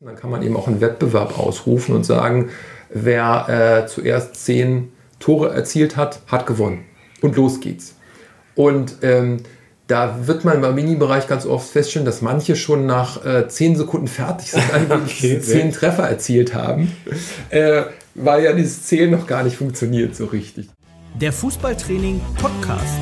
Dann 0.00 0.14
kann 0.14 0.30
man 0.30 0.44
eben 0.44 0.56
auch 0.56 0.68
einen 0.68 0.80
Wettbewerb 0.80 1.36
ausrufen 1.36 1.92
und 1.92 2.04
sagen, 2.04 2.50
wer 2.88 3.82
äh, 3.82 3.86
zuerst 3.88 4.36
zehn 4.36 4.92
Tore 5.18 5.52
erzielt 5.52 5.96
hat, 5.96 6.20
hat 6.28 6.46
gewonnen. 6.46 6.84
Und 7.20 7.34
los 7.34 7.58
geht's. 7.58 7.96
Und 8.54 8.98
ähm, 9.02 9.38
da 9.88 10.28
wird 10.28 10.44
man 10.44 10.62
im 10.62 10.74
Mini-Bereich 10.76 11.26
ganz 11.26 11.46
oft 11.46 11.68
feststellen, 11.68 12.06
dass 12.06 12.22
manche 12.22 12.54
schon 12.54 12.86
nach 12.86 13.26
äh, 13.26 13.48
zehn 13.48 13.74
Sekunden 13.74 14.06
fertig 14.06 14.52
sind, 14.52 14.62
okay, 14.88 15.40
zehn 15.40 15.72
Treffer 15.72 16.08
erzielt 16.08 16.54
haben, 16.54 16.92
äh, 17.50 17.82
weil 18.14 18.44
ja 18.44 18.52
dieses 18.52 18.84
Zählen 18.84 19.10
noch 19.10 19.26
gar 19.26 19.42
nicht 19.42 19.56
funktioniert 19.56 20.14
so 20.14 20.26
richtig. 20.26 20.68
Der 21.20 21.32
Fußballtraining 21.32 22.20
Podcast. 22.40 23.00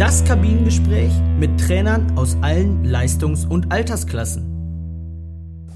Das 0.00 0.24
Kabinengespräch 0.24 1.12
mit 1.38 1.60
Trainern 1.60 2.16
aus 2.16 2.34
allen 2.40 2.86
Leistungs- 2.86 3.44
und 3.44 3.70
Altersklassen. 3.70 4.46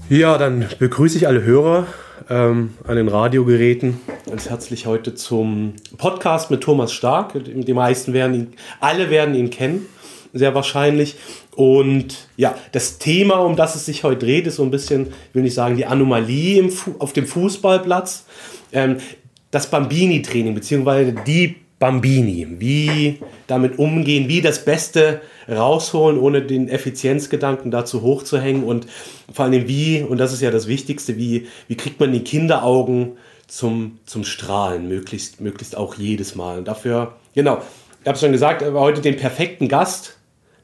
Ja, 0.09 0.39
dann 0.39 0.65
begrüße 0.79 1.15
ich 1.15 1.27
alle 1.27 1.43
Hörer 1.43 1.85
ähm, 2.27 2.73
an 2.87 2.95
den 2.95 3.07
Radiogeräten 3.07 4.01
ganz 4.27 4.49
herzlich 4.49 4.87
heute 4.87 5.13
zum 5.13 5.73
Podcast 5.99 6.49
mit 6.49 6.61
Thomas 6.61 6.91
Stark. 6.91 7.33
Die 7.35 7.73
meisten 7.75 8.13
werden 8.13 8.33
ihn, 8.33 8.47
alle 8.79 9.11
werden 9.11 9.35
ihn 9.35 9.51
kennen, 9.51 9.85
sehr 10.33 10.55
wahrscheinlich. 10.55 11.17
Und 11.55 12.27
ja, 12.35 12.55
das 12.71 12.97
Thema, 12.97 13.35
um 13.35 13.55
das 13.55 13.75
es 13.75 13.85
sich 13.85 14.03
heute 14.03 14.25
dreht, 14.25 14.47
ist 14.47 14.55
so 14.55 14.63
ein 14.63 14.71
bisschen, 14.71 15.09
ich 15.29 15.35
will 15.35 15.43
nicht 15.43 15.53
sagen, 15.53 15.77
die 15.77 15.85
Anomalie 15.85 16.57
im 16.57 16.71
auf 16.97 17.13
dem 17.13 17.27
Fußballplatz. 17.27 18.25
Ähm, 18.73 18.97
das 19.51 19.69
Bambini-Training, 19.69 20.55
beziehungsweise 20.55 21.13
die 21.13 21.57
Bambini. 21.85 22.47
Wie 22.57 23.19
damit 23.45 23.77
umgehen, 23.77 24.27
wie 24.27 24.41
das 24.41 24.65
Beste 24.65 25.21
rausholen, 25.47 26.19
ohne 26.19 26.41
den 26.41 26.67
Effizienzgedanken 26.67 27.69
dazu 27.69 28.01
hochzuhängen 28.01 28.63
und 28.63 28.87
vor 29.31 29.45
allem 29.45 29.67
wie, 29.67 30.01
und 30.01 30.17
das 30.17 30.33
ist 30.33 30.41
ja 30.41 30.49
das 30.49 30.65
Wichtigste, 30.65 31.15
wie, 31.15 31.45
wie 31.67 31.77
kriegt 31.77 31.99
man 31.99 32.11
die 32.11 32.23
Kinderaugen 32.23 33.17
zum, 33.45 33.99
zum 34.07 34.23
Strahlen, 34.23 34.87
möglichst, 34.87 35.41
möglichst 35.41 35.77
auch 35.77 35.93
jedes 35.93 36.33
Mal. 36.33 36.57
Und 36.57 36.67
dafür, 36.67 37.17
genau, 37.35 37.61
ich 38.01 38.07
habe 38.07 38.15
es 38.15 38.21
schon 38.21 38.31
gesagt, 38.31 38.63
heute 38.65 39.01
den 39.01 39.17
perfekten 39.17 39.67
Gast 39.67 40.17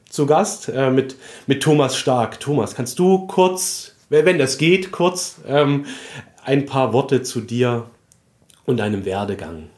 zu 0.08 0.26
Gast 0.26 0.70
äh, 0.70 0.90
mit, 0.90 1.14
mit 1.46 1.62
Thomas 1.62 1.96
Stark. 1.96 2.40
Thomas, 2.40 2.74
kannst 2.74 2.98
du 2.98 3.28
kurz, 3.28 3.94
wenn 4.08 4.38
das 4.38 4.58
geht, 4.58 4.90
kurz 4.90 5.36
ähm, 5.46 5.86
ein 6.44 6.66
paar 6.66 6.92
Worte 6.92 7.22
zu 7.22 7.40
dir 7.40 7.86
und 8.66 8.78
deinem 8.78 9.04
Werdegang 9.04 9.68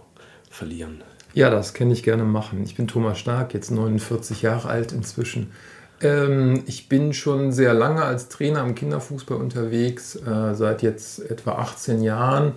verlieren? 0.49 1.03
Ja, 1.35 1.51
das 1.51 1.75
kann 1.75 1.91
ich 1.91 2.05
gerne 2.05 2.23
machen. 2.23 2.63
Ich 2.63 2.77
bin 2.77 2.87
Thomas 2.87 3.19
Stark, 3.19 3.55
jetzt 3.55 3.73
49 3.73 4.43
Jahre 4.43 4.69
alt 4.69 4.93
inzwischen. 4.93 5.51
Ähm, 6.01 6.63
ich 6.67 6.89
bin 6.89 7.13
schon 7.13 7.51
sehr 7.51 7.75
lange 7.75 8.05
als 8.05 8.29
Trainer 8.29 8.63
im 8.63 8.77
Kinderfußball 8.77 9.39
unterwegs, 9.39 10.15
äh, 10.15 10.55
seit 10.55 10.83
jetzt 10.83 11.29
etwa 11.29 11.57
18 11.57 12.03
Jahren. 12.03 12.53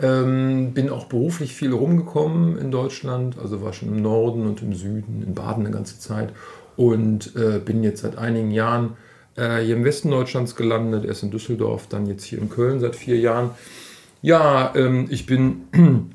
Ähm, 0.00 0.72
bin 0.72 0.88
auch 0.88 1.06
beruflich 1.06 1.54
viel 1.54 1.72
rumgekommen 1.72 2.56
in 2.58 2.70
Deutschland, 2.70 3.38
also 3.42 3.60
war 3.60 3.72
schon 3.72 3.88
im 3.88 4.00
Norden 4.00 4.46
und 4.46 4.62
im 4.62 4.72
Süden, 4.72 5.24
in 5.26 5.34
Baden 5.34 5.66
eine 5.66 5.74
ganze 5.74 5.98
Zeit 5.98 6.32
und 6.76 7.34
äh, 7.34 7.58
bin 7.58 7.82
jetzt 7.82 8.02
seit 8.02 8.18
einigen 8.18 8.52
Jahren 8.52 8.96
äh, 9.34 9.58
hier 9.58 9.74
im 9.74 9.84
Westen 9.84 10.10
Deutschlands 10.10 10.54
gelandet, 10.54 11.04
erst 11.04 11.24
in 11.24 11.32
Düsseldorf, 11.32 11.88
dann 11.88 12.06
jetzt 12.06 12.22
hier 12.22 12.38
in 12.38 12.48
Köln 12.48 12.78
seit 12.78 12.94
vier 12.94 13.18
Jahren. 13.18 13.50
Ja, 14.22 14.72
ähm, 14.76 15.08
ich 15.10 15.26
bin 15.26 16.12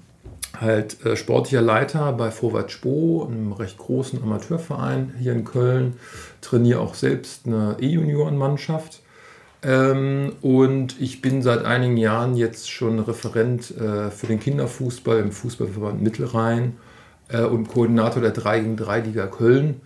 halt 0.62 1.06
äh, 1.06 1.16
sportlicher 1.16 1.62
Leiter 1.62 2.12
bei 2.14 2.32
Vorwärts 2.32 2.74
Spo, 2.74 3.26
einem 3.26 3.54
recht 3.54 3.78
großen 3.78 4.22
Amateurverein 4.22 5.14
hier 5.20 5.34
in 5.34 5.46
Köln, 5.46 5.96
trainiere 6.42 6.80
auch 6.80 6.94
selbst 6.94 7.46
eine 7.46 7.78
E-Junioren-Mannschaft. 7.80 9.02
Ähm, 9.64 10.34
und 10.42 11.00
ich 11.00 11.22
bin 11.22 11.42
seit 11.42 11.66
einigen 11.66 11.98
Jahren 11.98 12.36
jetzt 12.36 12.70
schon 12.70 13.00
Referent 13.00 13.76
äh, 13.78 14.12
für 14.12 14.28
den 14.28 14.40
Kinderfußball 14.40 15.20
im 15.20 15.32
Fußballverband 15.32 16.02
Mittelrhein 16.02 16.78
äh, 17.30 17.42
und 17.42 17.68
Koordinator 17.68 18.22
der 18.22 18.32
3 18.32 18.60
gegen 18.60 18.78
3 18.78 19.00
Liga 19.02 19.28
Köln. 19.28 19.82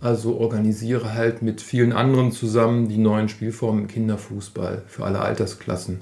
Also 0.00 0.36
organisiere 0.36 1.14
halt 1.14 1.42
mit 1.42 1.60
vielen 1.60 1.92
anderen 1.92 2.32
zusammen 2.32 2.88
die 2.88 2.98
neuen 2.98 3.28
Spielformen 3.28 3.82
im 3.82 3.88
Kinderfußball 3.88 4.82
für 4.86 5.04
alle 5.04 5.20
Altersklassen 5.20 6.00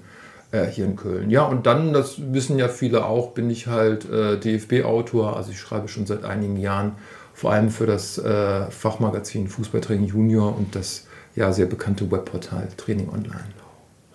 äh, 0.53 0.67
hier 0.67 0.85
in 0.85 0.97
Köln. 0.97 1.31
Ja, 1.31 1.45
und 1.45 1.67
dann, 1.67 1.93
das 1.93 2.17
wissen 2.33 2.59
ja 2.59 2.69
viele 2.69 3.05
auch, 3.07 3.31
bin 3.33 3.51
ich 3.51 3.67
halt 3.67 4.09
äh, 4.09 4.39
DFB-Autor. 4.39 5.37
Also 5.37 5.51
ich 5.51 5.59
schreibe 5.59 5.89
schon 5.89 6.07
seit 6.07 6.25
einigen 6.25 6.57
Jahren 6.57 6.93
vor 7.35 7.53
allem 7.53 7.71
für 7.71 7.87
das 7.87 8.19
äh, 8.19 8.71
Fachmagazin 8.71 9.49
Fußballtraining 9.49 10.07
Junior 10.07 10.57
und 10.57 10.77
das 10.77 11.07
ja 11.35 11.53
sehr 11.53 11.67
bekannte 11.67 12.11
Webportal 12.11 12.69
Training 12.77 13.09
Online. 13.09 13.45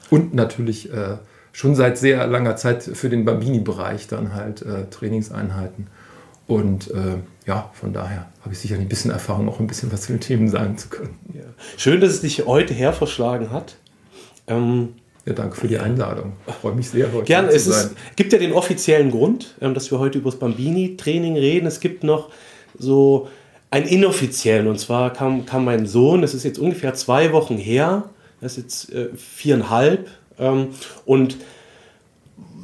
Und 0.09 0.33
natürlich 0.33 0.93
äh, 0.93 1.17
schon 1.51 1.75
seit 1.75 1.97
sehr 1.97 2.25
langer 2.27 2.55
Zeit 2.55 2.83
für 2.83 3.09
den 3.09 3.25
Bambini-Bereich 3.25 4.07
dann 4.07 4.33
halt 4.33 4.61
äh, 4.61 4.85
Trainingseinheiten. 4.89 5.87
Und 6.45 6.91
äh, 6.91 7.17
ja, 7.45 7.69
von 7.73 7.91
daher 7.91 8.27
habe 8.41 8.53
ich 8.53 8.59
sicherlich 8.59 8.85
ein 8.85 8.89
bisschen 8.89 9.11
Erfahrung, 9.11 9.49
auch 9.49 9.59
ein 9.59 9.67
bisschen 9.67 9.91
was 9.91 10.03
zu 10.03 10.13
den 10.13 10.21
Themen 10.21 10.47
sagen 10.47 10.77
zu 10.77 10.87
können. 10.87 11.17
Ja. 11.33 11.41
Schön, 11.75 11.99
dass 11.99 12.11
es 12.11 12.21
dich 12.21 12.45
heute 12.45 12.73
herverschlagen 12.73 13.51
hat. 13.51 13.75
Ähm, 14.47 14.93
ja, 15.27 15.33
danke 15.33 15.57
für 15.57 15.67
die 15.67 15.77
Einladung. 15.77 16.33
Ich 16.47 16.53
freue 16.53 16.73
mich 16.73 16.89
sehr, 16.89 17.11
heute 17.11 17.25
Gerne. 17.25 17.49
Es 17.49 17.67
ist, 17.67 17.95
gibt 18.15 18.31
ja 18.31 18.39
den 18.39 18.53
offiziellen 18.53 19.11
Grund, 19.11 19.55
ähm, 19.59 19.73
dass 19.73 19.91
wir 19.91 19.99
heute 19.99 20.19
über 20.19 20.31
das 20.31 20.39
Bambini-Training 20.39 21.35
reden. 21.35 21.67
Es 21.67 21.81
gibt 21.81 22.05
noch 22.05 22.29
so 22.79 23.27
einen 23.69 23.87
inoffiziellen. 23.87 24.67
Und 24.67 24.79
zwar 24.79 25.11
kam, 25.11 25.45
kam 25.45 25.65
mein 25.65 25.85
Sohn, 25.85 26.21
das 26.21 26.33
ist 26.33 26.45
jetzt 26.45 26.59
ungefähr 26.59 26.93
zwei 26.93 27.33
Wochen 27.33 27.57
her, 27.57 28.05
das 28.39 28.57
ist 28.57 28.63
jetzt 28.63 28.93
äh, 28.93 29.09
viereinhalb. 29.17 30.07
Ähm, 30.39 30.69
und 31.05 31.35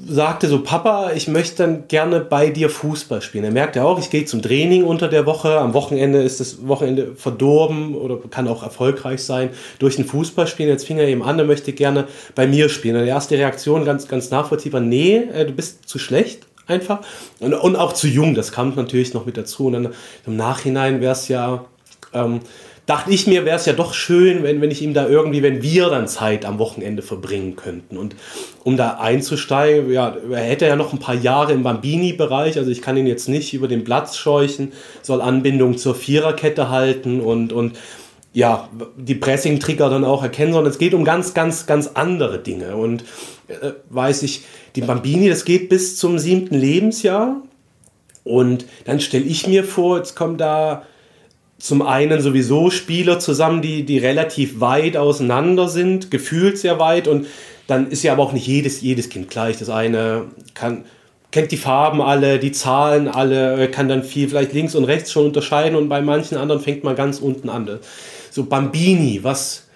sagte 0.07 0.47
so, 0.47 0.61
Papa, 0.61 1.11
ich 1.13 1.27
möchte 1.27 1.63
dann 1.63 1.87
gerne 1.87 2.19
bei 2.19 2.49
dir 2.49 2.69
Fußball 2.69 3.21
spielen. 3.21 3.43
Er 3.43 3.51
merkte 3.51 3.83
auch, 3.83 3.99
ich 3.99 4.09
gehe 4.09 4.25
zum 4.25 4.41
Training 4.41 4.83
unter 4.83 5.07
der 5.07 5.25
Woche. 5.25 5.59
Am 5.59 5.73
Wochenende 5.73 6.21
ist 6.21 6.39
das 6.39 6.67
Wochenende 6.67 7.15
verdorben 7.15 7.95
oder 7.95 8.17
kann 8.29 8.47
auch 8.47 8.63
erfolgreich 8.63 9.23
sein 9.23 9.49
durch 9.79 9.97
ein 9.97 10.05
Fußballspielen. 10.05 10.71
Jetzt 10.71 10.85
fing 10.85 10.97
er 10.97 11.07
eben 11.07 11.23
an, 11.23 11.39
er 11.39 11.45
möchte 11.45 11.73
gerne 11.73 12.07
bei 12.35 12.47
mir 12.47 12.69
spielen. 12.69 12.95
Und 12.97 13.03
die 13.03 13.09
erste 13.09 13.37
Reaktion 13.37 13.85
ganz, 13.85 14.07
ganz 14.07 14.29
nachvollziehbar, 14.29 14.81
nee, 14.81 15.17
äh, 15.17 15.45
du 15.45 15.53
bist 15.53 15.87
zu 15.87 15.99
schlecht 15.99 16.47
einfach. 16.67 16.99
Und, 17.39 17.53
und 17.53 17.75
auch 17.75 17.93
zu 17.93 18.07
jung, 18.07 18.35
das 18.35 18.51
kam 18.51 18.73
natürlich 18.75 19.13
noch 19.13 19.25
mit 19.25 19.37
dazu. 19.37 19.67
Und 19.67 19.73
dann 19.73 19.89
im 20.25 20.35
Nachhinein 20.35 21.01
wäre 21.01 21.13
es 21.13 21.27
ja... 21.27 21.65
Ähm, 22.13 22.41
dachte 22.85 23.11
ich 23.11 23.27
mir, 23.27 23.45
wäre 23.45 23.55
es 23.55 23.65
ja 23.65 23.73
doch 23.73 23.93
schön, 23.93 24.43
wenn, 24.43 24.61
wenn 24.61 24.71
ich 24.71 24.81
ihm 24.81 24.93
da 24.93 25.07
irgendwie, 25.07 25.41
wenn 25.41 25.61
wir 25.61 25.89
dann 25.89 26.07
Zeit 26.07 26.45
am 26.45 26.59
Wochenende 26.59 27.01
verbringen 27.01 27.55
könnten. 27.55 27.97
Und 27.97 28.15
um 28.63 28.75
da 28.75 28.97
einzusteigen, 28.97 29.91
ja, 29.91 30.15
er 30.29 30.43
hätte 30.43 30.67
ja 30.67 30.75
noch 30.75 30.91
ein 30.91 30.99
paar 30.99 31.15
Jahre 31.15 31.53
im 31.53 31.63
Bambini-Bereich, 31.63 32.57
also 32.57 32.71
ich 32.71 32.81
kann 32.81 32.97
ihn 32.97 33.07
jetzt 33.07 33.29
nicht 33.29 33.53
über 33.53 33.67
den 33.67 33.83
Platz 33.83 34.17
scheuchen, 34.17 34.73
soll 35.01 35.21
Anbindung 35.21 35.77
zur 35.77 35.95
Viererkette 35.95 36.69
halten 36.69 37.21
und, 37.21 37.53
und 37.53 37.77
ja, 38.33 38.67
die 38.97 39.15
Pressing-Trigger 39.15 39.89
dann 39.89 40.03
auch 40.03 40.23
erkennen, 40.23 40.53
sondern 40.53 40.71
es 40.71 40.79
geht 40.79 40.93
um 40.93 41.05
ganz, 41.05 41.33
ganz, 41.33 41.67
ganz 41.67 41.91
andere 41.93 42.39
Dinge. 42.39 42.75
Und 42.75 43.03
äh, 43.47 43.71
weiß 43.89 44.23
ich, 44.23 44.43
die 44.75 44.81
Bambini, 44.81 45.29
das 45.29 45.45
geht 45.45 45.69
bis 45.69 45.97
zum 45.97 46.17
siebten 46.17 46.55
Lebensjahr. 46.55 47.41
Und 48.23 48.65
dann 48.85 48.99
stelle 48.99 49.25
ich 49.25 49.47
mir 49.47 49.63
vor, 49.63 49.97
jetzt 49.97 50.15
kommt 50.15 50.41
da 50.41 50.83
zum 51.57 51.81
einen 51.81 52.21
sowieso 52.21 52.69
Spieler 52.69 53.19
zusammen, 53.19 53.61
die, 53.61 53.83
die 53.83 53.97
relativ 53.97 54.59
weit 54.59 54.97
auseinander 54.97 55.69
sind, 55.69 56.11
gefühlt 56.11 56.57
sehr 56.57 56.79
weit. 56.79 57.07
Und 57.07 57.27
dann 57.67 57.89
ist 57.89 58.03
ja 58.03 58.11
aber 58.11 58.23
auch 58.23 58.33
nicht 58.33 58.47
jedes, 58.47 58.81
jedes 58.81 59.09
Kind 59.09 59.29
gleich. 59.29 59.57
Das 59.57 59.69
eine 59.69 60.25
kann, 60.53 60.85
kennt 61.31 61.51
die 61.51 61.57
Farben 61.57 62.01
alle, 62.01 62.39
die 62.39 62.51
Zahlen 62.51 63.07
alle, 63.07 63.69
kann 63.69 63.89
dann 63.89 64.03
viel 64.03 64.29
vielleicht 64.29 64.53
links 64.53 64.75
und 64.75 64.83
rechts 64.85 65.11
schon 65.11 65.25
unterscheiden 65.25 65.75
und 65.75 65.89
bei 65.89 66.01
manchen 66.01 66.37
anderen 66.37 66.61
fängt 66.61 66.83
man 66.83 66.95
ganz 66.95 67.19
unten 67.19 67.49
an. 67.49 67.79
So 68.29 68.45
Bambini, 68.45 69.23
was, 69.23 69.67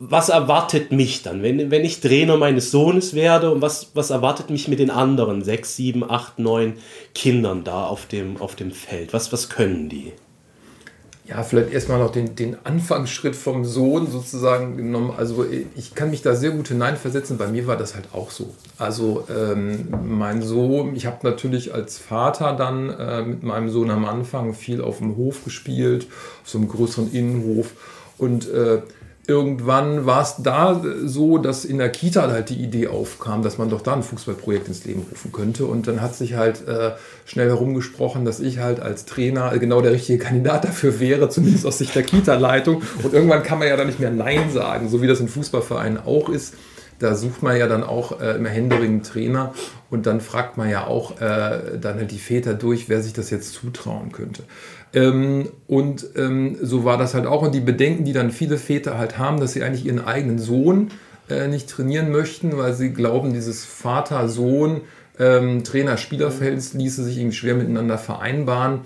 was 0.00 0.28
erwartet 0.28 0.90
mich 0.90 1.22
dann, 1.22 1.42
wenn, 1.42 1.70
wenn 1.70 1.84
ich 1.84 2.00
Trainer 2.00 2.36
meines 2.36 2.72
Sohnes 2.72 3.14
werde 3.14 3.52
und 3.52 3.62
was, 3.62 3.92
was 3.94 4.10
erwartet 4.10 4.50
mich 4.50 4.66
mit 4.66 4.80
den 4.80 4.90
anderen 4.90 5.44
sechs, 5.44 5.76
sieben, 5.76 6.08
acht, 6.08 6.40
neun 6.40 6.74
Kindern 7.14 7.62
da 7.62 7.86
auf 7.86 8.06
dem, 8.06 8.38
auf 8.38 8.56
dem 8.56 8.72
Feld? 8.72 9.12
Was, 9.12 9.32
was 9.32 9.48
können 9.48 9.88
die? 9.88 10.12
Ja, 11.32 11.42
vielleicht 11.42 11.72
erstmal 11.72 11.98
noch 11.98 12.12
den, 12.12 12.34
den 12.36 12.58
Anfangsschritt 12.64 13.34
vom 13.34 13.64
Sohn 13.64 14.06
sozusagen 14.06 14.76
genommen. 14.76 15.14
Also 15.16 15.46
ich 15.74 15.94
kann 15.94 16.10
mich 16.10 16.20
da 16.20 16.34
sehr 16.34 16.50
gut 16.50 16.68
hineinversetzen. 16.68 17.38
Bei 17.38 17.46
mir 17.46 17.66
war 17.66 17.78
das 17.78 17.94
halt 17.94 18.08
auch 18.12 18.30
so. 18.30 18.52
Also 18.76 19.24
ähm, 19.34 19.88
mein 20.04 20.42
Sohn, 20.42 20.94
ich 20.94 21.06
habe 21.06 21.26
natürlich 21.26 21.72
als 21.72 21.96
Vater 21.96 22.54
dann 22.54 22.90
äh, 22.90 23.22
mit 23.22 23.44
meinem 23.44 23.70
Sohn 23.70 23.90
am 23.90 24.04
Anfang 24.04 24.52
viel 24.52 24.82
auf 24.82 24.98
dem 24.98 25.16
Hof 25.16 25.42
gespielt, 25.44 26.06
auf 26.42 26.50
so 26.50 26.58
einem 26.58 26.68
größeren 26.68 27.10
Innenhof. 27.12 27.70
Und 28.18 28.50
äh, 28.50 28.82
irgendwann 29.26 30.04
war 30.04 30.22
es 30.22 30.36
da 30.38 30.82
so, 31.04 31.38
dass 31.38 31.64
in 31.64 31.78
der 31.78 31.90
Kita 31.90 32.28
halt 32.30 32.50
die 32.50 32.56
Idee 32.56 32.88
aufkam, 32.88 33.42
dass 33.42 33.56
man 33.56 33.70
doch 33.70 33.80
da 33.80 33.94
ein 33.94 34.02
Fußballprojekt 34.02 34.66
ins 34.66 34.84
Leben 34.84 35.06
rufen 35.10 35.30
könnte. 35.30 35.66
Und 35.66 35.86
dann 35.86 36.00
hat 36.00 36.14
sich 36.16 36.34
halt 36.34 36.66
äh, 36.66 36.92
schnell 37.24 37.48
herumgesprochen, 37.48 38.24
dass 38.24 38.40
ich 38.40 38.58
halt 38.58 38.80
als 38.80 39.04
Trainer 39.04 39.56
genau 39.58 39.80
der 39.80 39.92
richtige 39.92 40.18
Kandidat 40.18 40.64
dafür 40.64 40.98
wäre, 40.98 41.28
zumindest 41.28 41.66
aus 41.66 41.78
Sicht 41.78 41.94
der 41.94 42.02
Kita-Leitung. 42.02 42.82
Und 43.02 43.14
irgendwann 43.14 43.44
kann 43.44 43.60
man 43.60 43.68
ja 43.68 43.76
dann 43.76 43.86
nicht 43.86 44.00
mehr 44.00 44.10
Nein 44.10 44.50
sagen, 44.50 44.88
so 44.88 45.02
wie 45.02 45.06
das 45.06 45.20
in 45.20 45.28
Fußballvereinen 45.28 45.98
auch 46.04 46.28
ist. 46.28 46.54
Da 47.02 47.16
sucht 47.16 47.42
man 47.42 47.56
ja 47.56 47.66
dann 47.66 47.82
auch 47.82 48.20
äh, 48.20 48.36
immer 48.36 48.48
händeringend 48.48 49.06
Trainer 49.06 49.54
und 49.90 50.06
dann 50.06 50.20
fragt 50.20 50.56
man 50.56 50.70
ja 50.70 50.86
auch 50.86 51.20
äh, 51.20 51.78
dann 51.80 51.96
halt 51.96 52.12
die 52.12 52.18
Väter 52.18 52.54
durch, 52.54 52.88
wer 52.88 53.02
sich 53.02 53.12
das 53.12 53.30
jetzt 53.30 53.52
zutrauen 53.52 54.12
könnte. 54.12 54.44
Ähm, 54.94 55.48
und 55.66 56.06
ähm, 56.16 56.56
so 56.62 56.84
war 56.84 56.98
das 56.98 57.14
halt 57.14 57.26
auch. 57.26 57.42
Und 57.42 57.54
die 57.54 57.60
Bedenken, 57.60 58.04
die 58.04 58.12
dann 58.12 58.30
viele 58.30 58.56
Väter 58.56 58.98
halt 58.98 59.18
haben, 59.18 59.40
dass 59.40 59.52
sie 59.52 59.62
eigentlich 59.62 59.84
ihren 59.84 60.04
eigenen 60.04 60.38
Sohn 60.38 60.92
äh, 61.28 61.48
nicht 61.48 61.68
trainieren 61.68 62.12
möchten, 62.12 62.56
weil 62.56 62.74
sie 62.74 62.92
glauben, 62.92 63.32
dieses 63.32 63.64
Vater-Sohn, 63.64 64.82
ähm, 65.18 65.62
ließe 65.64 67.04
sich 67.04 67.18
irgendwie 67.18 67.36
schwer 67.36 67.54
miteinander 67.54 67.98
vereinbaren. 67.98 68.82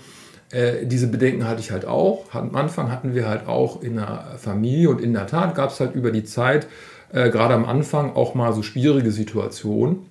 Äh, 0.51 0.85
diese 0.85 1.07
Bedenken 1.07 1.47
hatte 1.47 1.59
ich 1.59 1.71
halt 1.71 1.85
auch. 1.85 2.33
Am 2.33 2.55
Anfang 2.55 2.91
hatten 2.91 3.13
wir 3.13 3.27
halt 3.27 3.47
auch 3.47 3.81
in 3.81 3.97
der 3.97 4.37
Familie 4.37 4.89
und 4.89 5.01
in 5.01 5.13
der 5.13 5.27
Tat 5.27 5.55
gab 5.55 5.71
es 5.71 5.79
halt 5.79 5.93
über 5.93 6.11
die 6.11 6.23
Zeit, 6.23 6.67
äh, 7.11 7.29
gerade 7.29 7.53
am 7.53 7.65
Anfang, 7.65 8.15
auch 8.15 8.35
mal 8.35 8.53
so 8.53 8.63
schwierige 8.63 9.11
Situationen. 9.11 10.05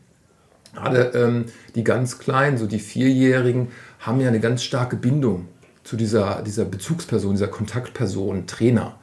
Gerade 0.75 1.13
ähm, 1.15 1.47
die 1.75 1.85
ganz 1.85 2.19
Kleinen, 2.19 2.59
so 2.59 2.67
die 2.67 2.79
Vierjährigen, 2.79 3.69
haben 3.99 4.21
ja 4.21 4.29
eine 4.29 4.41
ganz 4.41 4.63
starke 4.63 4.97
Bindung 4.97 5.49
zu 5.85 5.97
dieser, 5.97 6.43
dieser 6.43 6.65
Bezugsperson, 6.65 7.33
dieser 7.33 7.49
Kontaktperson, 7.49 8.47
Trainer. 8.47 8.97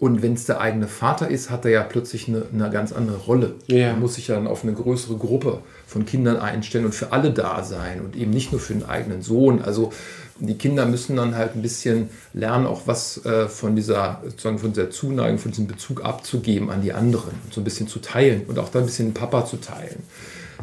Und 0.00 0.22
wenn 0.22 0.32
es 0.32 0.46
der 0.46 0.60
eigene 0.60 0.88
Vater 0.88 1.28
ist, 1.28 1.50
hat 1.50 1.66
er 1.66 1.70
ja 1.70 1.82
plötzlich 1.82 2.26
eine, 2.26 2.46
eine 2.52 2.70
ganz 2.70 2.90
andere 2.90 3.18
Rolle. 3.18 3.56
Ja. 3.66 3.88
Er 3.88 3.96
muss 3.96 4.14
sich 4.14 4.28
ja 4.28 4.34
dann 4.34 4.46
auf 4.46 4.62
eine 4.62 4.72
größere 4.72 5.16
Gruppe 5.16 5.58
von 5.86 6.06
Kindern 6.06 6.38
einstellen 6.38 6.86
und 6.86 6.94
für 6.94 7.12
alle 7.12 7.30
da 7.32 7.62
sein 7.62 8.00
und 8.00 8.16
eben 8.16 8.30
nicht 8.30 8.50
nur 8.50 8.62
für 8.62 8.72
den 8.72 8.86
eigenen 8.86 9.20
Sohn. 9.20 9.60
Also 9.60 9.92
die 10.40 10.54
Kinder 10.54 10.86
müssen 10.86 11.16
dann 11.16 11.36
halt 11.36 11.54
ein 11.54 11.62
bisschen 11.62 12.10
lernen, 12.32 12.66
auch 12.66 12.82
was 12.86 13.24
äh, 13.24 13.48
von 13.48 13.76
dieser 13.76 14.20
sozusagen 14.24 14.58
von 14.58 14.72
dieser 14.72 14.90
Zuneigung, 14.90 15.38
von 15.38 15.52
diesem 15.52 15.66
Bezug 15.66 16.04
abzugeben 16.04 16.70
an 16.70 16.82
die 16.82 16.92
anderen, 16.92 17.32
so 17.50 17.60
ein 17.60 17.64
bisschen 17.64 17.88
zu 17.88 18.00
teilen 18.00 18.44
und 18.46 18.58
auch 18.58 18.70
da 18.70 18.80
ein 18.80 18.86
bisschen 18.86 19.14
Papa 19.14 19.44
zu 19.44 19.58
teilen. 19.58 20.02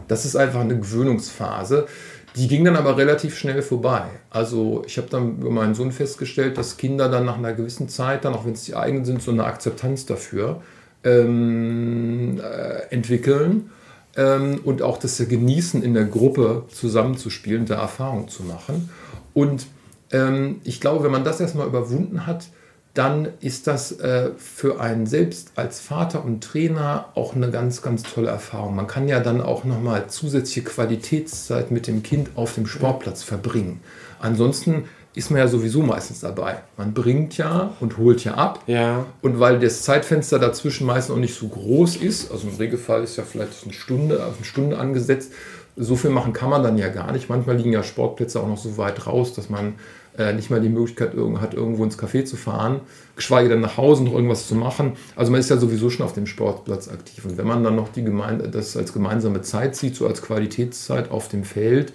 Das 0.08 0.26
ist 0.26 0.36
einfach 0.36 0.62
eine 0.62 0.78
Gewöhnungsphase. 0.78 1.88
Die 2.36 2.48
ging 2.48 2.66
dann 2.66 2.76
aber 2.76 2.98
relativ 2.98 3.38
schnell 3.38 3.62
vorbei. 3.62 4.04
Also 4.30 4.84
ich 4.86 4.98
habe 4.98 5.08
dann 5.10 5.40
über 5.40 5.50
meinen 5.50 5.74
Sohn 5.74 5.92
festgestellt, 5.92 6.58
dass 6.58 6.78
Kinder 6.78 7.10
dann 7.10 7.26
nach 7.26 7.38
einer 7.38 7.54
gewissen 7.54 7.90
Zeit, 7.90 8.26
dann 8.26 8.34
auch 8.34 8.46
wenn 8.46 8.54
es 8.54 8.64
die 8.64 8.76
eigenen 8.76 9.06
sind, 9.06 9.22
so 9.22 9.32
eine 9.32 9.46
Akzeptanz 9.46 10.06
dafür 10.06 10.62
ähm, 11.04 12.40
äh, 12.40 12.94
entwickeln 12.94 13.72
ähm, 14.16 14.60
und 14.64 14.82
auch 14.82 14.98
das 14.98 15.18
genießen, 15.18 15.82
in 15.82 15.94
der 15.94 16.06
Gruppe 16.06 16.64
zusammenzuspielen, 16.70 17.66
da 17.66 17.76
Erfahrung 17.76 18.28
zu 18.28 18.44
machen. 18.44 18.90
Und 19.38 19.68
ähm, 20.12 20.62
ich 20.64 20.82
glaube, 20.82 21.04
wenn 21.04 21.12
man 21.12 21.24
das 21.24 21.40
erstmal 21.40 21.68
überwunden 21.68 22.26
hat, 22.26 22.48
dann 22.96 23.28
ist 23.40 23.68
das 23.68 23.92
äh, 24.00 24.32
für 24.36 24.82
einen 24.82 25.06
selbst 25.06 25.52
als 25.54 25.80
Vater 25.80 26.26
und 26.26 26.44
Trainer 26.44 27.10
auch 27.14 27.36
eine 27.36 27.52
ganz, 27.52 27.84
ganz 27.84 28.02
tolle 28.02 28.30
Erfahrung. 28.30 28.76
Man 28.76 28.88
kann 28.88 29.08
ja 29.08 29.20
dann 29.20 29.40
auch 29.40 29.64
nochmal 29.64 30.08
zusätzliche 30.08 30.64
Qualitätszeit 30.64 31.70
mit 31.70 31.86
dem 31.86 32.02
Kind 32.02 32.32
auf 32.34 32.56
dem 32.56 32.66
Sportplatz 32.66 33.22
verbringen. 33.22 33.82
Ansonsten 34.20 34.86
ist 35.14 35.30
man 35.30 35.40
ja 35.40 35.48
sowieso 35.48 35.84
meistens 35.84 36.22
dabei. 36.22 36.58
Man 36.76 36.96
bringt 36.96 37.38
ja 37.38 37.76
und 37.80 38.00
holt 38.00 38.24
ja 38.24 38.34
ab. 38.34 38.64
Ja. 38.66 39.06
Und 39.22 39.40
weil 39.40 39.60
das 39.60 39.84
Zeitfenster 39.84 40.40
dazwischen 40.40 40.88
meistens 40.88 41.16
auch 41.16 41.20
nicht 41.20 41.36
so 41.36 41.48
groß 41.48 41.98
ist, 41.98 42.32
also 42.32 42.48
im 42.48 42.56
Regelfall 42.56 43.04
ist 43.04 43.18
ja 43.18 43.24
vielleicht 43.24 43.64
eine 43.64 43.74
Stunde, 43.74 44.24
eine 44.24 44.46
Stunde 44.46 44.80
angesetzt, 44.80 45.32
so 45.78 45.96
viel 45.96 46.10
machen 46.10 46.34
kann 46.34 46.50
man 46.50 46.64
dann 46.64 46.78
ja 46.78 46.90
gar 46.90 47.12
nicht. 47.12 47.30
Manchmal 47.30 47.58
liegen 47.58 47.72
ja 47.72 47.84
Sportplätze 47.84 48.42
auch 48.42 48.48
noch 48.48 48.58
so 48.58 48.78
weit 48.78 49.06
raus, 49.06 49.34
dass 49.34 49.50
man 49.50 49.76
äh, 50.18 50.34
nicht 50.34 50.50
mal 50.50 50.60
die 50.60 50.70
Möglichkeit 50.70 51.14
hat, 51.40 51.54
irgendwo 51.54 51.84
ins 51.84 52.00
Café 52.00 52.26
zu 52.26 52.36
fahren, 52.36 52.82
geschweige 53.16 53.50
denn 53.50 53.62
nach 53.62 53.78
Hause 53.78 54.04
noch 54.04 54.14
irgendwas 54.14 54.48
zu 54.48 54.56
machen. 54.56 54.94
Also 55.16 55.32
man 55.32 55.40
ist 55.40 55.50
ja 55.50 55.58
sowieso 55.58 55.90
schon 55.90 56.06
auf 56.06 56.14
dem 56.14 56.26
Sportplatz 56.26 56.88
aktiv. 56.88 57.26
Und 57.26 57.38
wenn 57.38 57.48
man 57.48 57.64
dann 57.64 57.76
noch 57.76 57.90
die 57.90 58.04
Gemeinde, 58.04 58.50
das 58.50 58.76
als 58.76 58.94
gemeinsame 58.94 59.42
Zeit 59.42 59.76
sieht, 59.76 59.96
so 59.96 60.08
als 60.08 60.22
Qualitätszeit 60.22 61.12
auf 61.12 61.30
dem 61.30 61.44
Feld, 61.44 61.94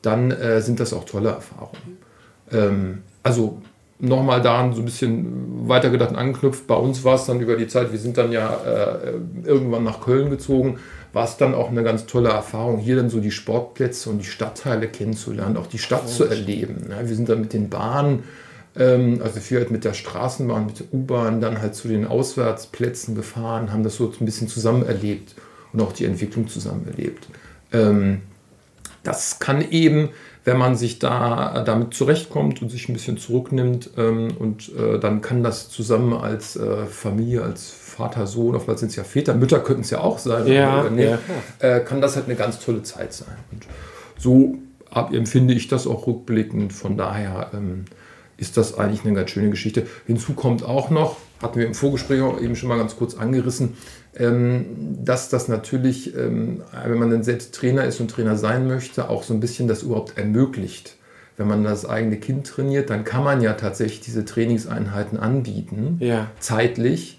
dann 0.00 0.30
äh, 0.30 0.62
sind 0.62 0.80
das 0.80 0.94
auch 0.94 1.04
tolle 1.04 1.28
Erfahrungen. 1.28 1.98
Ähm, 2.50 3.02
also 3.22 3.60
nochmal 4.02 4.42
daran 4.42 4.74
so 4.74 4.82
ein 4.82 4.84
bisschen 4.84 5.68
weitergedacht 5.68 6.14
anknüpft. 6.14 6.66
Bei 6.66 6.74
uns 6.74 7.04
war 7.04 7.14
es 7.14 7.24
dann 7.24 7.40
über 7.40 7.56
die 7.56 7.68
Zeit, 7.68 7.92
wir 7.92 7.98
sind 7.98 8.18
dann 8.18 8.32
ja 8.32 8.54
äh, 8.54 9.12
irgendwann 9.46 9.84
nach 9.84 10.00
Köln 10.00 10.28
gezogen 10.28 10.78
war 11.12 11.24
es 11.24 11.36
dann 11.36 11.54
auch 11.54 11.70
eine 11.70 11.82
ganz 11.82 12.06
tolle 12.06 12.30
Erfahrung, 12.30 12.78
hier 12.78 12.96
dann 12.96 13.10
so 13.10 13.20
die 13.20 13.30
Sportplätze 13.30 14.10
und 14.10 14.18
die 14.18 14.24
Stadtteile 14.24 14.88
kennenzulernen, 14.88 15.56
auch 15.56 15.66
die 15.66 15.78
Stadt 15.78 16.08
zu 16.08 16.24
erleben. 16.24 16.86
wir 16.88 17.14
sind 17.14 17.28
dann 17.28 17.40
mit 17.40 17.52
den 17.52 17.68
Bahnen, 17.68 18.24
ähm, 18.76 19.20
also 19.22 19.40
viel 19.40 19.58
halt 19.58 19.70
mit 19.70 19.84
der 19.84 19.92
Straßenbahn, 19.92 20.66
mit 20.66 20.80
der 20.80 20.86
U-Bahn, 20.92 21.40
dann 21.40 21.60
halt 21.60 21.74
zu 21.74 21.88
den 21.88 22.06
Auswärtsplätzen 22.06 23.14
gefahren, 23.14 23.72
haben 23.72 23.82
das 23.82 23.96
so 23.96 24.12
ein 24.18 24.24
bisschen 24.24 24.48
zusammen 24.48 24.86
erlebt 24.86 25.34
und 25.72 25.82
auch 25.82 25.92
die 25.92 26.06
Entwicklung 26.06 26.48
zusammen 26.48 26.86
erlebt. 26.86 27.26
Ähm, 27.72 28.22
das 29.02 29.38
kann 29.38 29.70
eben, 29.70 30.10
wenn 30.44 30.58
man 30.58 30.76
sich 30.76 30.98
da 30.98 31.62
damit 31.64 31.94
zurechtkommt 31.94 32.62
und 32.62 32.68
sich 32.68 32.88
ein 32.88 32.92
bisschen 32.92 33.16
zurücknimmt 33.16 33.90
ähm, 33.96 34.28
und 34.38 34.72
äh, 34.76 34.98
dann 34.98 35.20
kann 35.20 35.42
das 35.42 35.68
zusammen 35.68 36.12
als 36.12 36.56
äh, 36.56 36.86
Familie, 36.86 37.42
als 37.42 37.70
Vater, 37.70 38.26
Sohn, 38.26 38.54
oftmals 38.54 38.80
sind 38.80 38.88
es 38.88 38.96
ja 38.96 39.04
Väter, 39.04 39.34
Mütter 39.34 39.60
könnten 39.60 39.82
es 39.82 39.90
ja 39.90 40.00
auch 40.00 40.18
sein, 40.18 40.46
ja, 40.46 40.88
nee, 40.90 41.10
ja. 41.10 41.18
Äh, 41.58 41.80
kann 41.80 42.00
das 42.00 42.16
halt 42.16 42.26
eine 42.26 42.36
ganz 42.36 42.58
tolle 42.58 42.82
Zeit 42.82 43.12
sein. 43.12 43.36
Und 43.52 43.66
so 44.18 44.56
empfinde 45.12 45.54
ich 45.54 45.68
das 45.68 45.86
auch 45.86 46.06
rückblickend. 46.06 46.72
Von 46.72 46.96
daher 46.96 47.50
ähm, 47.54 47.84
ist 48.36 48.56
das 48.56 48.78
eigentlich 48.78 49.04
eine 49.04 49.14
ganz 49.14 49.30
schöne 49.30 49.50
Geschichte. 49.50 49.86
Hinzu 50.06 50.34
kommt 50.34 50.64
auch 50.64 50.90
noch, 50.90 51.16
hatten 51.40 51.58
wir 51.58 51.66
im 51.66 51.74
Vorgespräch 51.74 52.20
auch 52.22 52.40
eben 52.40 52.56
schon 52.56 52.68
mal 52.68 52.78
ganz 52.78 52.96
kurz 52.96 53.14
angerissen, 53.14 53.76
dass 54.14 55.30
das 55.30 55.48
natürlich, 55.48 56.14
ähm, 56.14 56.62
wenn 56.84 56.98
man 56.98 57.10
dann 57.10 57.22
selbst 57.22 57.54
Trainer 57.54 57.84
ist 57.84 57.98
und 57.98 58.10
Trainer 58.10 58.36
sein 58.36 58.66
möchte, 58.66 59.08
auch 59.08 59.22
so 59.22 59.32
ein 59.32 59.40
bisschen 59.40 59.68
das 59.68 59.82
überhaupt 59.82 60.18
ermöglicht. 60.18 60.96
Wenn 61.38 61.48
man 61.48 61.64
das 61.64 61.88
eigene 61.88 62.18
Kind 62.18 62.46
trainiert, 62.46 62.90
dann 62.90 63.04
kann 63.04 63.24
man 63.24 63.40
ja 63.40 63.54
tatsächlich 63.54 64.00
diese 64.00 64.26
Trainingseinheiten 64.26 65.18
anbieten, 65.18 65.96
ja. 65.98 66.30
zeitlich 66.40 67.18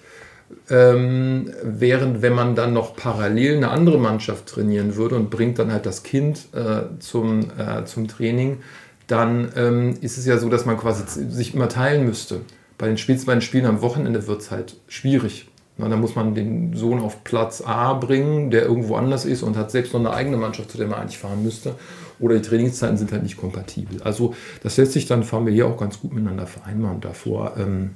ähm, 0.70 1.52
während 1.64 2.22
wenn 2.22 2.34
man 2.34 2.56
dann 2.56 2.74
noch 2.74 2.96
parallel 2.96 3.58
eine 3.58 3.70
andere 3.70 3.98
Mannschaft 3.98 4.48
trainieren 4.48 4.96
würde 4.96 5.16
und 5.16 5.30
bringt 5.30 5.60
dann 5.60 5.72
halt 5.72 5.86
das 5.86 6.04
Kind 6.04 6.48
äh, 6.54 7.00
zum, 7.00 7.52
äh, 7.58 7.86
zum 7.86 8.08
Training, 8.08 8.60
dann 9.08 9.52
ähm, 9.56 9.98
ist 10.02 10.18
es 10.18 10.26
ja 10.26 10.38
so, 10.38 10.50
dass 10.50 10.66
man 10.66 10.78
quasi 10.78 11.04
sich 11.30 11.54
immer 11.54 11.70
teilen 11.70 12.06
müsste. 12.06 12.42
Bei 12.78 12.88
den, 12.88 12.98
Spiels, 12.98 13.26
bei 13.26 13.34
den 13.34 13.42
Spielen 13.42 13.66
am 13.66 13.82
Wochenende 13.82 14.28
wird 14.28 14.42
es 14.42 14.52
halt 14.52 14.78
schwierig. 14.88 15.48
Na, 15.78 15.90
da 15.90 15.96
muss 15.96 16.16
man 16.16 16.36
den 16.36 16.76
Sohn 16.76 17.00
auf 17.00 17.24
Platz 17.24 17.62
A 17.62 17.94
bringen, 17.94 18.52
der 18.52 18.64
irgendwo 18.64 18.96
anders 18.96 19.26
ist 19.26 19.42
und 19.42 19.58
hat 19.58 19.72
selbst 19.72 19.94
noch 19.94 20.00
eine 20.00 20.12
eigene 20.12 20.38
Mannschaft, 20.38 20.70
zu 20.72 20.78
der 20.78 20.88
man 20.88 21.00
eigentlich 21.00 21.18
fahren 21.18 21.42
müsste. 21.44 21.76
Oder 22.20 22.36
die 22.36 22.42
Trainingszeiten 22.42 22.98
sind 22.98 23.12
halt 23.12 23.24
nicht 23.24 23.38
kompatibel. 23.38 24.02
Also 24.04 24.36
das 24.62 24.78
lässt 24.78 24.92
sich 24.94 25.08
dann 25.08 25.24
familiär 25.24 25.66
auch 25.66 25.78
ganz 25.78 26.00
gut 26.00 26.14
miteinander 26.14 26.46
vereinbaren. 26.46 27.02
Davor 27.02 27.54
ähm, 27.58 27.96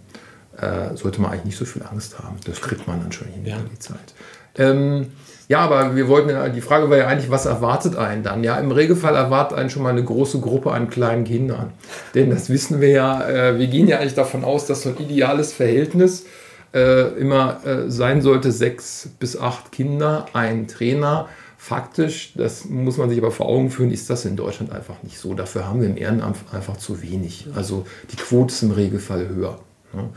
äh, 0.58 0.96
sollte 0.96 1.22
man 1.22 1.32
eigentlich 1.32 1.46
nicht 1.46 1.58
so 1.58 1.66
viel 1.66 1.84
Angst 1.84 2.18
haben. 2.18 2.38
Das 2.46 2.62
kriegt 2.62 2.88
man 2.88 3.00
dann 3.00 3.12
schon 3.12 3.28
hin 3.28 3.46
ja. 3.46 3.58
die 3.72 3.80
Zeit. 3.80 4.16
Ähm, 4.58 5.12
ja, 5.48 5.60
aber 5.60 5.96
wir 5.96 6.10
wollten, 6.10 6.54
die 6.54 6.62
Frage 6.62 6.90
war 6.90 6.98
ja 6.98 7.08
eigentlich, 7.08 7.30
was 7.30 7.46
erwartet 7.46 7.96
einen 7.96 8.24
dann? 8.24 8.44
Ja, 8.44 8.58
im 8.58 8.72
Regelfall 8.72 9.16
erwartet 9.16 9.58
einen 9.58 9.70
schon 9.70 9.84
mal 9.84 9.90
eine 9.92 10.04
große 10.04 10.40
Gruppe 10.40 10.72
an 10.72 10.90
kleinen 10.90 11.24
Kindern. 11.24 11.72
Denn 12.16 12.32
das 12.32 12.50
wissen 12.50 12.82
wir 12.82 12.90
ja, 12.90 13.30
äh, 13.30 13.60
wir 13.60 13.68
gehen 13.68 13.88
ja 13.88 14.00
eigentlich 14.00 14.16
davon 14.16 14.44
aus, 14.44 14.66
dass 14.66 14.82
so 14.82 14.90
ein 14.90 14.98
ideales 14.98 15.54
Verhältnis 15.54 16.26
äh, 16.74 17.10
immer 17.20 17.66
äh, 17.66 17.90
sein 17.90 18.22
sollte, 18.22 18.52
sechs 18.52 19.10
bis 19.20 19.38
acht 19.38 19.72
Kinder, 19.72 20.28
ein 20.34 20.68
Trainer. 20.68 21.28
Faktisch, 21.58 22.34
das 22.36 22.66
muss 22.66 22.98
man 22.98 23.10
sich 23.10 23.18
aber 23.18 23.32
vor 23.32 23.48
Augen 23.48 23.72
führen, 23.72 23.92
ist 23.92 24.10
das 24.10 24.26
in 24.26 24.36
Deutschland 24.36 24.72
einfach 24.72 25.02
nicht 25.04 25.18
so. 25.18 25.34
Dafür 25.34 25.68
haben 25.68 25.82
wir 25.82 25.90
im 25.90 25.98
Ehrenamt 25.98 26.38
einfach 26.54 26.78
zu 26.78 27.02
wenig. 27.02 27.48
Also 27.56 27.86
die 28.12 28.16
Quote 28.16 28.54
ist 28.54 28.62
im 28.64 28.72
Regelfall 28.72 29.28
höher. 29.28 29.60
Ne? 29.94 30.10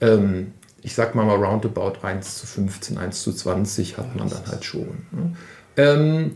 ähm, 0.00 0.52
ich 0.82 0.94
sag 0.94 1.14
mal 1.14 1.24
mal 1.24 1.36
roundabout 1.36 1.94
1 2.02 2.38
zu 2.40 2.46
15, 2.46 2.98
1 2.98 3.22
zu 3.22 3.32
20 3.32 3.98
hat 3.98 4.16
man 4.16 4.28
dann 4.28 4.46
halt 4.46 4.64
schon. 4.64 4.88
Ne? 5.12 5.36
Ähm, 5.76 6.32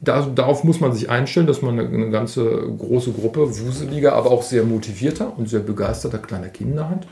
da, 0.00 0.22
darauf 0.22 0.64
muss 0.64 0.80
man 0.80 0.92
sich 0.92 1.10
einstellen, 1.10 1.46
dass 1.46 1.62
man 1.62 1.78
eine, 1.78 1.88
eine, 1.88 2.10
ganze 2.10 2.44
große 2.44 3.12
Gruppe 3.12 3.48
wuseliger, 3.60 4.14
aber 4.14 4.30
auch 4.30 4.42
sehr 4.42 4.64
motivierter 4.64 5.36
und 5.36 5.48
sehr 5.48 5.60
begeisterter 5.60 6.18
kleiner 6.18 6.48
Kinder 6.48 6.88
hat. 6.88 7.06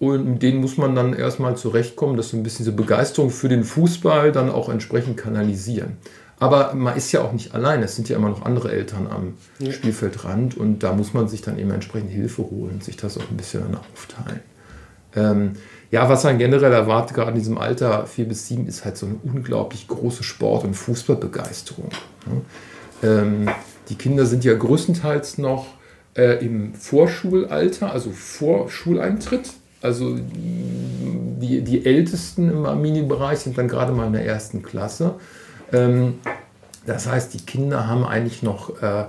Und 0.00 0.26
mit 0.26 0.42
denen 0.42 0.60
muss 0.60 0.76
man 0.76 0.94
dann 0.94 1.14
erstmal 1.14 1.56
zurechtkommen, 1.56 2.16
dass 2.16 2.30
so 2.30 2.36
ein 2.36 2.42
bisschen 2.42 2.64
diese 2.64 2.76
Begeisterung 2.76 3.30
für 3.30 3.48
den 3.48 3.64
Fußball 3.64 4.32
dann 4.32 4.50
auch 4.50 4.68
entsprechend 4.68 5.16
kanalisieren. 5.16 5.96
Aber 6.40 6.74
man 6.74 6.96
ist 6.96 7.12
ja 7.12 7.22
auch 7.22 7.32
nicht 7.32 7.54
allein, 7.54 7.82
es 7.82 7.94
sind 7.94 8.08
ja 8.08 8.16
immer 8.16 8.28
noch 8.28 8.44
andere 8.44 8.72
Eltern 8.72 9.06
am 9.06 9.34
ja. 9.60 9.72
Spielfeldrand 9.72 10.56
und 10.56 10.80
da 10.82 10.92
muss 10.92 11.14
man 11.14 11.28
sich 11.28 11.42
dann 11.42 11.58
eben 11.58 11.70
entsprechend 11.70 12.10
Hilfe 12.10 12.42
holen, 12.42 12.80
sich 12.80 12.96
das 12.96 13.16
auch 13.16 13.30
ein 13.30 13.36
bisschen 13.36 13.62
dann 13.62 13.80
aufteilen. 13.94 14.40
Ähm, 15.16 15.52
ja, 15.92 16.08
was 16.08 16.24
man 16.24 16.38
generell 16.38 16.72
erwartet, 16.72 17.14
gerade 17.14 17.30
in 17.30 17.36
diesem 17.36 17.56
Alter 17.56 18.06
4 18.06 18.24
bis 18.26 18.48
7, 18.48 18.66
ist 18.66 18.84
halt 18.84 18.96
so 18.96 19.06
eine 19.06 19.14
unglaublich 19.22 19.86
große 19.86 20.24
Sport- 20.24 20.64
und 20.64 20.74
Fußballbegeisterung. 20.74 21.88
Ne? 22.26 23.08
Ähm, 23.08 23.48
die 23.88 23.94
Kinder 23.94 24.26
sind 24.26 24.44
ja 24.44 24.54
größtenteils 24.54 25.38
noch 25.38 25.66
äh, 26.16 26.44
im 26.44 26.74
Vorschulalter, 26.74 27.92
also 27.92 28.10
vor 28.10 28.70
Schuleintritt. 28.70 29.50
Also 29.84 30.16
die, 30.16 31.60
die 31.60 31.84
Ältesten 31.84 32.50
im 32.50 32.80
Mini-Bereich 32.80 33.40
sind 33.40 33.58
dann 33.58 33.68
gerade 33.68 33.92
mal 33.92 34.06
in 34.06 34.14
der 34.14 34.24
ersten 34.24 34.62
Klasse. 34.62 35.16
Ähm, 35.72 36.14
das 36.86 37.06
heißt, 37.06 37.34
die 37.34 37.44
Kinder 37.44 37.86
haben 37.86 38.04
eigentlich 38.04 38.42
noch 38.42 38.82
äh, 38.82 39.04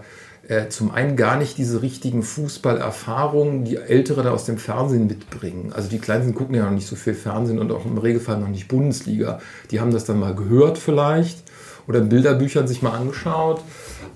äh, 0.49 0.67
zum 0.67 0.91
einen 0.91 1.15
gar 1.15 1.37
nicht 1.37 1.57
diese 1.57 1.81
richtigen 1.81 2.23
Fußballerfahrungen, 2.23 3.63
die 3.63 3.77
Ältere 3.77 4.23
da 4.23 4.31
aus 4.31 4.45
dem 4.45 4.57
Fernsehen 4.57 5.07
mitbringen. 5.07 5.71
Also 5.73 5.89
die 5.89 5.99
Kleinen 5.99 6.35
gucken 6.35 6.55
ja 6.55 6.65
noch 6.65 6.71
nicht 6.71 6.87
so 6.87 6.97
viel 6.97 7.13
Fernsehen 7.13 7.57
und 7.57 7.71
auch 7.71 7.85
im 7.85 7.97
Regelfall 7.97 8.37
noch 8.37 8.49
nicht 8.49 8.67
Bundesliga. 8.67 9.39
Die 9.71 9.79
haben 9.79 9.91
das 9.91 10.03
dann 10.03 10.19
mal 10.19 10.35
gehört 10.35 10.77
vielleicht 10.77 11.37
oder 11.87 11.99
in 11.99 12.09
Bilderbüchern 12.09 12.67
sich 12.67 12.81
mal 12.81 12.91
angeschaut. 12.91 13.61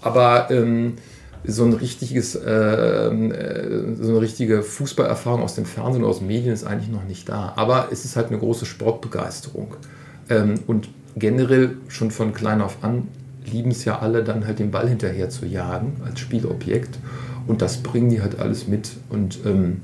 Aber 0.02 0.52
ähm, 0.52 0.98
so 1.46 1.64
ein 1.64 1.74
richtiges, 1.74 2.36
äh, 2.36 2.50
äh, 2.50 3.96
so 3.96 4.10
eine 4.10 4.22
richtige 4.22 4.62
Fußballerfahrung 4.62 5.42
aus 5.42 5.56
dem 5.56 5.66
Fernsehen 5.66 6.04
oder 6.04 6.12
aus 6.12 6.20
den 6.20 6.28
Medien 6.28 6.54
ist 6.54 6.66
eigentlich 6.66 6.90
noch 6.90 7.06
nicht 7.06 7.30
da. 7.30 7.54
Aber 7.56 7.90
es 7.92 8.06
ist 8.06 8.16
halt 8.16 8.28
eine 8.28 8.40
große 8.40 8.66
Sportbegeisterung. 8.66 9.76
Ähm, 10.30 10.56
und 10.68 10.90
generell 11.16 11.78
schon 11.88 12.12
von 12.12 12.34
klein 12.34 12.62
auf 12.62 12.84
an 12.84 13.08
lieben 13.46 13.72
es 13.72 13.86
ja 13.86 14.00
alle, 14.00 14.24
dann 14.24 14.46
halt 14.46 14.60
den 14.60 14.72
Ball 14.72 14.88
hinterher 14.88 15.30
zu 15.30 15.46
jagen 15.46 15.98
als 16.06 16.20
Spielobjekt. 16.20 17.00
Und 17.48 17.62
das 17.62 17.78
bringen 17.78 18.10
die 18.10 18.22
halt 18.22 18.40
alles 18.40 18.68
mit. 18.68 18.92
Und 19.10 19.40
ähm, 19.46 19.82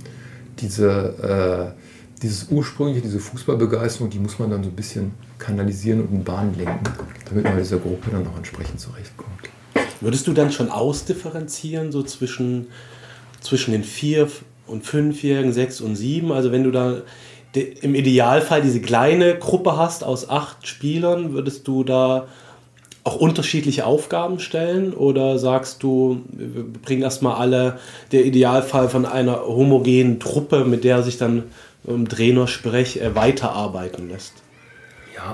diese, 0.59 1.73
äh, 1.73 2.21
dieses 2.21 2.49
ursprüngliche, 2.49 3.01
diese 3.01 3.19
Fußballbegeisterung, 3.19 4.09
die 4.09 4.19
muss 4.19 4.39
man 4.39 4.49
dann 4.51 4.63
so 4.63 4.69
ein 4.69 4.75
bisschen 4.75 5.11
kanalisieren 5.39 6.01
und 6.01 6.13
in 6.13 6.23
Bahn 6.23 6.55
lenken, 6.55 6.83
damit 7.27 7.43
man 7.43 7.57
dieser 7.57 7.77
Gruppe 7.77 8.11
dann 8.11 8.27
auch 8.27 8.37
entsprechend 8.37 8.79
zurechtkommt. 8.79 9.49
Würdest 10.01 10.27
du 10.27 10.33
dann 10.33 10.51
schon 10.51 10.69
ausdifferenzieren, 10.69 11.91
so 11.91 12.03
zwischen, 12.03 12.67
zwischen 13.41 13.71
den 13.71 13.83
vier 13.83 14.27
und 14.67 14.85
fünfjährigen, 14.85 15.53
sechs 15.53 15.81
und 15.81 15.95
sieben? 15.95 16.31
Also 16.31 16.51
wenn 16.51 16.63
du 16.63 16.71
da 16.71 17.01
im 17.53 17.95
Idealfall 17.95 18.61
diese 18.61 18.81
kleine 18.81 19.37
Gruppe 19.37 19.77
hast 19.77 20.03
aus 20.03 20.29
acht 20.29 20.67
Spielern, 20.67 21.33
würdest 21.33 21.67
du 21.67 21.83
da 21.83 22.27
auch 23.05 23.15
unterschiedliche 23.17 23.85
Aufgaben 23.85 24.39
stellen 24.39 24.93
oder 24.93 25.37
sagst 25.37 25.83
du, 25.83 26.21
wir 26.27 26.63
bringen 26.63 27.03
erstmal 27.03 27.35
alle 27.35 27.79
der 28.11 28.25
Idealfall 28.25 28.89
von 28.89 29.05
einer 29.05 29.45
homogenen 29.45 30.19
Truppe, 30.19 30.65
mit 30.65 30.83
der 30.83 31.03
sich 31.03 31.17
dann 31.17 31.43
im 31.85 32.09
Trainersprech 32.09 32.97
äh, 32.97 33.15
weiterarbeiten 33.15 34.09
lässt? 34.09 34.33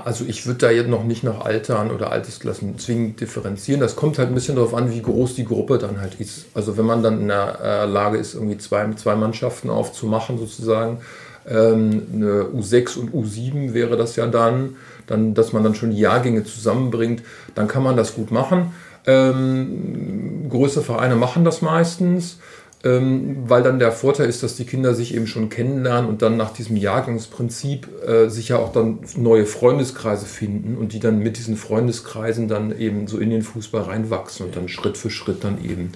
Also 0.04 0.24
ich 0.26 0.46
würde 0.46 0.58
da 0.58 0.70
jetzt 0.70 0.88
noch 0.88 1.04
nicht 1.04 1.24
nach 1.24 1.44
Altern 1.44 1.90
oder 1.90 2.10
Altersklassen 2.12 2.78
zwingend 2.78 3.20
differenzieren. 3.20 3.80
Das 3.80 3.96
kommt 3.96 4.18
halt 4.18 4.28
ein 4.28 4.34
bisschen 4.34 4.56
darauf 4.56 4.74
an, 4.74 4.90
wie 4.90 5.02
groß 5.02 5.34
die 5.34 5.44
Gruppe 5.44 5.78
dann 5.78 6.00
halt 6.00 6.20
ist. 6.20 6.46
Also 6.54 6.76
wenn 6.76 6.86
man 6.86 7.02
dann 7.02 7.20
in 7.20 7.28
der 7.28 7.58
äh, 7.62 7.84
Lage 7.86 8.18
ist, 8.18 8.34
irgendwie 8.34 8.58
zwei, 8.58 8.90
zwei 8.94 9.16
Mannschaften 9.16 9.70
aufzumachen 9.70 10.38
sozusagen, 10.38 11.00
ähm, 11.48 12.02
eine 12.12 12.44
U6 12.44 12.98
und 12.98 13.12
U7 13.12 13.74
wäre 13.74 13.96
das 13.96 14.16
ja 14.16 14.26
dann, 14.26 14.76
dann, 15.06 15.34
dass 15.34 15.52
man 15.52 15.64
dann 15.64 15.74
schon 15.74 15.90
die 15.90 15.98
Jahrgänge 15.98 16.44
zusammenbringt, 16.44 17.22
dann 17.54 17.68
kann 17.68 17.82
man 17.82 17.96
das 17.96 18.14
gut 18.14 18.30
machen. 18.30 18.72
Ähm, 19.06 20.48
größere 20.48 20.84
Vereine 20.84 21.16
machen 21.16 21.44
das 21.44 21.60
meistens, 21.60 22.38
weil 22.84 23.62
dann 23.62 23.78
der 23.78 23.92
Vorteil 23.92 24.28
ist, 24.28 24.42
dass 24.42 24.56
die 24.56 24.64
Kinder 24.64 24.94
sich 24.94 25.14
eben 25.14 25.28
schon 25.28 25.48
kennenlernen 25.48 26.10
und 26.10 26.20
dann 26.20 26.36
nach 26.36 26.52
diesem 26.52 26.76
Jahrgangsprinzip 26.76 27.88
äh, 28.04 28.28
sich 28.28 28.48
ja 28.48 28.58
auch 28.58 28.72
dann 28.72 28.98
neue 29.16 29.46
Freundeskreise 29.46 30.26
finden 30.26 30.76
und 30.76 30.92
die 30.92 30.98
dann 30.98 31.20
mit 31.20 31.38
diesen 31.38 31.56
Freundeskreisen 31.56 32.48
dann 32.48 32.76
eben 32.76 33.06
so 33.06 33.18
in 33.18 33.30
den 33.30 33.42
Fußball 33.42 33.82
reinwachsen 33.82 34.46
und 34.46 34.56
dann 34.56 34.68
Schritt 34.68 34.98
für 34.98 35.10
Schritt 35.10 35.44
dann 35.44 35.64
eben 35.64 35.92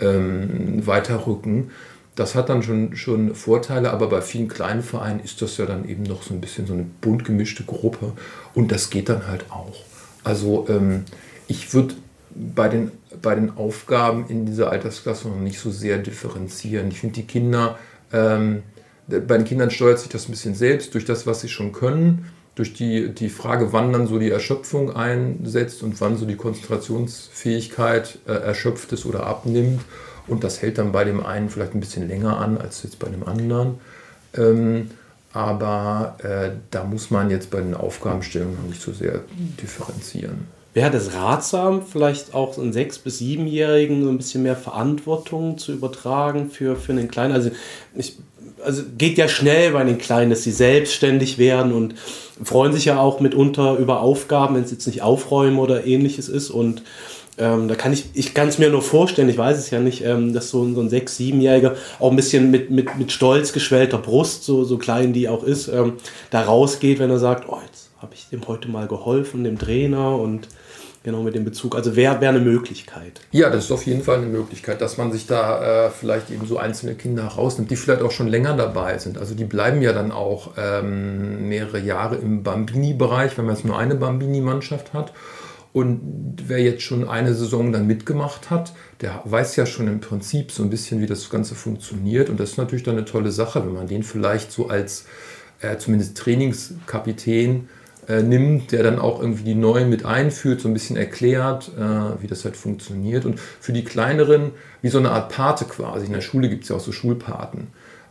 ähm, 0.00 0.84
weiterrücken. 0.84 1.70
Das 2.16 2.34
hat 2.34 2.48
dann 2.48 2.64
schon, 2.64 2.96
schon 2.96 3.36
Vorteile, 3.36 3.92
aber 3.92 4.08
bei 4.08 4.20
vielen 4.20 4.48
kleinen 4.48 4.82
Vereinen 4.82 5.20
ist 5.20 5.40
das 5.40 5.56
ja 5.56 5.66
dann 5.66 5.88
eben 5.88 6.02
noch 6.02 6.22
so 6.24 6.34
ein 6.34 6.40
bisschen 6.40 6.66
so 6.66 6.72
eine 6.72 6.86
bunt 7.00 7.24
gemischte 7.24 7.62
Gruppe 7.62 8.12
und 8.54 8.72
das 8.72 8.90
geht 8.90 9.08
dann 9.08 9.28
halt 9.28 9.46
auch. 9.50 9.82
Also 10.24 10.66
ähm, 10.68 11.04
ich 11.46 11.74
würde 11.74 11.94
bei 12.34 12.68
den, 12.68 12.90
bei 13.22 13.34
den 13.34 13.56
Aufgaben 13.56 14.26
in 14.28 14.46
dieser 14.46 14.70
Altersklasse 14.70 15.28
noch 15.28 15.38
nicht 15.38 15.58
so 15.58 15.70
sehr 15.70 15.98
differenzieren. 15.98 16.88
Ich 16.88 17.00
finde 17.00 17.14
die 17.14 17.26
Kinder, 17.26 17.78
ähm, 18.12 18.62
bei 19.06 19.36
den 19.36 19.44
Kindern 19.44 19.70
steuert 19.70 19.98
sich 19.98 20.08
das 20.08 20.28
ein 20.28 20.32
bisschen 20.32 20.54
selbst 20.54 20.94
durch 20.94 21.04
das, 21.04 21.26
was 21.26 21.40
sie 21.40 21.48
schon 21.48 21.72
können, 21.72 22.30
durch 22.54 22.72
die, 22.72 23.10
die 23.10 23.28
Frage, 23.28 23.72
wann 23.72 23.92
dann 23.92 24.06
so 24.06 24.18
die 24.18 24.30
Erschöpfung 24.30 24.94
einsetzt 24.94 25.82
und 25.82 26.00
wann 26.00 26.16
so 26.16 26.24
die 26.24 26.36
Konzentrationsfähigkeit 26.36 28.18
äh, 28.26 28.32
erschöpft 28.32 28.92
ist 28.92 29.06
oder 29.06 29.26
abnimmt. 29.26 29.82
Und 30.26 30.42
das 30.42 30.62
hält 30.62 30.78
dann 30.78 30.92
bei 30.92 31.04
dem 31.04 31.24
einen 31.24 31.50
vielleicht 31.50 31.74
ein 31.74 31.80
bisschen 31.80 32.08
länger 32.08 32.38
an 32.38 32.56
als 32.56 32.82
jetzt 32.82 32.98
bei 32.98 33.08
dem 33.08 33.26
anderen. 33.26 33.78
Ähm, 34.34 34.90
aber 35.32 36.16
äh, 36.22 36.50
da 36.70 36.84
muss 36.84 37.10
man 37.10 37.28
jetzt 37.28 37.50
bei 37.50 37.60
den 37.60 37.74
Aufgabenstellungen 37.74 38.56
noch 38.56 38.68
nicht 38.68 38.80
so 38.80 38.92
sehr 38.92 39.20
differenzieren. 39.60 40.46
Wäre 40.74 40.96
es 40.96 41.14
ratsam, 41.14 41.82
vielleicht 41.86 42.34
auch 42.34 42.58
einen 42.58 42.72
sechs- 42.72 42.98
bis 42.98 43.18
siebenjährigen 43.18 44.02
so 44.02 44.08
ein 44.08 44.16
bisschen 44.16 44.42
mehr 44.42 44.56
Verantwortung 44.56 45.56
zu 45.56 45.72
übertragen 45.72 46.50
für, 46.50 46.74
für 46.74 46.90
einen 46.90 47.08
Kleinen? 47.08 47.32
Also, 47.32 47.50
ich, 47.94 48.16
also 48.64 48.82
geht 48.98 49.16
ja 49.16 49.28
schnell 49.28 49.70
bei 49.70 49.84
den 49.84 49.98
Kleinen, 49.98 50.30
dass 50.30 50.42
sie 50.42 50.50
selbstständig 50.50 51.38
werden 51.38 51.72
und 51.72 51.94
freuen 52.42 52.72
sich 52.72 52.86
ja 52.86 52.98
auch 52.98 53.20
mitunter 53.20 53.76
über 53.76 54.00
Aufgaben, 54.00 54.56
wenn 54.56 54.64
es 54.64 54.72
jetzt 54.72 54.86
nicht 54.88 55.02
aufräumen 55.02 55.60
oder 55.60 55.86
ähnliches 55.86 56.28
ist. 56.28 56.50
Und 56.50 56.82
ähm, 57.38 57.68
da 57.68 57.76
kann 57.76 57.92
ich, 57.92 58.06
ich 58.14 58.34
kann 58.34 58.48
es 58.48 58.58
mir 58.58 58.70
nur 58.70 58.82
vorstellen, 58.82 59.28
ich 59.28 59.38
weiß 59.38 59.58
es 59.58 59.70
ja 59.70 59.78
nicht, 59.78 60.04
ähm, 60.04 60.32
dass 60.32 60.50
so, 60.50 60.72
so 60.74 60.80
ein 60.80 60.90
sechs-, 60.90 61.16
siebenjähriger 61.16 61.76
auch 62.00 62.10
ein 62.10 62.16
bisschen 62.16 62.50
mit, 62.50 62.70
mit, 62.70 62.98
mit 62.98 63.12
stolz 63.12 63.52
geschwellter 63.52 63.98
Brust, 63.98 64.42
so, 64.42 64.64
so 64.64 64.76
klein 64.76 65.12
die 65.12 65.28
auch 65.28 65.44
ist, 65.44 65.68
ähm, 65.68 65.94
da 66.30 66.42
rausgeht, 66.42 66.98
wenn 66.98 67.10
er 67.10 67.20
sagt, 67.20 67.48
oh, 67.48 67.58
jetzt 67.64 67.90
habe 68.00 68.14
ich 68.14 68.28
dem 68.28 68.46
heute 68.48 68.68
mal 68.68 68.88
geholfen, 68.88 69.44
dem 69.44 69.58
Trainer 69.58 70.18
und 70.18 70.48
genau 71.04 71.22
mit 71.22 71.34
dem 71.36 71.44
Bezug. 71.44 71.76
Also 71.76 71.94
wäre 71.94 72.20
wär 72.20 72.30
eine 72.30 72.40
Möglichkeit. 72.40 73.20
Ja, 73.30 73.50
das 73.50 73.66
ist 73.66 73.70
auf 73.70 73.86
jeden 73.86 74.02
Fall 74.02 74.18
eine 74.18 74.26
Möglichkeit, 74.26 74.80
dass 74.80 74.96
man 74.96 75.12
sich 75.12 75.26
da 75.26 75.86
äh, 75.86 75.90
vielleicht 75.90 76.30
eben 76.30 76.46
so 76.46 76.58
einzelne 76.58 76.94
Kinder 76.94 77.24
rausnimmt, 77.24 77.70
die 77.70 77.76
vielleicht 77.76 78.02
auch 78.02 78.10
schon 78.10 78.26
länger 78.26 78.56
dabei 78.56 78.98
sind. 78.98 79.18
Also 79.18 79.34
die 79.34 79.44
bleiben 79.44 79.82
ja 79.82 79.92
dann 79.92 80.10
auch 80.10 80.52
ähm, 80.56 81.48
mehrere 81.48 81.78
Jahre 81.78 82.16
im 82.16 82.42
Bambini-Bereich, 82.42 83.38
wenn 83.38 83.44
man 83.44 83.54
jetzt 83.54 83.64
nur 83.64 83.78
eine 83.78 83.94
Bambini-Mannschaft 83.94 84.94
hat. 84.94 85.12
Und 85.74 86.36
wer 86.46 86.60
jetzt 86.60 86.82
schon 86.82 87.06
eine 87.06 87.34
Saison 87.34 87.72
dann 87.72 87.86
mitgemacht 87.86 88.48
hat, 88.48 88.72
der 89.00 89.20
weiß 89.24 89.56
ja 89.56 89.66
schon 89.66 89.88
im 89.88 90.00
Prinzip 90.00 90.52
so 90.52 90.62
ein 90.62 90.70
bisschen, 90.70 91.00
wie 91.00 91.06
das 91.06 91.28
Ganze 91.28 91.54
funktioniert. 91.54 92.30
Und 92.30 92.40
das 92.40 92.52
ist 92.52 92.58
natürlich 92.58 92.84
dann 92.84 92.96
eine 92.96 93.04
tolle 93.04 93.30
Sache, 93.30 93.66
wenn 93.66 93.74
man 93.74 93.88
den 93.88 94.04
vielleicht 94.04 94.52
so 94.52 94.68
als 94.68 95.04
äh, 95.60 95.76
zumindest 95.76 96.16
Trainingskapitän 96.16 97.68
äh, 98.08 98.22
nimmt, 98.22 98.72
der 98.72 98.82
dann 98.82 98.98
auch 98.98 99.20
irgendwie 99.20 99.44
die 99.44 99.54
Neuen 99.54 99.90
mit 99.90 100.04
einführt, 100.04 100.60
so 100.60 100.68
ein 100.68 100.74
bisschen 100.74 100.96
erklärt, 100.96 101.70
äh, 101.78 102.22
wie 102.22 102.26
das 102.26 102.44
halt 102.44 102.56
funktioniert. 102.56 103.24
Und 103.24 103.40
für 103.40 103.72
die 103.72 103.84
Kleineren 103.84 104.52
wie 104.82 104.88
so 104.88 104.98
eine 104.98 105.10
Art 105.10 105.32
Pate 105.32 105.64
quasi. 105.64 106.06
In 106.06 106.12
der 106.12 106.20
Schule 106.20 106.48
gibt 106.48 106.64
es 106.64 106.68
ja 106.68 106.76
auch 106.76 106.80
so 106.80 106.92
Schulpaten. 106.92 107.68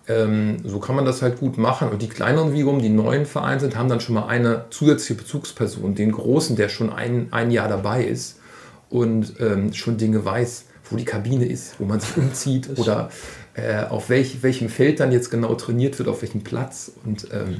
Ähm, 0.08 0.58
so 0.66 0.80
kann 0.80 0.96
man 0.96 1.06
das 1.06 1.22
halt 1.22 1.40
gut 1.40 1.58
machen. 1.58 1.90
Und 1.90 2.02
die 2.02 2.10
kleineren 2.10 2.54
wiederum, 2.54 2.82
die 2.82 2.90
neuen 2.90 3.26
Vereine 3.26 3.60
sind, 3.60 3.78
haben 3.78 3.90
dann 3.90 4.00
schon 4.00 4.16
mal 4.16 4.28
eine 4.28 4.66
zusätzliche 4.70 5.16
Bezugsperson, 5.16 5.96
den 5.96 6.12
großen, 6.12 6.56
der 6.56 6.70
schon 6.70 6.92
ein, 6.92 7.28
ein 7.32 7.52
Jahr 7.52 7.70
dabei 7.70 8.04
ist 8.04 8.40
und 8.90 9.34
ähm, 9.40 9.74
schon 9.74 9.98
Dinge 9.98 10.26
weiß, 10.26 10.66
wo 10.94 10.98
die 10.98 11.06
Kabine 11.06 11.46
ist, 11.46 11.80
wo 11.80 11.86
man 11.86 12.00
sich 12.00 12.16
umzieht 12.16 12.70
oder 12.78 13.10
äh, 13.56 13.84
auf 13.84 14.10
welch, 14.10 14.42
welchem 14.44 14.70
Feld 14.70 15.00
dann 15.00 15.12
jetzt 15.12 15.30
genau 15.30 15.54
trainiert 15.56 16.00
wird, 16.00 16.08
auf 16.08 16.22
welchem 16.22 16.44
Platz. 16.44 16.92
Und 17.06 17.28
ähm, 17.32 17.58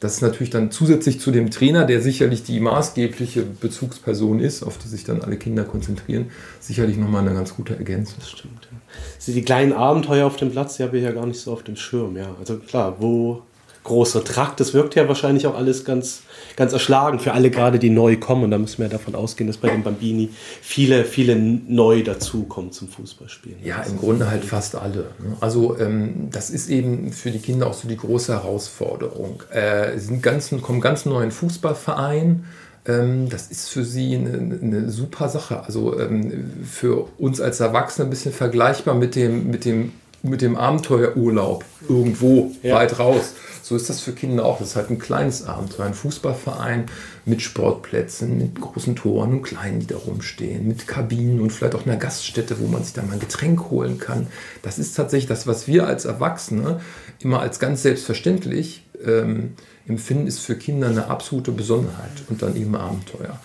das 0.00 0.14
ist 0.14 0.22
natürlich 0.22 0.50
dann 0.50 0.70
zusätzlich 0.70 1.20
zu 1.20 1.30
dem 1.30 1.50
Trainer, 1.50 1.84
der 1.84 2.00
sicherlich 2.00 2.42
die 2.42 2.58
maßgebliche 2.60 3.42
Bezugsperson 3.42 4.40
ist, 4.40 4.62
auf 4.62 4.78
die 4.78 4.88
sich 4.88 5.04
dann 5.04 5.22
alle 5.22 5.36
Kinder 5.36 5.64
konzentrieren, 5.64 6.30
sicherlich 6.58 6.96
nochmal 6.96 7.22
eine 7.26 7.34
ganz 7.34 7.54
gute 7.54 7.76
Ergänzung. 7.76 8.16
Das 8.18 8.30
stimmt. 8.30 8.68
Ja 8.70 8.78
die 9.26 9.42
kleinen 9.42 9.72
Abenteuer 9.72 10.26
auf 10.26 10.36
dem 10.36 10.50
Platz, 10.50 10.76
die 10.76 10.82
habe 10.82 10.98
ich 10.98 11.04
ja 11.04 11.12
gar 11.12 11.26
nicht 11.26 11.40
so 11.40 11.52
auf 11.52 11.62
dem 11.62 11.76
Schirm. 11.76 12.16
Ja, 12.16 12.34
also 12.38 12.58
klar, 12.58 12.96
wo 12.98 13.42
großer 13.84 14.22
Trakt, 14.24 14.60
das 14.60 14.74
wirkt 14.74 14.94
ja 14.94 15.08
wahrscheinlich 15.08 15.46
auch 15.46 15.56
alles 15.56 15.84
ganz, 15.84 16.22
ganz 16.56 16.72
erschlagen 16.72 17.18
für 17.18 17.32
alle 17.32 17.50
gerade, 17.50 17.78
die 17.78 17.90
neu 17.90 18.16
kommen. 18.16 18.44
Und 18.44 18.50
da 18.50 18.58
müssen 18.58 18.78
wir 18.78 18.86
ja 18.86 18.92
davon 18.92 19.14
ausgehen, 19.14 19.46
dass 19.46 19.56
bei 19.56 19.70
den 19.70 19.82
Bambini 19.82 20.30
viele, 20.60 21.04
viele 21.04 21.36
neu 21.36 22.02
dazukommen 22.02 22.72
zum 22.72 22.88
Fußballspielen. 22.88 23.58
Ja, 23.64 23.82
im 23.82 23.98
Grunde 23.98 24.30
halt 24.30 24.44
fast 24.44 24.74
alle. 24.74 25.06
Ne? 25.18 25.36
Also 25.40 25.78
ähm, 25.78 26.28
das 26.30 26.50
ist 26.50 26.68
eben 26.68 27.12
für 27.12 27.30
die 27.30 27.38
Kinder 27.38 27.66
auch 27.66 27.74
so 27.74 27.88
die 27.88 27.96
große 27.96 28.32
Herausforderung. 28.32 29.42
Äh, 29.50 29.98
sind 29.98 30.22
ganz, 30.22 30.50
kommen 30.60 30.80
ganz 30.80 31.06
neu 31.06 31.22
in 31.22 31.30
Fußballverein 31.30 32.44
ähm, 32.86 33.28
das 33.28 33.48
ist 33.48 33.68
für 33.68 33.84
sie 33.84 34.16
eine, 34.16 34.58
eine 34.62 34.88
super 34.90 35.28
Sache. 35.28 35.62
Also 35.64 35.98
ähm, 35.98 36.64
für 36.64 37.08
uns 37.18 37.40
als 37.40 37.60
Erwachsene 37.60 38.06
ein 38.06 38.10
bisschen 38.10 38.32
vergleichbar 38.32 38.94
mit 38.94 39.16
dem, 39.16 39.50
mit 39.50 39.64
dem, 39.64 39.92
mit 40.22 40.42
dem 40.42 40.56
Abenteuerurlaub 40.56 41.64
irgendwo 41.88 42.52
ja. 42.62 42.76
weit 42.76 42.98
raus. 42.98 43.34
So 43.70 43.76
ist 43.76 43.88
das 43.88 44.00
für 44.00 44.10
Kinder 44.10 44.44
auch. 44.46 44.58
Das 44.58 44.70
ist 44.70 44.76
halt 44.76 44.90
ein 44.90 44.98
kleines 44.98 45.46
Abenteuer. 45.46 45.86
Ein 45.86 45.94
Fußballverein 45.94 46.86
mit 47.24 47.40
Sportplätzen, 47.40 48.36
mit 48.36 48.60
großen 48.60 48.96
Toren 48.96 49.30
und 49.30 49.42
kleinen, 49.42 49.78
die 49.78 49.86
da 49.86 49.96
rumstehen, 49.96 50.66
mit 50.66 50.88
Kabinen 50.88 51.40
und 51.40 51.52
vielleicht 51.52 51.76
auch 51.76 51.86
einer 51.86 51.94
Gaststätte, 51.94 52.58
wo 52.58 52.66
man 52.66 52.82
sich 52.82 52.94
dann 52.94 53.06
mal 53.06 53.12
ein 53.12 53.20
Getränk 53.20 53.70
holen 53.70 54.00
kann. 54.00 54.26
Das 54.62 54.80
ist 54.80 54.96
tatsächlich 54.96 55.28
das, 55.28 55.46
was 55.46 55.68
wir 55.68 55.86
als 55.86 56.04
Erwachsene 56.04 56.80
immer 57.20 57.38
als 57.38 57.60
ganz 57.60 57.82
selbstverständlich 57.82 58.84
ähm, 59.06 59.52
empfinden, 59.86 60.26
ist 60.26 60.40
für 60.40 60.56
Kinder 60.56 60.88
eine 60.88 61.06
absolute 61.06 61.52
Besonderheit 61.52 62.24
und 62.28 62.42
dann 62.42 62.56
eben 62.56 62.74
Abenteuer. 62.74 63.38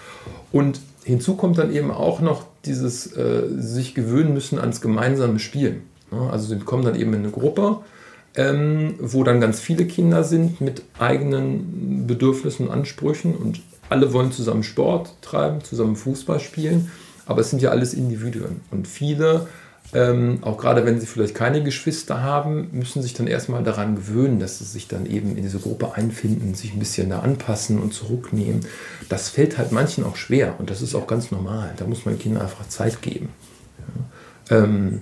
Und 0.52 0.80
hinzu 1.04 1.36
kommt 1.36 1.60
dann 1.60 1.72
eben 1.72 1.92
auch 1.92 2.20
noch 2.20 2.46
dieses 2.66 3.16
äh, 3.16 3.44
sich 3.60 3.94
gewöhnen 3.94 4.34
müssen 4.34 4.58
ans 4.58 4.82
gemeinsame 4.82 5.38
Spielen. 5.38 5.84
Ja, 6.12 6.32
also 6.32 6.48
sie 6.48 6.58
kommen 6.58 6.84
dann 6.84 6.96
eben 6.96 7.14
in 7.14 7.20
eine 7.20 7.32
Gruppe, 7.32 7.82
ähm, 8.36 8.96
wo 9.00 9.24
dann 9.24 9.42
ganz 9.42 9.60
viele 9.60 9.86
Kinder 9.86 10.24
sind 10.24 10.62
mit 10.62 10.84
eigenen 11.00 12.06
Bedürfnissen 12.08 12.68
und 12.68 12.74
Ansprüchen 12.74 13.36
und 13.36 13.62
alle 13.90 14.14
wollen 14.14 14.32
zusammen 14.32 14.64
Sport 14.64 15.14
treiben, 15.22 15.64
zusammen 15.64 15.96
Fußball 15.96 16.40
spielen, 16.40 16.92
aber 17.26 17.42
es 17.42 17.50
sind 17.50 17.62
ja 17.62 17.70
alles 17.70 17.94
Individuen 17.94 18.62
und 18.72 18.88
viele 18.88 19.48
ähm, 19.94 20.40
auch 20.42 20.58
gerade 20.58 20.86
wenn 20.86 21.00
sie 21.00 21.06
vielleicht 21.06 21.36
keine 21.36 21.64
Geschwister 21.64 22.22
haben, 22.22 22.70
müssen 22.72 23.02
sich 23.02 23.14
dann 23.14 23.28
erstmal 23.28 23.64
daran 23.64 23.96
gewöhnen, 23.96 24.40
dass 24.40 24.60
sie 24.60 24.66
sich 24.66 24.88
dann 24.88 25.06
eben 25.06 25.38
in 25.38 25.44
diese 25.44 25.60
Gruppe 25.60 25.94
einfinden, 25.94 26.56
sich 26.56 26.74
ein 26.74 26.80
bisschen 26.80 27.10
da 27.10 27.20
anpassen 27.20 27.80
und 27.80 27.94
zurücknehmen. 27.94 28.66
Das 29.10 29.30
fällt 29.30 29.58
halt 29.58 29.72
manchen 29.72 30.04
auch 30.04 30.16
schwer 30.16 30.56
und 30.58 30.70
das 30.70 30.82
ist 30.82 30.96
auch 30.96 31.08
ganz 31.08 31.32
normal. 31.32 31.74
Da 31.78 31.86
muss 31.86 32.06
man 32.06 32.18
Kindern 32.18 32.44
einfach 32.44 32.68
Zeit 32.68 33.02
geben. 33.02 33.30
Ja. 34.50 34.64
Ähm, 34.64 35.02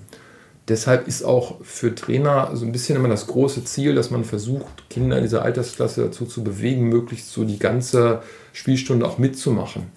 deshalb 0.68 1.08
ist 1.08 1.24
auch 1.24 1.64
für 1.64 1.94
Trainer 1.94 2.52
so 2.56 2.66
ein 2.66 2.72
bisschen 2.72 2.96
immer 2.96 3.10
das 3.10 3.28
große 3.28 3.64
Ziel, 3.66 3.96
dass 3.96 4.12
man 4.12 4.24
versucht, 4.24 4.90
Kinder 4.90 5.18
in 5.18 5.24
dieser 5.24 5.44
Altersklasse 5.44 6.04
dazu 6.04 6.26
zu 6.26 6.44
bewegen, 6.44 6.90
möglichst 6.90 7.32
so 7.32 7.44
die 7.44 7.60
ganze 7.60 8.22
Spielstunde 8.54 9.06
auch 9.06 9.18
mitzumachen 9.18 9.92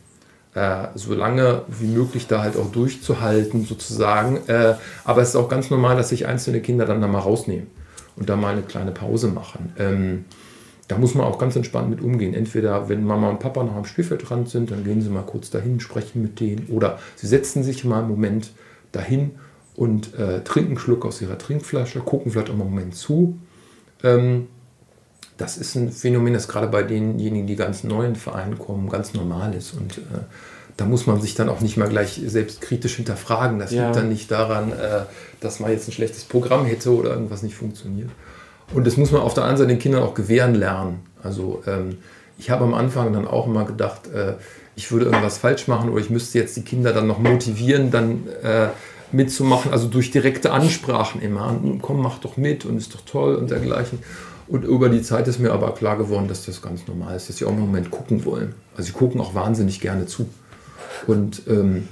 äh, 0.56 0.88
so 0.94 1.14
lange 1.14 1.62
wie 1.68 1.86
möglich 1.86 2.26
da 2.26 2.42
halt 2.42 2.56
auch 2.56 2.72
durchzuhalten 2.72 3.64
sozusagen. 3.64 4.38
Äh, 4.48 4.74
aber 5.04 5.22
es 5.22 5.30
ist 5.30 5.36
auch 5.36 5.48
ganz 5.48 5.70
normal, 5.70 5.96
dass 5.96 6.08
sich 6.08 6.26
einzelne 6.26 6.60
Kinder 6.60 6.86
dann 6.86 7.00
da 7.00 7.06
mal 7.06 7.20
rausnehmen 7.20 7.68
und 8.16 8.28
da 8.28 8.36
mal 8.36 8.52
eine 8.52 8.62
kleine 8.62 8.90
Pause 8.90 9.28
machen. 9.28 9.72
Ähm, 9.78 10.24
da 10.88 10.96
muss 10.96 11.14
man 11.14 11.26
auch 11.26 11.38
ganz 11.38 11.56
entspannt 11.56 11.90
mit 11.90 12.00
umgehen. 12.00 12.32
Entweder, 12.32 12.88
wenn 12.88 13.04
Mama 13.04 13.28
und 13.28 13.40
Papa 13.40 13.62
noch 13.64 13.74
am 13.74 13.84
Spielfeldrand 13.84 14.48
sind, 14.48 14.70
dann 14.70 14.84
gehen 14.84 15.02
sie 15.02 15.10
mal 15.10 15.22
kurz 15.22 15.50
dahin, 15.50 15.80
sprechen 15.80 16.22
mit 16.22 16.40
denen. 16.40 16.68
Oder 16.68 16.98
sie 17.16 17.26
setzen 17.26 17.62
sich 17.62 17.84
mal 17.84 17.98
einen 17.98 18.08
Moment 18.08 18.50
dahin 18.92 19.32
und 19.76 20.14
äh, 20.14 20.42
trinken 20.42 20.70
einen 20.70 20.78
Schluck 20.78 21.04
aus 21.04 21.20
ihrer 21.20 21.38
Trinkflasche, 21.38 22.00
gucken 22.00 22.32
vielleicht 22.32 22.50
auch 22.50 22.54
mal 22.54 22.64
einen 22.64 22.74
Moment 22.74 22.94
zu. 22.94 23.38
Ähm, 24.02 24.48
das 25.36 25.58
ist 25.58 25.74
ein 25.74 25.92
Phänomen, 25.92 26.32
das 26.32 26.48
gerade 26.48 26.66
bei 26.66 26.82
denjenigen, 26.82 27.46
die 27.46 27.56
ganz 27.56 27.84
neu 27.84 28.06
in 28.06 28.16
Verein 28.16 28.58
kommen, 28.58 28.88
ganz 28.88 29.12
normal 29.12 29.54
ist. 29.54 29.74
Und 29.74 29.98
äh, 29.98 30.24
da 30.78 30.86
muss 30.86 31.06
man 31.06 31.20
sich 31.20 31.34
dann 31.34 31.50
auch 31.50 31.60
nicht 31.60 31.76
mal 31.76 31.88
gleich 31.88 32.20
selbstkritisch 32.24 32.96
hinterfragen. 32.96 33.58
Das 33.58 33.70
ja. 33.70 33.84
liegt 33.84 33.96
dann 33.96 34.08
nicht 34.08 34.30
daran, 34.30 34.72
äh, 34.72 35.02
dass 35.40 35.60
man 35.60 35.70
jetzt 35.70 35.88
ein 35.88 35.92
schlechtes 35.92 36.24
Programm 36.24 36.64
hätte 36.64 36.94
oder 36.94 37.10
irgendwas 37.10 37.42
nicht 37.42 37.54
funktioniert. 37.54 38.08
Und 38.72 38.86
das 38.86 38.96
muss 38.96 39.12
man 39.12 39.20
auf 39.20 39.34
der 39.34 39.44
anderen 39.44 39.58
Seite 39.58 39.68
den 39.68 39.78
Kindern 39.78 40.02
auch 40.02 40.14
gewähren 40.14 40.54
lernen. 40.54 41.00
Also 41.22 41.62
ähm, 41.66 41.98
ich 42.38 42.50
habe 42.50 42.64
am 42.64 42.74
Anfang 42.74 43.12
dann 43.12 43.26
auch 43.26 43.46
immer 43.46 43.64
gedacht, 43.64 44.08
äh, 44.08 44.34
ich 44.74 44.90
würde 44.90 45.06
irgendwas 45.06 45.38
falsch 45.38 45.68
machen 45.68 45.90
oder 45.90 46.00
ich 46.00 46.10
müsste 46.10 46.38
jetzt 46.38 46.56
die 46.56 46.62
Kinder 46.62 46.92
dann 46.92 47.06
noch 47.06 47.18
motivieren, 47.18 47.90
dann 47.90 48.26
äh, 48.42 48.68
mitzumachen, 49.16 49.72
also 49.72 49.88
durch 49.88 50.10
direkte 50.10 50.52
Ansprachen 50.52 51.20
immer. 51.20 51.58
Komm, 51.82 52.02
mach 52.02 52.18
doch 52.18 52.36
mit 52.36 52.64
und 52.64 52.76
ist 52.76 52.94
doch 52.94 53.00
toll 53.00 53.34
und 53.36 53.50
dergleichen. 53.50 53.98
Und 54.48 54.64
über 54.64 54.88
die 54.88 55.02
Zeit 55.02 55.26
ist 55.26 55.40
mir 55.40 55.52
aber 55.52 55.72
klar 55.74 55.96
geworden, 55.96 56.28
dass 56.28 56.46
das 56.46 56.62
ganz 56.62 56.86
normal 56.86 57.16
ist, 57.16 57.28
dass 57.28 57.38
sie 57.38 57.44
auch 57.44 57.50
im 57.50 57.60
Moment 57.60 57.90
gucken 57.90 58.24
wollen. 58.24 58.54
Also 58.76 58.88
sie 58.88 58.92
gucken 58.92 59.20
auch 59.20 59.34
wahnsinnig 59.34 59.80
gerne 59.80 60.06
zu. 60.06 60.28
Und 61.06 61.42
ähm, 61.48 61.88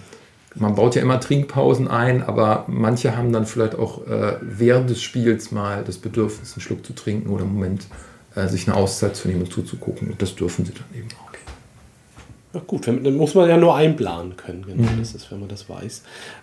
man 0.54 0.76
baut 0.76 0.94
ja 0.94 1.02
immer 1.02 1.18
Trinkpausen 1.18 1.88
ein, 1.88 2.22
aber 2.22 2.64
manche 2.68 3.16
haben 3.16 3.32
dann 3.32 3.44
vielleicht 3.44 3.74
auch 3.74 4.06
äh, 4.06 4.36
während 4.40 4.88
des 4.88 5.02
Spiels 5.02 5.50
mal 5.50 5.82
das 5.84 5.98
Bedürfnis, 5.98 6.54
einen 6.54 6.62
Schluck 6.62 6.86
zu 6.86 6.92
trinken 6.92 7.28
oder 7.30 7.42
im 7.42 7.54
Moment 7.54 7.86
äh, 8.36 8.46
sich 8.46 8.68
eine 8.68 8.76
Auszeit 8.76 9.16
zu 9.16 9.26
nehmen 9.26 9.42
und 9.42 9.52
zuzugucken. 9.52 10.10
Und 10.10 10.22
das 10.22 10.36
dürfen 10.36 10.64
sie 10.64 10.72
dann 10.72 10.84
eben 10.96 11.08
auch. 11.20 11.23
Ja, 12.54 12.60
gut, 12.64 12.86
dann 12.86 13.16
muss 13.16 13.34
man 13.34 13.48
ja 13.48 13.56
nur 13.56 13.74
einplanen 13.74 14.36
können, 14.36 14.64
genau, 14.64 14.90
mhm. 14.90 15.00
das 15.00 15.14
ist, 15.14 15.30
wenn 15.32 15.40
man 15.40 15.48
das 15.48 15.68
weiß. 15.68 16.02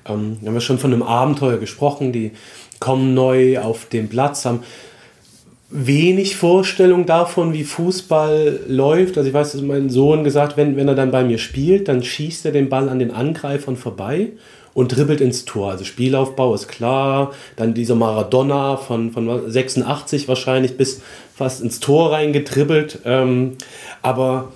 Ähm, 0.10 0.38
wir 0.42 0.50
haben 0.50 0.56
ja 0.56 0.62
schon 0.62 0.78
von 0.78 0.94
einem 0.94 1.04
Abenteuer 1.04 1.58
gesprochen, 1.58 2.12
die 2.12 2.32
kommen 2.80 3.14
neu 3.14 3.60
auf 3.60 3.86
den 3.86 4.10
Platz, 4.10 4.44
haben 4.44 4.64
wenig 5.70 6.36
Vorstellung 6.36 7.06
davon, 7.06 7.54
wie 7.54 7.64
Fußball 7.64 8.60
läuft. 8.68 9.18
Also 9.18 9.30
ich 9.30 9.34
weiß, 9.34 9.54
dass 9.54 9.62
mein 9.62 9.90
Sohn 9.90 10.26
gesagt, 10.26 10.58
wenn, 10.58 10.76
wenn 10.76 10.90
er 10.90 10.96
dann 10.96 11.12
bei 11.12 11.24
mir 11.24 11.38
spielt, 11.38 11.88
dann 11.88 12.04
schießt 12.04 12.46
er 12.46 12.52
den 12.52 12.68
Ball 12.68 12.90
an 12.90 13.00
den 13.00 13.12
Angreifern 13.12 13.78
vorbei 13.78 14.32
und 14.74 14.96
dribbelt 14.96 15.22
ins 15.22 15.46
Tor. 15.46 15.72
Also 15.72 15.86
Spielaufbau 15.86 16.54
ist 16.54 16.68
klar, 16.68 17.32
dann 17.56 17.74
dieser 17.74 17.96
Maradona 17.96 18.76
von, 18.76 19.12
von 19.12 19.50
86 19.50 20.28
wahrscheinlich 20.28 20.76
bis 20.76 21.02
fast 21.34 21.62
ins 21.62 21.80
Tor 21.80 22.12
reingetribbelt. 22.12 23.00
Ähm, 23.06 23.54
aber 24.02 24.50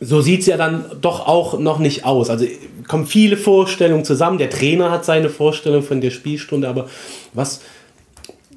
so 0.00 0.20
sieht 0.20 0.40
es 0.40 0.46
ja 0.46 0.56
dann 0.56 0.84
doch 1.00 1.26
auch 1.26 1.58
noch 1.58 1.78
nicht 1.78 2.04
aus. 2.04 2.30
Also 2.30 2.46
kommen 2.88 3.06
viele 3.06 3.36
Vorstellungen 3.36 4.04
zusammen. 4.04 4.38
Der 4.38 4.50
Trainer 4.50 4.90
hat 4.90 5.04
seine 5.04 5.28
Vorstellung 5.28 5.82
von 5.82 6.00
der 6.00 6.10
Spielstunde, 6.10 6.68
aber 6.68 6.88
was 7.34 7.60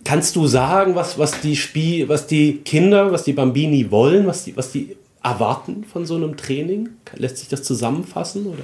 Kannst 0.05 0.35
du 0.35 0.47
sagen, 0.47 0.95
was, 0.95 1.17
was, 1.17 1.39
die 1.39 1.55
Spiel, 1.55 2.09
was 2.09 2.27
die 2.27 2.57
Kinder, 2.57 3.11
was 3.11 3.23
die 3.23 3.31
Bambini 3.33 3.89
wollen, 3.89 4.27
was 4.27 4.43
die, 4.43 4.57
was 4.57 4.71
die 4.71 4.97
erwarten 5.23 5.85
von 5.85 6.05
so 6.05 6.15
einem 6.15 6.35
Training? 6.35 6.89
Lässt 7.15 7.37
sich 7.37 7.47
das 7.47 7.63
zusammenfassen? 7.63 8.47
Oder? 8.47 8.63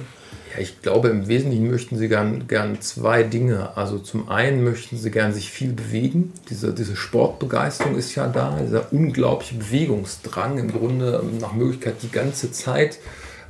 Ja, 0.52 0.60
ich 0.60 0.82
glaube, 0.82 1.08
im 1.08 1.28
Wesentlichen 1.28 1.70
möchten 1.70 1.96
sie 1.96 2.08
gern, 2.08 2.48
gern 2.48 2.80
zwei 2.80 3.22
Dinge. 3.22 3.76
Also 3.76 3.98
zum 3.98 4.28
einen 4.28 4.64
möchten 4.64 4.96
sie 4.96 5.10
gern 5.10 5.32
sich 5.32 5.50
viel 5.50 5.72
bewegen. 5.72 6.32
Diese, 6.48 6.74
diese 6.74 6.96
Sportbegeisterung 6.96 7.96
ist 7.96 8.14
ja 8.14 8.26
da, 8.26 8.58
dieser 8.60 8.92
unglaubliche 8.92 9.54
Bewegungsdrang 9.56 10.58
im 10.58 10.72
Grunde 10.72 11.22
nach 11.40 11.52
Möglichkeit 11.52 11.96
die 12.02 12.10
ganze 12.10 12.50
Zeit, 12.50 12.98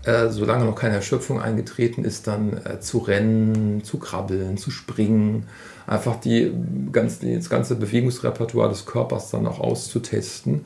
äh, 0.04 0.28
solange 0.28 0.64
noch 0.64 0.76
keine 0.76 0.96
Erschöpfung 0.96 1.40
eingetreten 1.40 2.04
ist, 2.04 2.26
dann 2.26 2.60
äh, 2.64 2.80
zu 2.80 2.98
rennen, 2.98 3.82
zu 3.84 3.98
krabbeln, 3.98 4.58
zu 4.58 4.70
springen 4.70 5.46
einfach 5.90 6.20
die, 6.20 6.52
ganz, 6.92 7.18
das 7.18 7.50
ganze 7.50 7.74
Bewegungsrepertoire 7.74 8.68
des 8.68 8.86
Körpers 8.86 9.30
dann 9.30 9.46
auch 9.46 9.58
auszutesten. 9.58 10.64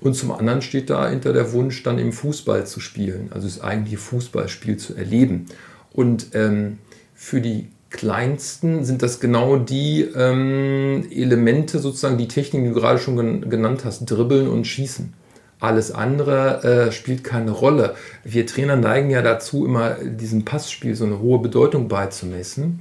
Und 0.00 0.14
zum 0.14 0.32
anderen 0.32 0.60
steht 0.60 0.90
da 0.90 1.08
hinter 1.08 1.32
der 1.32 1.52
Wunsch, 1.52 1.82
dann 1.84 1.98
im 1.98 2.12
Fußball 2.12 2.66
zu 2.66 2.80
spielen, 2.80 3.30
also 3.30 3.46
das 3.46 3.60
eigentliche 3.60 3.98
Fußballspiel 3.98 4.76
zu 4.76 4.94
erleben. 4.94 5.46
Und 5.94 6.28
ähm, 6.34 6.78
für 7.14 7.40
die 7.40 7.68
Kleinsten 7.88 8.84
sind 8.84 9.02
das 9.02 9.20
genau 9.20 9.56
die 9.56 10.02
ähm, 10.02 11.06
Elemente, 11.10 11.78
sozusagen 11.78 12.18
die 12.18 12.28
Techniken, 12.28 12.64
die 12.64 12.74
du 12.74 12.80
gerade 12.80 12.98
schon 12.98 13.16
gen 13.16 13.48
genannt 13.48 13.84
hast, 13.84 14.04
Dribbeln 14.04 14.48
und 14.48 14.66
Schießen. 14.66 15.14
Alles 15.60 15.92
andere 15.92 16.64
äh, 16.64 16.92
spielt 16.92 17.22
keine 17.22 17.52
Rolle. 17.52 17.94
Wir 18.24 18.46
Trainer 18.46 18.76
neigen 18.76 19.10
ja 19.10 19.22
dazu, 19.22 19.64
immer 19.64 19.94
diesem 19.94 20.44
Passspiel 20.44 20.96
so 20.96 21.04
eine 21.04 21.20
hohe 21.20 21.38
Bedeutung 21.38 21.86
beizumessen. 21.86 22.80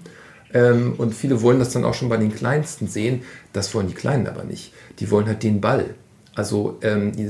Ähm, 0.51 0.95
und 0.97 1.13
viele 1.13 1.43
wollen 1.43 1.59
das 1.59 1.71
dann 1.71 1.85
auch 1.85 1.93
schon 1.93 2.09
bei 2.09 2.17
den 2.17 2.33
Kleinsten 2.33 2.87
sehen. 2.87 3.21
Das 3.53 3.73
wollen 3.75 3.87
die 3.87 3.93
Kleinen 3.93 4.25
aber 4.25 4.43
nicht. 4.43 4.73
Die 4.99 5.11
wollen 5.11 5.27
halt 5.27 5.43
den 5.43 5.61
Ball. 5.61 5.85
Also 6.33 6.79
ähm, 6.81 7.15
die 7.15 7.29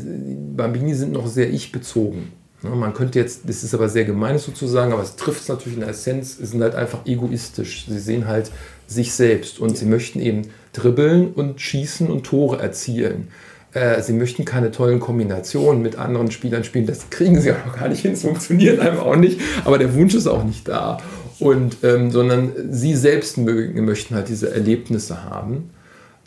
Bambini 0.56 0.93
sind 0.93 1.12
noch 1.12 1.28
sehr 1.28 1.50
ich-bezogen. 1.50 2.32
Man 2.63 2.93
könnte 2.93 3.19
jetzt, 3.19 3.41
das 3.45 3.63
ist 3.63 3.73
aber 3.73 3.89
sehr 3.89 4.06
gemein 4.06 4.39
sozusagen, 4.39 4.93
aber 4.93 5.04
es 5.04 5.17
trifft 5.17 5.41
es 5.41 5.49
natürlich 5.49 5.73
in 5.73 5.82
der 5.82 5.89
Essenz, 5.89 6.38
sind 6.38 6.62
halt 6.62 6.76
einfach 6.76 7.06
egoistisch. 7.06 7.86
Sie 7.89 7.99
sehen 7.99 8.26
halt 8.28 8.52
sich 8.88 9.13
selbst 9.13 9.60
und 9.60 9.78
sie 9.78 9.86
möchten 9.86 10.19
eben 10.21 10.43
dribbeln 10.71 11.34
und 11.34 11.60
schießen 11.60 12.08
und 12.08 12.23
Tore 12.23 12.62
erzielen. 12.62 13.28
Äh, 13.73 14.02
sie 14.02 14.13
möchten 14.13 14.45
keine 14.45 14.71
tollen 14.71 15.02
Kombinationen 15.02 15.82
mit 15.82 15.97
anderen 15.97 16.32
Spielern 16.32 16.63
spielen. 16.63 16.86
Das 16.86 17.10
kriegen 17.10 17.41
sie 17.41 17.52
auch 17.54 17.65
noch 17.65 17.78
gar 17.78 17.89
nicht 17.89 18.02
hin. 18.02 18.13
Es 18.13 18.21
funktioniert 18.21 18.80
einfach 18.80 19.06
auch 19.06 19.17
nicht. 19.17 19.41
Aber 19.65 19.78
der 19.78 19.93
Wunsch 19.93 20.13
ist 20.13 20.28
auch 20.28 20.43
nicht 20.43 20.67
da. 20.67 20.99
Und, 21.39 21.78
ähm, 21.84 22.12
sondern 22.12 22.54
sie 22.71 22.95
selbst 22.95 23.38
mögen, 23.38 23.84
möchten 23.84 24.15
halt 24.15 24.30
diese 24.30 24.54
Erlebnisse 24.54 25.26
haben, 25.26 25.71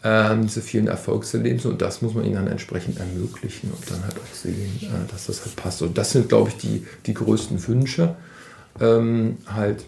ähm, 0.06 0.42
diese 0.42 0.62
vielen 0.62 0.86
Erfolgserlebnisse 0.86 1.68
und 1.68 1.82
das 1.82 2.00
muss 2.00 2.14
man 2.14 2.24
ihnen 2.24 2.34
dann 2.34 2.46
entsprechend 2.46 3.00
ermöglichen 3.00 3.72
und 3.72 3.90
dann 3.90 4.04
halt 4.04 4.14
auch 4.16 4.34
sehen, 4.34 4.78
äh, 4.82 5.10
dass 5.10 5.26
das 5.26 5.44
halt 5.44 5.56
passt. 5.56 5.82
Und 5.82 5.98
das 5.98 6.12
sind, 6.12 6.28
glaube 6.28 6.50
ich, 6.50 6.56
die, 6.58 6.86
die 7.06 7.14
größten 7.14 7.66
Wünsche. 7.66 8.14
Ähm, 8.80 9.38
halt 9.46 9.84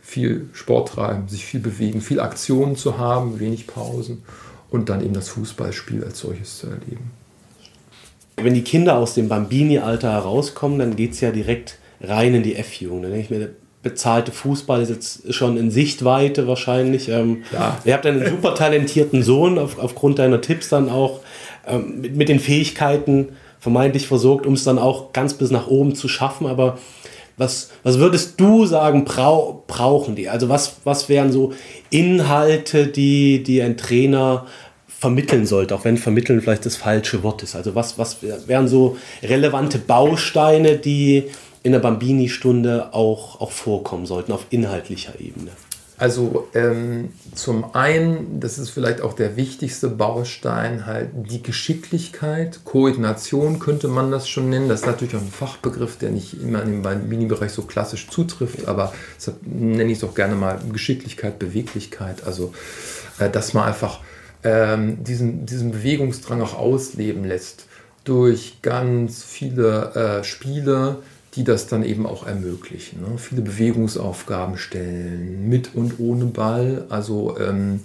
viel 0.00 0.48
Sport 0.52 0.90
treiben, 0.90 1.28
sich 1.28 1.44
viel 1.44 1.58
bewegen, 1.58 2.00
viel 2.00 2.20
Aktionen 2.20 2.76
zu 2.76 2.98
haben, 2.98 3.40
wenig 3.40 3.66
Pausen 3.66 4.22
und 4.70 4.88
dann 4.88 5.02
eben 5.02 5.14
das 5.14 5.28
Fußballspiel 5.30 6.04
als 6.04 6.20
solches 6.20 6.58
zu 6.58 6.68
erleben. 6.68 7.10
Wenn 8.36 8.54
die 8.54 8.64
Kinder 8.64 8.98
aus 8.98 9.14
dem 9.14 9.28
Bambini-Alter 9.28 10.12
herauskommen, 10.12 10.78
dann 10.78 10.94
geht 10.94 11.12
es 11.12 11.20
ja 11.20 11.32
direkt 11.32 11.78
rein 12.00 12.34
in 12.34 12.42
die 12.44 12.54
F-Jugend. 12.54 13.04
Da 13.04 13.08
denke 13.08 13.24
ich 13.24 13.30
mir, 13.30 13.50
bezahlte 13.82 14.30
Fußball 14.32 14.82
ist 14.82 14.90
jetzt 14.90 15.34
schon 15.34 15.56
in 15.56 15.70
Sichtweite 15.70 16.46
wahrscheinlich. 16.46 17.08
Ähm, 17.08 17.44
ja. 17.52 17.78
Ihr 17.84 17.94
habt 17.94 18.06
einen 18.06 18.26
super 18.28 18.54
talentierten 18.54 19.22
Sohn 19.22 19.58
auf, 19.58 19.78
aufgrund 19.78 20.18
deiner 20.18 20.40
Tipps 20.40 20.68
dann 20.68 20.90
auch 20.90 21.20
ähm, 21.66 22.00
mit, 22.00 22.16
mit, 22.16 22.28
den 22.28 22.40
Fähigkeiten 22.40 23.30
vermeintlich 23.58 24.06
versorgt, 24.06 24.46
um 24.46 24.54
es 24.54 24.64
dann 24.64 24.78
auch 24.78 25.12
ganz 25.12 25.34
bis 25.34 25.50
nach 25.50 25.66
oben 25.66 25.94
zu 25.94 26.08
schaffen. 26.08 26.46
Aber 26.46 26.78
was, 27.38 27.70
was 27.82 27.98
würdest 27.98 28.38
du 28.38 28.66
sagen, 28.66 29.06
brau, 29.06 29.64
brauchen 29.66 30.14
die? 30.14 30.28
Also 30.28 30.50
was, 30.50 30.76
was 30.84 31.08
wären 31.08 31.32
so 31.32 31.54
Inhalte, 31.88 32.86
die, 32.86 33.42
die 33.42 33.62
ein 33.62 33.78
Trainer 33.78 34.46
vermitteln 34.86 35.46
sollte, 35.46 35.74
auch 35.74 35.84
wenn 35.86 35.96
vermitteln 35.96 36.42
vielleicht 36.42 36.66
das 36.66 36.76
falsche 36.76 37.22
Wort 37.22 37.42
ist. 37.42 37.56
Also 37.56 37.74
was, 37.74 37.96
was 37.96 38.18
wären 38.22 38.68
so 38.68 38.98
relevante 39.22 39.78
Bausteine, 39.78 40.76
die 40.76 41.30
in 41.62 41.72
der 41.72 41.80
Bambini-Stunde 41.80 42.92
auch, 42.92 43.40
auch 43.40 43.50
vorkommen 43.50 44.06
sollten 44.06 44.32
auf 44.32 44.46
inhaltlicher 44.50 45.20
Ebene? 45.20 45.50
Also 46.00 46.48
ähm, 46.54 47.10
zum 47.34 47.74
einen, 47.74 48.40
das 48.40 48.58
ist 48.58 48.70
vielleicht 48.70 49.02
auch 49.02 49.12
der 49.12 49.36
wichtigste 49.36 49.88
Baustein, 49.88 50.86
halt 50.86 51.10
die 51.12 51.42
Geschicklichkeit, 51.42 52.60
Koordination 52.64 53.58
könnte 53.58 53.86
man 53.86 54.10
das 54.10 54.26
schon 54.26 54.48
nennen. 54.48 54.70
Das 54.70 54.80
ist 54.80 54.86
natürlich 54.86 55.14
auch 55.14 55.20
ein 55.20 55.30
Fachbegriff, 55.30 55.98
der 55.98 56.08
nicht 56.08 56.40
immer 56.40 56.62
im 56.62 56.80
Mini-Bereich 56.80 57.52
so 57.52 57.62
klassisch 57.62 58.08
zutrifft, 58.08 58.66
aber 58.66 58.94
deshalb 59.18 59.36
nenne 59.42 59.92
ich 59.92 59.98
es 59.98 60.04
auch 60.04 60.14
gerne 60.14 60.36
mal 60.36 60.58
Geschicklichkeit, 60.72 61.38
Beweglichkeit. 61.38 62.24
Also 62.24 62.54
äh, 63.18 63.28
dass 63.28 63.52
man 63.52 63.64
einfach 63.64 64.00
ähm, 64.42 65.04
diesen, 65.04 65.44
diesen 65.44 65.70
Bewegungsdrang 65.70 66.40
auch 66.40 66.54
ausleben 66.58 67.24
lässt 67.24 67.66
durch 68.04 68.62
ganz 68.62 69.22
viele 69.22 70.20
äh, 70.20 70.24
Spiele, 70.24 71.02
die 71.34 71.44
das 71.44 71.66
dann 71.66 71.84
eben 71.84 72.06
auch 72.06 72.26
ermöglichen. 72.26 73.00
Ne? 73.00 73.18
Viele 73.18 73.42
Bewegungsaufgaben 73.42 74.56
stellen, 74.56 75.48
mit 75.48 75.74
und 75.74 76.00
ohne 76.00 76.26
Ball. 76.26 76.86
Also 76.88 77.36
ähm, 77.38 77.80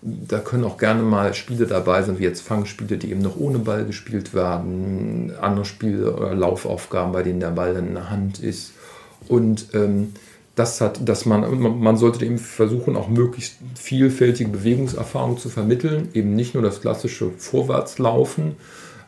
da 0.00 0.38
können 0.38 0.64
auch 0.64 0.76
gerne 0.76 1.02
mal 1.02 1.34
Spiele 1.34 1.66
dabei 1.66 2.02
sein, 2.02 2.18
wie 2.18 2.24
jetzt 2.24 2.42
Fangspiele, 2.42 2.98
die 2.98 3.10
eben 3.10 3.22
noch 3.22 3.36
ohne 3.36 3.58
Ball 3.58 3.84
gespielt 3.84 4.34
werden, 4.34 5.32
andere 5.40 5.64
Spiele 5.64 6.14
oder 6.14 6.34
Laufaufgaben, 6.34 7.12
bei 7.12 7.22
denen 7.22 7.40
der 7.40 7.50
Ball 7.50 7.74
dann 7.74 7.88
in 7.88 7.94
der 7.94 8.10
Hand 8.10 8.38
ist. 8.38 8.72
Und 9.28 9.68
ähm, 9.72 10.12
das 10.54 10.80
hat, 10.80 11.08
dass 11.08 11.24
man, 11.24 11.80
man 11.80 11.96
sollte 11.96 12.24
eben 12.24 12.38
versuchen, 12.38 12.96
auch 12.96 13.08
möglichst 13.08 13.56
vielfältige 13.74 14.50
Bewegungserfahrungen 14.50 15.38
zu 15.38 15.48
vermitteln, 15.48 16.10
eben 16.14 16.36
nicht 16.36 16.54
nur 16.54 16.62
das 16.62 16.80
klassische 16.80 17.30
Vorwärtslaufen, 17.38 18.56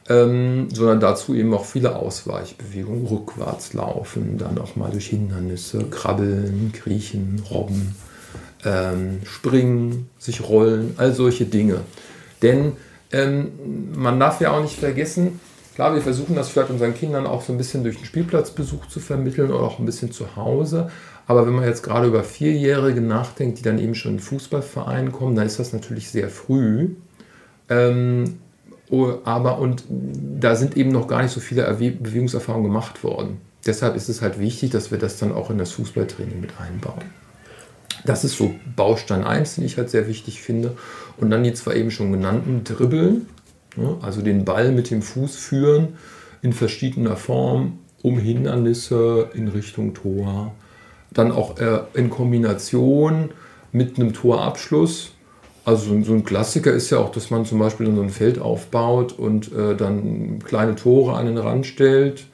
ähm, 0.09 0.69
sondern 0.73 1.01
dazu 1.01 1.35
eben 1.35 1.53
auch 1.55 1.65
viele 1.65 1.97
Ausweichbewegungen, 1.97 3.07
rückwärts 3.07 3.73
laufen, 3.73 4.39
dann 4.39 4.59
auch 4.59 4.77
mal 4.77 4.91
durch 4.91 5.09
Hindernisse, 5.09 5.85
krabbeln, 5.91 6.73
kriechen, 6.73 7.43
robben, 7.51 7.97
ähm, 8.65 9.21
springen, 9.25 10.09
sich 10.19 10.49
rollen, 10.49 10.95
all 10.97 11.13
solche 11.13 11.45
Dinge. 11.45 11.81
Denn 12.43 12.73
ähm, 13.13 13.53
man 13.97 14.21
darf 14.21 14.41
ja 14.41 14.53
auch 14.53 14.63
nicht 14.63 14.79
vergessen, 14.79 15.41
klar, 15.75 15.95
wir 15.95 16.03
versuchen 16.03 16.37
das 16.37 16.49
vielleicht 16.49 16.71
unseren 16.71 16.95
Kindern 16.95 17.27
auch 17.27 17.43
so 17.43 17.53
ein 17.53 17.59
bisschen 17.59 17.83
durch 17.83 17.97
den 17.97 18.07
Spielplatzbesuch 18.07 18.87
zu 18.87 19.01
vermitteln 19.01 19.51
oder 19.51 19.65
auch 19.65 19.79
ein 19.79 19.87
bisschen 19.87 20.13
zu 20.13 20.37
Hause. 20.37 20.91
Aber 21.27 21.47
wenn 21.47 21.55
man 21.55 21.65
jetzt 21.65 21.83
gerade 21.83 22.07
über 22.07 22.23
Vierjährige 22.23 23.01
nachdenkt, 23.01 23.59
die 23.59 23.63
dann 23.63 23.81
eben 23.81 23.97
schon 23.97 24.13
in 24.13 24.21
Fußballverein 24.21 25.11
kommen, 25.11 25.35
dann 25.35 25.47
ist 25.47 25.59
das 25.59 25.73
natürlich 25.73 26.11
sehr 26.11 26.29
früh. 26.29 26.91
Ähm, 27.69 28.39
aber 29.25 29.59
und 29.59 29.85
da 29.89 30.55
sind 30.55 30.77
eben 30.77 30.91
noch 30.91 31.09
gar 31.09 31.23
nicht 31.23 31.33
so 31.33 31.41
viele 31.41 31.65
Bewegungserfahrungen 31.75 32.69
gemacht 32.69 33.03
worden. 33.03 33.41
Deshalb 33.67 33.97
ist 33.97 34.09
es 34.09 34.23
halt 34.23 34.39
wichtig, 34.39 34.71
dass 34.71 34.91
wir 34.91 34.99
das 34.99 35.19
dann 35.19 35.33
auch 35.33 35.51
in 35.51 35.59
das 35.59 35.73
Fußballtraining 35.73 36.41
mit 36.41 36.53
einbauen. 36.61 37.03
Das 38.05 38.23
ist 38.23 38.37
so 38.37 38.55
Baustein 38.77 39.25
1, 39.25 39.57
den 39.57 39.65
ich 39.65 39.77
halt 39.77 39.91
sehr 39.91 40.07
wichtig 40.07 40.41
finde. 40.41 40.77
Und 41.17 41.31
dann 41.31 41.43
die 41.43 41.53
zwar 41.55 41.75
eben 41.75 41.91
schon 41.91 42.13
genannten 42.13 42.63
Dribbeln, 42.63 43.27
ne, 43.75 43.97
also 44.03 44.23
den 44.23 44.45
Ball 44.45 44.71
mit 44.71 44.91
dem 44.91 45.03
Fuß 45.03 45.35
führen 45.35 45.95
in 46.43 46.53
verschiedener 46.53 47.17
Form 47.17 47.81
um 48.03 48.19
Hindernisse 48.19 49.31
in 49.35 49.49
Richtung 49.49 49.95
Tor. 49.95 50.55
Dann 51.13 51.33
auch 51.33 51.59
äh, 51.59 51.81
in 51.95 52.11
Kombination 52.11 53.31
mit 53.73 53.99
einem 53.99 54.13
Torabschluss 54.13 55.13
also 55.67 56.01
so 56.01 56.13
ein 56.13 56.25
Klassiker 56.25 56.73
ist 56.73 56.91
ja 56.91 56.99
auch, 56.99 57.11
dass 57.11 57.31
man 57.31 57.45
zum 57.45 57.59
Beispiel 57.59 57.93
so 57.93 58.01
ein 58.01 58.11
Feld 58.11 58.39
aufbaut 58.39 59.13
und 59.19 59.53
äh, 59.53 59.75
dann 59.75 60.39
kleine 60.39 60.77
Tore 60.77 61.15
an 61.15 61.27
den 61.27 61.39
Rand 61.39 61.67
stellt, 61.67 62.27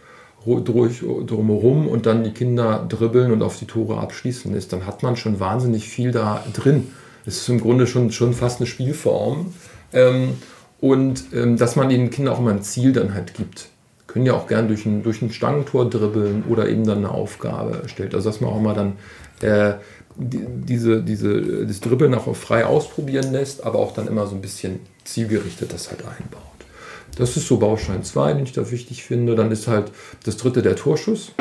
durch, 0.45 0.99
drumherum 1.01 1.89
und 1.89 2.05
dann 2.05 2.25
die 2.25 2.33
Kinder 2.33 2.85
dribbeln 2.87 3.33
und 3.33 3.43
auf 3.43 3.59
die 3.59 3.65
Tore 3.65 3.99
abschließen 3.99 4.55
ist. 4.55 4.75
Dann 4.75 4.87
hat 4.87 5.03
man 5.03 5.17
schon 5.17 5.41
wahnsinnig 5.41 5.89
viel 5.89 6.11
da 6.11 6.45
drin. 6.53 6.89
Es 7.25 7.39
ist 7.39 7.49
im 7.49 7.59
Grunde 7.59 7.87
schon, 7.87 8.13
schon 8.13 8.35
fast 8.35 8.61
eine 8.61 8.67
Spielform. 8.67 9.55
Ähm, 9.95 10.35
und 10.79 11.33
ähm, 11.33 11.57
dass 11.57 11.75
man 11.75 11.89
den 11.89 12.11
Kindern 12.11 12.35
auch 12.35 12.41
immer 12.41 12.51
ein 12.51 12.63
Ziel 12.63 12.93
dann 12.93 13.15
halt 13.15 13.33
gibt. 13.33 13.69
Können 14.09 14.27
ja 14.27 14.35
auch 14.35 14.47
gern 14.47 14.69
durch 14.69 14.85
ein, 14.85 15.03
durch 15.03 15.23
ein 15.23 15.33
Stangentor 15.33 15.89
dribbeln 15.89 16.45
oder 16.51 16.69
eben 16.69 16.85
dann 16.85 16.99
eine 16.99 17.13
Aufgabe 17.13 17.85
stellt. 17.87 18.15
Also 18.15 18.29
dass 18.29 18.43
man 18.43 18.51
auch 18.51 18.61
mal 18.61 18.75
dann 18.75 18.93
äh, 19.41 19.75
diese, 20.17 21.03
diese, 21.03 21.67
das 21.67 21.81
Dribbeln 21.81 22.15
auch 22.15 22.35
frei 22.37 22.65
ausprobieren 22.67 23.33
lässt, 23.33 23.65
aber 23.65 23.79
auch 23.79 23.95
dann 23.95 24.07
immer 24.07 24.27
so 24.27 24.35
ein 24.35 24.41
bisschen 24.41 24.81
zielgerichtet 25.05 25.73
das 25.73 25.91
halt 25.91 26.01
einbaut. 26.01 26.43
Das 27.17 27.37
ist 27.37 27.47
so 27.47 27.59
Baustein 27.59 28.05
2, 28.05 28.35
den 28.35 28.45
ich 28.45 28.53
da 28.53 28.71
wichtig 28.71 29.05
finde. 29.05 29.35
Dann 29.35 29.51
ist 29.51 29.69
halt 29.69 29.93
das 30.25 30.37
dritte 30.37 30.63
der 30.63 30.77
Torschuss. 30.77 31.33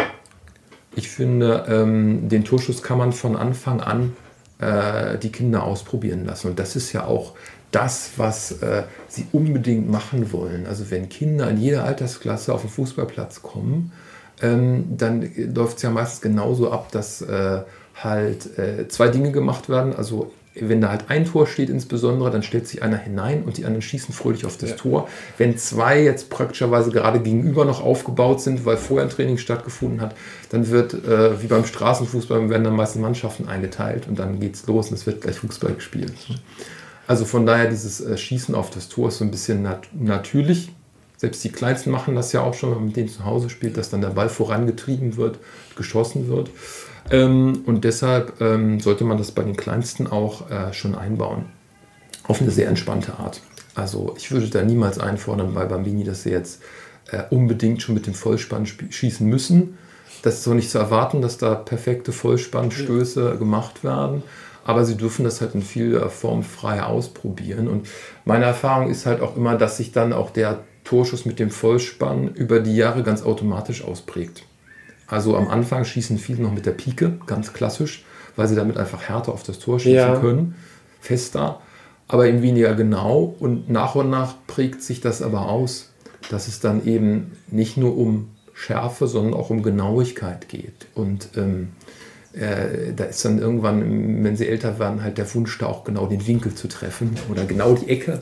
Ich 0.96 1.10
finde, 1.10 1.66
ähm, 1.70 2.28
den 2.28 2.44
Torschuss 2.44 2.84
kann 2.84 2.98
man 2.98 3.14
von 3.14 3.38
Anfang 3.38 3.80
an 3.80 4.14
äh, 4.60 5.18
die 5.18 5.32
Kinder 5.32 5.64
ausprobieren 5.64 6.26
lassen. 6.26 6.48
Und 6.50 6.60
das 6.60 6.76
ist 6.76 6.92
ja 6.92 7.06
auch 7.06 7.34
das, 7.72 8.12
was 8.18 8.62
äh, 8.62 8.84
sie 9.08 9.28
unbedingt 9.32 9.90
machen 9.90 10.34
wollen. 10.34 10.66
Also 10.68 10.92
wenn 10.92 11.08
Kinder 11.08 11.50
in 11.50 11.58
jeder 11.58 11.86
Altersklasse 11.86 12.54
auf 12.54 12.62
den 12.62 12.70
Fußballplatz 12.70 13.42
kommen, 13.42 13.94
ähm, 14.42 14.98
dann 14.98 15.30
läuft 15.54 15.78
es 15.78 15.84
ja 15.84 15.90
meistens 15.90 16.22
genauso 16.22 16.72
ab, 16.72 16.92
dass 16.92 17.22
äh, 17.22 17.62
halt 17.96 18.58
äh, 18.58 18.88
zwei 18.88 19.10
Dinge 19.10 19.32
gemacht 19.32 19.70
werden. 19.70 19.96
Also 19.96 20.32
wenn 20.54 20.82
da 20.82 20.90
halt 20.90 21.06
ein 21.08 21.26
Tor 21.26 21.48
steht 21.48 21.70
insbesondere, 21.70 22.30
dann 22.30 22.44
stellt 22.44 22.68
sich 22.68 22.84
einer 22.84 22.98
hinein 22.98 23.44
und 23.44 23.58
die 23.58 23.64
anderen 23.64 23.82
schießen 23.82 24.14
fröhlich 24.14 24.46
auf 24.46 24.58
das 24.58 24.72
ja. 24.72 24.76
Tor. 24.76 25.08
Wenn 25.38 25.58
zwei 25.58 26.04
jetzt 26.04 26.30
praktischerweise 26.30 26.92
gerade 26.92 27.22
gegenüber 27.22 27.64
noch 27.64 27.82
aufgebaut 27.82 28.42
sind, 28.42 28.66
weil 28.66 28.76
vorher 28.76 29.08
ein 29.08 29.10
Training 29.10 29.38
stattgefunden 29.38 30.02
hat, 30.02 30.14
dann 30.50 30.70
wird, 30.70 30.94
äh, 30.94 31.42
wie 31.42 31.48
beim 31.48 31.66
Straßenfußball, 31.66 32.50
werden 32.50 32.66
dann 32.66 32.76
meistens 32.76 33.02
Mannschaften 33.02 33.48
eingeteilt 33.48 34.08
und 34.10 34.20
dann 34.20 34.42
geht 34.42 34.56
es 34.56 34.68
los 34.68 34.90
und 34.90 34.96
es 34.96 35.06
wird 35.06 35.22
gleich 35.22 35.38
Fußball 35.38 35.74
gespielt. 35.74 36.14
Also 37.08 37.24
von 37.24 37.46
daher, 37.46 37.70
dieses 37.70 38.02
äh, 38.02 38.18
Schießen 38.18 38.54
auf 38.54 38.72
das 38.72 38.90
Tor 38.90 39.08
ist 39.08 39.20
so 39.20 39.26
ein 39.26 39.32
bisschen 39.32 39.62
nat 39.62 39.88
natürlich. 39.94 40.74
Selbst 41.16 41.44
die 41.44 41.52
Kleinsten 41.52 41.92
machen 41.92 42.16
das 42.16 42.34
ja 42.34 42.42
auch 42.42 42.56
schon, 42.56 42.72
wenn 42.72 42.78
man 42.78 42.88
mit 42.88 42.96
denen 42.98 43.10
zu 43.10 43.24
Hause 43.24 43.50
spielt, 43.50 43.78
dass 43.78 43.90
dann 43.90 44.02
der 44.02 44.10
Ball 44.10 44.28
vorangetrieben 44.28 45.18
wird, 45.18 45.40
geschossen 45.76 46.28
wird. 46.28 46.50
Ähm, 47.10 47.64
und 47.66 47.84
deshalb 47.84 48.40
ähm, 48.42 48.80
sollte 48.80 49.04
man 49.04 49.18
das 49.18 49.32
bei 49.32 49.44
den 49.44 49.58
Kleinsten 49.58 50.08
auch 50.08 50.50
äh, 50.50 50.74
schon 50.74 50.96
einbauen. 50.96 51.46
Auf 52.28 52.42
eine 52.42 52.52
sehr 52.52 52.68
entspannte 52.68 53.18
Art. 53.18 53.42
Also 53.76 54.14
ich 54.18 54.32
würde 54.32 54.48
da 54.48 54.64
niemals 54.64 55.00
einfordern 55.00 55.54
bei 55.54 55.66
Bambini, 55.66 56.04
dass 56.04 56.24
sie 56.24 56.30
jetzt 56.30 56.62
äh, 57.12 57.24
unbedingt 57.30 57.82
schon 57.82 57.96
mit 57.96 58.08
dem 58.08 58.14
Vollspann 58.14 58.66
schießen 58.66 59.26
müssen. 59.28 59.78
Das 60.22 60.36
ist 60.36 60.44
so 60.44 60.54
nicht 60.54 60.70
zu 60.70 60.78
erwarten, 60.78 61.22
dass 61.22 61.38
da 61.38 61.56
perfekte 61.56 62.12
Vollspannstöße 62.12 63.38
gemacht 63.38 63.84
werden. 63.84 64.24
Aber 64.64 64.86
sie 64.86 64.96
dürfen 64.96 65.24
das 65.26 65.42
halt 65.42 65.56
in 65.56 65.64
vieler 65.64 66.10
Form 66.10 66.44
frei 66.44 66.84
ausprobieren. 66.84 67.68
Und 67.68 67.88
meine 68.26 68.46
Erfahrung 68.46 68.92
ist 68.92 69.08
halt 69.08 69.22
auch 69.22 69.36
immer, 69.36 69.58
dass 69.58 69.78
sich 69.78 69.92
dann 69.92 70.14
auch 70.14 70.30
der 70.30 70.60
Torschuss 70.84 71.26
mit 71.26 71.40
dem 71.40 71.50
Vollspann 71.50 72.28
über 72.36 72.60
die 72.60 72.76
Jahre 72.76 73.02
ganz 73.02 73.24
automatisch 73.24 73.84
ausprägt. 73.84 74.44
Also 75.12 75.36
am 75.36 75.50
Anfang 75.50 75.84
schießen 75.84 76.18
viele 76.18 76.42
noch 76.42 76.54
mit 76.54 76.66
der 76.66 76.72
Pike, 76.72 77.20
ganz 77.28 77.52
klassisch, 77.52 78.06
weil 78.38 78.48
sie 78.48 78.56
damit 78.56 78.78
einfach 78.78 79.02
härter 79.10 79.34
auf 79.34 79.44
das 79.44 79.60
Tor 79.60 79.78
schießen 79.78 79.94
ja. 79.94 80.20
können, 80.20 80.56
fester, 81.02 81.60
aber 82.08 82.28
eben 82.28 82.42
weniger 82.42 82.76
genau. 82.76 83.36
Und 83.38 83.70
nach 83.70 83.96
und 83.96 84.10
nach 84.10 84.36
prägt 84.48 84.82
sich 84.82 85.02
das 85.02 85.22
aber 85.22 85.50
aus, 85.50 85.92
dass 86.30 86.48
es 86.48 86.62
dann 86.62 86.86
eben 86.86 87.34
nicht 87.48 87.76
nur 87.76 87.98
um 87.98 88.30
Schärfe, 88.54 89.06
sondern 89.08 89.34
auch 89.34 89.50
um 89.50 89.64
Genauigkeit 89.64 90.48
geht. 90.48 90.88
Und 90.96 91.32
ähm, 91.36 91.74
äh, 92.32 92.94
da 92.96 93.04
ist 93.04 93.26
dann 93.26 93.38
irgendwann, 93.38 94.24
wenn 94.24 94.38
sie 94.38 94.48
älter 94.48 94.80
werden, 94.80 95.04
halt 95.04 95.18
der 95.18 95.34
Wunsch, 95.36 95.58
da 95.58 95.66
auch 95.66 95.84
genau 95.84 96.06
den 96.06 96.26
Winkel 96.26 96.56
zu 96.56 96.70
treffen 96.70 97.18
oder 97.30 97.44
genau 97.44 97.74
die 97.74 97.90
Ecke. 97.90 98.22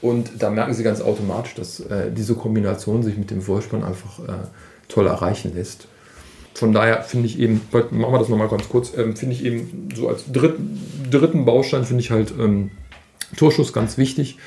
Und 0.00 0.40
da 0.40 0.50
merken 0.50 0.72
sie 0.72 0.84
ganz 0.84 1.00
automatisch, 1.00 1.56
dass 1.56 1.80
äh, 1.80 2.12
diese 2.12 2.36
Kombination 2.36 3.02
sich 3.02 3.16
mit 3.16 3.32
dem 3.32 3.42
Vollspann 3.42 3.82
einfach 3.82 4.20
äh, 4.20 4.32
toll 4.86 5.08
erreichen 5.08 5.52
lässt 5.56 5.88
von 6.58 6.72
daher 6.72 7.02
finde 7.02 7.26
ich 7.26 7.38
eben, 7.38 7.60
machen 7.72 8.12
wir 8.12 8.18
das 8.18 8.28
nochmal 8.28 8.48
ganz 8.48 8.68
kurz, 8.68 8.92
ähm, 8.96 9.16
finde 9.16 9.34
ich 9.34 9.44
eben 9.44 9.88
so 9.94 10.08
als 10.08 10.24
dritten, 10.30 10.80
dritten 11.10 11.44
Baustein 11.44 11.84
finde 11.84 12.02
ich 12.02 12.10
halt 12.10 12.32
ähm, 12.38 12.70
Torschuss 13.36 13.72
ganz 13.72 13.98
wichtig. 13.98 14.38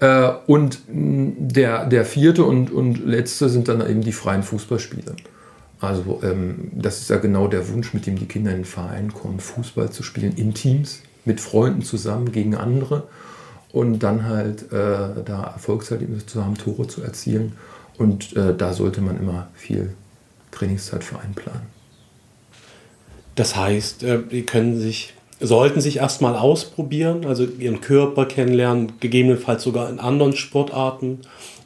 Äh, 0.00 0.30
und 0.46 0.80
der, 0.88 1.86
der 1.86 2.04
vierte 2.04 2.44
und, 2.44 2.70
und 2.70 3.04
letzte 3.04 3.48
sind 3.48 3.68
dann 3.68 3.80
eben 3.80 4.02
die 4.02 4.12
freien 4.12 4.42
Fußballspiele. 4.42 5.16
Also 5.80 6.20
ähm, 6.22 6.70
das 6.72 7.00
ist 7.00 7.10
ja 7.10 7.16
genau 7.16 7.48
der 7.48 7.68
Wunsch, 7.68 7.92
mit 7.92 8.06
dem 8.06 8.16
die 8.16 8.26
Kinder 8.26 8.50
in 8.50 8.58
den 8.58 8.64
Verein 8.64 9.12
kommen, 9.12 9.40
Fußball 9.40 9.90
zu 9.90 10.02
spielen 10.02 10.34
in 10.36 10.54
Teams, 10.54 11.00
mit 11.24 11.40
Freunden 11.40 11.82
zusammen 11.82 12.32
gegen 12.32 12.54
andere 12.54 13.04
und 13.72 13.98
dann 13.98 14.24
halt 14.24 14.72
äh, 14.72 15.22
da 15.24 15.52
Erfolgserlebnisse 15.54 16.26
zu 16.26 16.44
haben, 16.44 16.56
Tore 16.56 16.86
zu 16.86 17.02
erzielen. 17.02 17.52
Und 17.98 18.36
äh, 18.36 18.54
da 18.56 18.72
sollte 18.72 19.00
man 19.00 19.18
immer 19.18 19.48
viel 19.54 19.94
Trainingszeit 20.56 21.04
für 21.04 21.18
einplanen. 21.18 21.62
Das 23.34 23.54
heißt, 23.54 24.02
äh, 24.02 24.18
die 24.30 24.44
können 24.44 24.78
sich, 24.80 25.12
sollten 25.40 25.80
sich 25.80 25.98
erstmal 25.98 26.34
ausprobieren, 26.34 27.26
also 27.26 27.44
ihren 27.44 27.80
Körper 27.80 28.26
kennenlernen, 28.26 28.92
gegebenenfalls 29.00 29.62
sogar 29.62 29.90
in 29.90 30.00
anderen 30.00 30.34
Sportarten, 30.34 31.20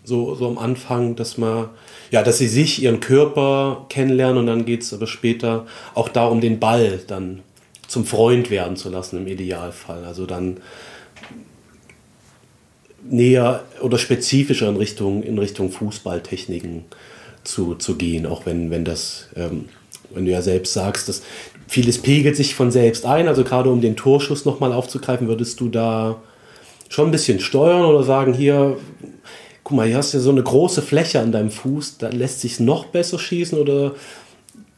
so, 0.05 0.35
so 0.35 0.49
am 0.49 0.59
Anfang, 0.59 1.15
dass 1.15 1.39
man, 1.39 1.69
ja, 2.11 2.23
dass 2.23 2.39
sie 2.39 2.49
sich, 2.49 2.83
ihren 2.83 3.01
Körper 3.01 3.87
kennenlernen 3.89 4.39
und 4.39 4.47
dann 4.47 4.65
geht 4.65 4.83
es 4.83 4.93
aber 4.93 5.07
später 5.07 5.67
auch 5.95 6.09
darum, 6.09 6.41
den 6.41 6.59
Ball 6.59 7.01
dann 7.07 7.41
zum 7.87 8.05
Freund 8.05 8.51
werden 8.51 8.77
zu 8.77 8.89
lassen 8.89 9.19
im 9.19 9.29
Idealfall. 9.29 10.05
Also 10.05 10.27
dann 10.27 10.59
näher 13.09 13.65
oder 13.81 13.99
spezifischer 13.99 14.69
in 14.69 14.77
Richtung, 14.77 15.23
in 15.23 15.39
Richtung 15.39 15.71
Fußballtechniken 15.71 16.85
zu, 17.45 17.75
zu 17.75 17.97
gehen, 17.97 18.27
auch 18.27 18.47
wenn, 18.47 18.71
wenn 18.71 18.85
das, 18.85 19.29
ähm, 19.37 19.67
wenn 20.13 20.25
du 20.25 20.31
ja 20.31 20.43
selbst 20.43 20.73
sagst, 20.73 21.09
dass 21.09 21.23
vieles 21.67 21.99
pegelt 21.99 22.37
sich 22.37 22.55
von 22.55 22.71
selbst 22.71 23.07
ein, 23.07 23.29
also 23.29 23.45
gerade 23.45 23.71
um 23.71 23.81
den 23.81 23.97
Torschuss 23.97 24.45
nochmal 24.45 24.73
aufzugreifen, 24.73 25.29
würdest 25.29 25.61
du 25.61 25.69
da 25.69 26.21
schon 26.89 27.09
ein 27.09 27.13
bisschen 27.13 27.41
steuern 27.41 27.85
oder 27.85 28.03
sagen, 28.03 28.35
hier, 28.35 28.77
guck 29.63 29.77
mal, 29.77 29.87
hier 29.87 29.99
hast 29.99 30.13
du 30.13 30.19
ja 30.19 30.23
so 30.23 30.31
eine 30.31 30.43
große 30.43 30.83
Fläche 30.83 31.21
an 31.21 31.33
deinem 31.33 31.51
Fuß, 31.51 31.99
da 31.99 32.09
lässt 32.09 32.41
sich 32.41 32.61
noch 32.61 32.87
besser 32.87 33.19
schießen 33.19 33.59
oder 33.59 33.95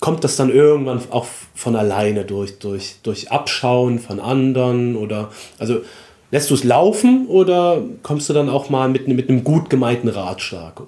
kommt 0.00 0.24
das 0.24 0.36
dann 0.36 0.50
irgendwann 0.50 1.00
auch 1.10 1.26
von 1.54 1.76
alleine 1.76 2.24
durch, 2.24 2.58
durch, 2.58 2.96
durch 3.02 3.30
Abschauen 3.30 3.98
von 3.98 4.20
anderen 4.20 4.96
oder, 4.96 5.30
also 5.58 5.80
Lässt 6.32 6.48
du 6.48 6.54
es 6.54 6.64
laufen 6.64 7.26
oder 7.28 7.82
kommst 8.02 8.30
du 8.30 8.32
dann 8.32 8.48
auch 8.48 8.70
mal 8.70 8.88
mit, 8.88 9.06
mit 9.06 9.28
einem 9.28 9.44
gut 9.44 9.68
gemeinten 9.68 10.08
Ratschlag? 10.08 10.80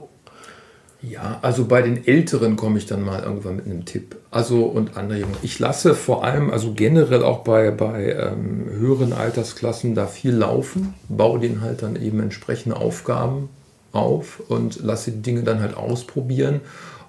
Ja, 1.10 1.38
also 1.42 1.66
bei 1.66 1.82
den 1.82 2.06
Älteren 2.06 2.56
komme 2.56 2.78
ich 2.78 2.86
dann 2.86 3.02
mal 3.02 3.22
irgendwann 3.22 3.56
mit 3.56 3.66
einem 3.66 3.84
Tipp. 3.84 4.16
Also 4.30 4.64
und 4.64 4.96
Anregungen. 4.96 5.36
Ich 5.42 5.58
lasse 5.58 5.94
vor 5.94 6.24
allem, 6.24 6.50
also 6.50 6.72
generell 6.72 7.22
auch 7.22 7.40
bei, 7.40 7.70
bei 7.70 8.12
ähm, 8.12 8.66
höheren 8.70 9.12
Altersklassen 9.12 9.94
da 9.94 10.06
viel 10.06 10.34
laufen, 10.34 10.94
baue 11.08 11.40
denen 11.40 11.60
halt 11.60 11.82
dann 11.82 12.00
eben 12.00 12.20
entsprechende 12.20 12.76
Aufgaben 12.76 13.50
auf 13.92 14.40
und 14.48 14.82
lasse 14.82 15.10
die 15.10 15.22
Dinge 15.22 15.42
dann 15.42 15.60
halt 15.60 15.76
ausprobieren 15.76 16.60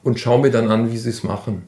und 0.03 0.19
schaue 0.19 0.41
mir 0.41 0.51
dann 0.51 0.69
an, 0.69 0.91
wie 0.91 0.97
sie 0.97 1.10
es 1.10 1.23
machen. 1.23 1.63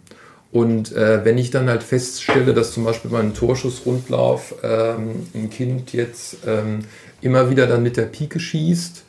Und 0.51 0.93
äh, 0.93 1.23
wenn 1.23 1.37
ich 1.37 1.51
dann 1.51 1.69
halt 1.69 1.83
feststelle, 1.83 2.53
dass 2.53 2.73
zum 2.73 2.83
Beispiel 2.83 3.11
beim 3.11 3.33
Torschussrundlauf 3.33 4.55
ähm, 4.63 5.27
ein 5.33 5.49
Kind 5.49 5.93
jetzt 5.93 6.37
ähm, 6.45 6.79
immer 7.21 7.49
wieder 7.49 7.67
dann 7.67 7.83
mit 7.83 7.95
der 7.95 8.05
Pike 8.05 8.39
schießt 8.39 9.03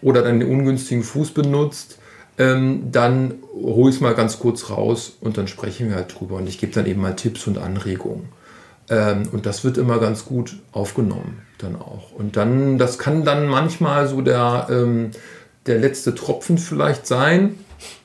oder 0.00 0.22
dann 0.22 0.40
den 0.40 0.48
ungünstigen 0.48 1.02
Fuß 1.02 1.32
benutzt, 1.32 1.98
ähm, 2.38 2.90
dann 2.92 3.34
hole 3.54 3.90
ich 3.90 3.96
es 3.96 4.00
mal 4.00 4.14
ganz 4.14 4.38
kurz 4.38 4.70
raus 4.70 5.16
und 5.20 5.36
dann 5.38 5.48
sprechen 5.48 5.88
wir 5.88 5.96
halt 5.96 6.18
drüber. 6.18 6.36
Und 6.36 6.48
ich 6.48 6.58
gebe 6.58 6.72
dann 6.72 6.86
eben 6.86 7.00
mal 7.00 7.14
Tipps 7.14 7.46
und 7.46 7.58
Anregungen. 7.58 8.28
Ähm, 8.88 9.28
und 9.32 9.46
das 9.46 9.64
wird 9.64 9.78
immer 9.78 9.98
ganz 9.98 10.24
gut 10.24 10.56
aufgenommen 10.72 11.42
dann 11.58 11.76
auch. 11.76 12.12
Und 12.12 12.36
dann, 12.36 12.78
das 12.78 12.98
kann 12.98 13.24
dann 13.24 13.46
manchmal 13.46 14.08
so 14.08 14.20
der, 14.20 14.66
ähm, 14.70 15.12
der 15.66 15.78
letzte 15.78 16.14
Tropfen 16.14 16.58
vielleicht 16.58 17.06
sein 17.06 17.56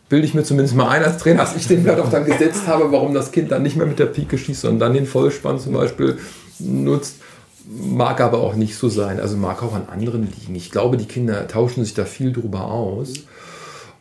bilde 0.09 0.25
ich 0.25 0.33
mir 0.33 0.43
zumindest 0.43 0.75
mal 0.75 0.89
ein 0.89 1.03
als 1.03 1.17
Trainer, 1.17 1.39
dass 1.39 1.55
ich 1.55 1.67
den 1.67 1.83
vielleicht 1.83 1.99
auch 1.99 2.09
dann 2.09 2.25
gesetzt 2.25 2.67
habe, 2.67 2.91
warum 2.91 3.13
das 3.13 3.31
Kind 3.31 3.51
dann 3.51 3.63
nicht 3.63 3.75
mehr 3.75 3.85
mit 3.85 3.99
der 3.99 4.05
Pike 4.05 4.37
schießt, 4.37 4.61
sondern 4.61 4.79
dann 4.79 4.93
den 4.93 5.05
Vollspann 5.05 5.59
zum 5.59 5.73
Beispiel 5.73 6.17
nutzt. 6.59 7.17
Mag 7.69 8.21
aber 8.21 8.39
auch 8.39 8.55
nicht 8.55 8.77
so 8.77 8.87
sein. 8.87 9.19
Also 9.19 9.35
mag 9.35 9.61
auch 9.61 9.75
an 9.75 9.87
anderen 9.91 10.23
liegen. 10.23 10.55
Ich 10.55 10.71
glaube, 10.71 10.95
die 10.95 11.05
Kinder 11.05 11.47
tauschen 11.47 11.83
sich 11.83 11.93
da 11.93 12.05
viel 12.05 12.31
drüber 12.31 12.65
aus 12.65 13.13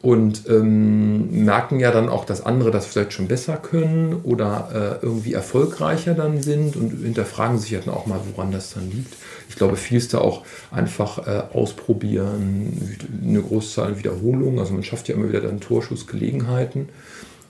und 0.02 0.48
ähm, 0.48 1.44
merken 1.44 1.80
ja 1.80 1.90
dann 1.90 2.08
auch, 2.08 2.24
dass 2.24 2.44
andere 2.44 2.70
das 2.70 2.86
vielleicht 2.86 3.12
schon 3.12 3.28
besser 3.28 3.56
können 3.56 4.20
oder 4.22 4.98
äh, 5.02 5.04
irgendwie 5.04 5.32
erfolgreicher 5.32 6.14
dann 6.14 6.42
sind 6.42 6.76
und 6.76 6.90
hinterfragen 7.02 7.58
sich 7.58 7.70
ja 7.70 7.80
dann 7.80 7.94
auch 7.94 8.06
mal, 8.06 8.20
woran 8.32 8.52
das 8.52 8.74
dann 8.74 8.90
liegt. 8.90 9.14
Ich 9.48 9.56
glaube, 9.56 9.76
viel 9.76 9.98
ist 9.98 10.12
da 10.14 10.18
auch 10.18 10.44
einfach 10.70 11.26
äh, 11.26 11.42
ausprobieren, 11.52 12.96
eine 13.22 13.40
Großzahl 13.40 13.98
Wiederholungen. 13.98 14.58
Also 14.58 14.74
man 14.74 14.84
schafft 14.84 15.08
ja 15.08 15.14
immer 15.14 15.28
wieder 15.28 15.40
dann 15.40 15.60
Torschussgelegenheiten 15.60 16.88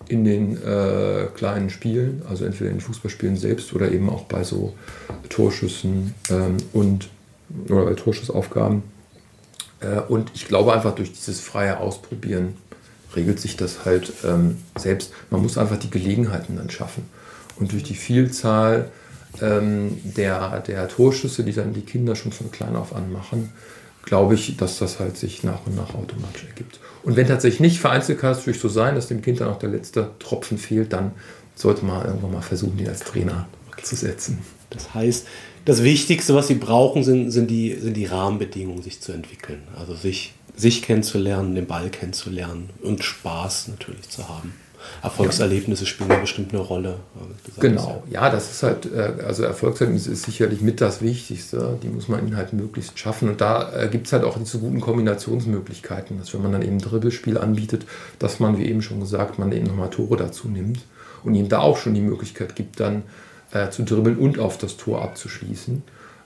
in 0.09 0.25
den 0.25 0.63
äh, 0.63 1.27
kleinen 1.35 1.69
Spielen, 1.71 2.23
also 2.29 2.45
entweder 2.45 2.71
in 2.71 2.77
den 2.77 2.83
Fußballspielen 2.83 3.37
selbst 3.37 3.75
oder 3.75 3.91
eben 3.91 4.09
auch 4.09 4.25
bei 4.25 4.45
so 4.45 4.75
Torschüssen 5.29 6.15
ähm, 6.31 6.59
und 6.73 7.09
oder 7.69 7.87
bei 7.87 7.95
Torschussaufgaben. 7.95 8.83
Äh, 9.81 10.01
und 10.01 10.31
ich 10.35 10.49
glaube 10.49 10.73
einfach 10.73 10.95
durch 10.95 11.13
dieses 11.13 11.41
freie 11.41 11.79
Ausprobieren 11.79 12.57
regelt 13.15 13.41
sich 13.41 13.57
das 13.57 13.85
halt 13.85 14.13
ähm, 14.25 14.59
selbst. 14.77 15.13
Man 15.31 15.43
muss 15.43 15.59
einfach 15.59 15.79
die 15.79 15.91
Gelegenheiten 15.91 16.57
dann 16.57 16.71
schaffen. 16.71 17.09
Und 17.59 17.73
durch 17.73 17.83
die 17.83 17.95
Vielzahl 17.95 18.91
ähm, 19.41 19.99
der, 20.05 20.61
der 20.61 20.89
Torschüsse, 20.89 21.43
die 21.43 21.53
dann 21.53 21.73
die 21.73 21.83
Kinder 21.83 22.17
schon 22.17 22.33
von 22.33 22.51
klein 22.51 22.77
auf 22.77 22.95
an 22.95 23.11
machen, 23.13 23.53
glaube 24.05 24.35
ich, 24.35 24.57
dass 24.57 24.79
das 24.79 25.01
halt 25.01 25.17
sich 25.17 25.43
nach 25.43 25.67
und 25.67 25.77
nach 25.77 25.95
automatisch 25.95 26.45
ergibt. 26.45 26.79
Und 27.03 27.17
wenn 27.17 27.27
tatsächlich 27.27 27.61
nicht 27.61 27.81
vereinzelt 27.81 28.21
kann 28.21 28.33
es 28.33 28.39
natürlich 28.39 28.61
so 28.61 28.69
sein, 28.69 28.95
dass 28.95 29.09
dem 29.09 29.23
Kind 29.23 29.41
dann 29.41 29.49
auch 29.49 29.59
der 29.59 29.71
letzte 29.71 30.11
Tropfen 30.19 30.59
fehlt, 30.59 30.93
dann 30.93 31.13
sollte 31.55 31.85
man 31.85 32.05
irgendwann 32.05 32.33
mal 32.33 32.43
versuchen, 32.43 32.79
ihn 32.79 32.89
als 32.89 33.01
Trainer 33.01 33.49
okay. 33.69 33.83
zu 33.83 33.97
setzen. 33.97 34.39
Das 34.71 34.95
heißt, 34.95 35.27
das 35.67 35.83
Wichtigste, 35.83 36.35
was 36.35 36.47
sie 36.47 36.55
brauchen, 36.55 37.03
sind, 37.03 37.31
sind, 37.31 37.51
die, 37.51 37.75
sind 37.75 37.95
die 37.95 38.07
Rahmenbedingungen, 38.07 38.83
sich 38.83 39.01
zu 39.01 39.13
entwickeln. 39.13 39.63
Also 39.79 39.95
sich, 39.95 40.33
sich 40.55 40.81
kennenzulernen, 40.81 41.57
den 41.57 41.67
Ball 41.67 41.91
kennenzulernen 41.91 42.71
und 42.83 43.05
Spaß 43.05 43.69
natürlich 43.69 44.09
zu 44.09 44.29
haben. 44.29 44.55
Erfolgserlebnisse 45.03 45.85
spielen 45.85 46.11
ja 46.11 46.19
bestimmt 46.19 46.53
eine 46.53 46.63
Rolle. 46.63 46.99
Genau, 47.59 48.05
ja, 48.09 48.31
das 48.31 48.53
ist 48.53 48.63
halt, 48.63 48.87
äh, 48.87 49.25
also 49.27 49.43
Erfolgserlebnisse 49.43 50.13
ist 50.13 50.23
sicherlich 50.23 50.61
mit 50.61 50.81
das 50.81 51.03
Wichtigste. 51.03 51.77
Die 51.83 51.89
muss 51.89 52.07
man 52.07 52.25
ihnen 52.25 52.37
halt 52.37 52.53
möglichst 52.53 52.97
schaffen. 52.97 53.29
Und 53.29 53.41
da 53.41 53.73
äh, 53.75 53.89
gibt 53.89 54.07
es 54.07 54.13
halt 54.13 54.23
auch 54.23 54.39
diese 54.39 54.61
guten 54.61 54.81
Kombinationsmöglichkeiten, 54.81 56.19
dass 56.19 56.33
wenn 56.33 56.43
man 56.43 56.53
dann 56.53 56.63
eben 56.63 56.77
ein 56.77 56.81
Dribbelspiel 56.81 57.39
anbietet, 57.39 57.85
dass 58.21 58.39
man, 58.39 58.57
wie 58.59 58.67
eben 58.67 58.83
schon 58.83 59.01
gesagt, 59.01 59.41
man 59.41 59.51
eben 59.51 59.67
nochmal 59.67 59.91
Tore 59.91 60.17
dazu 60.17 60.47
nimmt 60.47 60.79
und 61.25 61.35
ihnen 61.35 61.49
da 61.49 61.59
auch 61.59 61.77
schon 61.77 61.95
die 61.95 62.01
Möglichkeit 62.01 62.55
gibt, 62.55 62.79
dann 62.79 63.03
äh, 63.53 63.71
zu 63.71 63.83
dribbeln 63.83 64.19
und 64.19 64.39
auf 64.39 64.59
das 64.59 64.77
Tor 64.77 65.03
abzuschließen. 65.03 65.83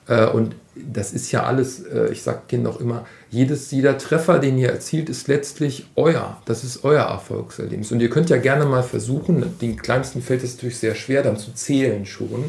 Äh, 0.08 0.26
und 0.26 0.56
das 0.74 1.12
ist 1.12 1.30
ja 1.32 1.44
alles, 1.44 1.84
äh, 1.84 2.10
ich 2.10 2.22
sage 2.22 2.40
denen 2.50 2.66
auch 2.66 2.80
immer, 2.80 3.06
jedes, 3.30 3.70
jeder 3.70 3.96
Treffer, 3.98 4.38
den 4.38 4.58
ihr 4.58 4.70
erzielt, 4.70 5.08
ist 5.08 5.28
letztlich 5.28 5.86
euer. 5.96 6.40
Das 6.46 6.64
ist 6.64 6.84
euer 6.84 7.04
Erfolgserlebnis. 7.04 7.92
Und 7.92 8.00
ihr 8.00 8.10
könnt 8.10 8.30
ja 8.30 8.38
gerne 8.38 8.64
mal 8.64 8.82
versuchen, 8.82 9.58
den 9.60 9.76
kleinsten 9.76 10.22
fällt 10.22 10.42
es 10.42 10.54
natürlich 10.54 10.78
sehr 10.78 10.94
schwer, 10.94 11.22
dann 11.22 11.36
zu 11.36 11.52
zählen 11.52 12.06
schon. 12.06 12.44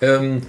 Ja. 0.00 0.16
Ähm, 0.16 0.42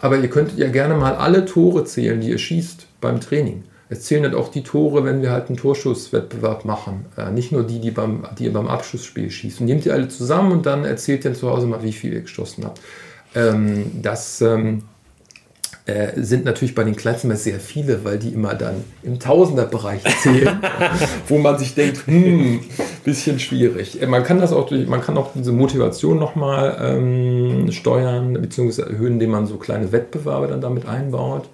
aber 0.00 0.18
ihr 0.18 0.28
könnt 0.28 0.56
ja 0.58 0.68
gerne 0.68 0.94
mal 0.94 1.14
alle 1.14 1.46
Tore 1.46 1.84
zählen, 1.84 2.20
die 2.20 2.28
ihr 2.28 2.38
schießt 2.38 2.86
beim 3.00 3.20
Training. 3.20 3.64
Es 3.88 4.02
zählen 4.02 4.24
halt 4.24 4.34
auch 4.34 4.48
die 4.48 4.62
Tore, 4.62 5.04
wenn 5.04 5.22
wir 5.22 5.30
halt 5.30 5.48
einen 5.48 5.56
Torschusswettbewerb 5.56 6.64
machen. 6.64 7.06
Äh, 7.16 7.30
nicht 7.30 7.52
nur 7.52 7.64
die, 7.64 7.80
die, 7.80 7.90
beim, 7.90 8.24
die 8.38 8.44
ihr 8.44 8.52
beim 8.52 8.68
Abschlussspiel 8.68 9.30
schießt. 9.30 9.60
Und 9.60 9.66
nehmt 9.66 9.84
ihr 9.86 9.92
alle 9.92 10.08
zusammen 10.08 10.52
und 10.52 10.66
dann 10.66 10.84
erzählt 10.84 11.24
ihr 11.24 11.34
zu 11.34 11.50
Hause 11.50 11.66
mal, 11.66 11.82
wie 11.82 11.92
viel 11.92 12.12
ihr 12.12 12.22
geschossen 12.22 12.64
habt. 12.64 12.80
Ähm, 13.34 13.90
das 14.02 14.40
ähm, 14.40 14.84
äh, 15.86 16.12
sind 16.22 16.46
natürlich 16.46 16.74
bei 16.74 16.82
den 16.82 16.96
Kleinsten 16.96 17.26
immer 17.26 17.36
sehr 17.36 17.60
viele, 17.60 18.04
weil 18.06 18.18
die 18.18 18.30
immer 18.30 18.54
dann 18.54 18.84
im 19.02 19.20
Tausenderbereich 19.20 20.02
zählen, 20.22 20.58
wo 21.28 21.36
man 21.36 21.58
sich 21.58 21.74
denkt, 21.74 22.06
hm, 22.06 22.60
bisschen 23.04 23.38
schwierig. 23.38 24.00
Äh, 24.00 24.06
man 24.06 24.24
kann 24.24 24.40
das 24.40 24.54
auch 24.54 24.66
durch, 24.66 24.86
man 24.88 25.02
kann 25.02 25.18
auch 25.18 25.32
diese 25.34 25.52
Motivation 25.52 26.18
nochmal 26.18 26.78
ähm, 26.80 27.70
steuern, 27.70 28.32
beziehungsweise 28.32 28.88
erhöhen, 28.88 29.14
indem 29.14 29.32
man 29.32 29.46
so 29.46 29.56
kleine 29.56 29.92
Wettbewerbe 29.92 30.46
dann 30.46 30.62
damit 30.62 30.86
einbaut. 30.86 31.50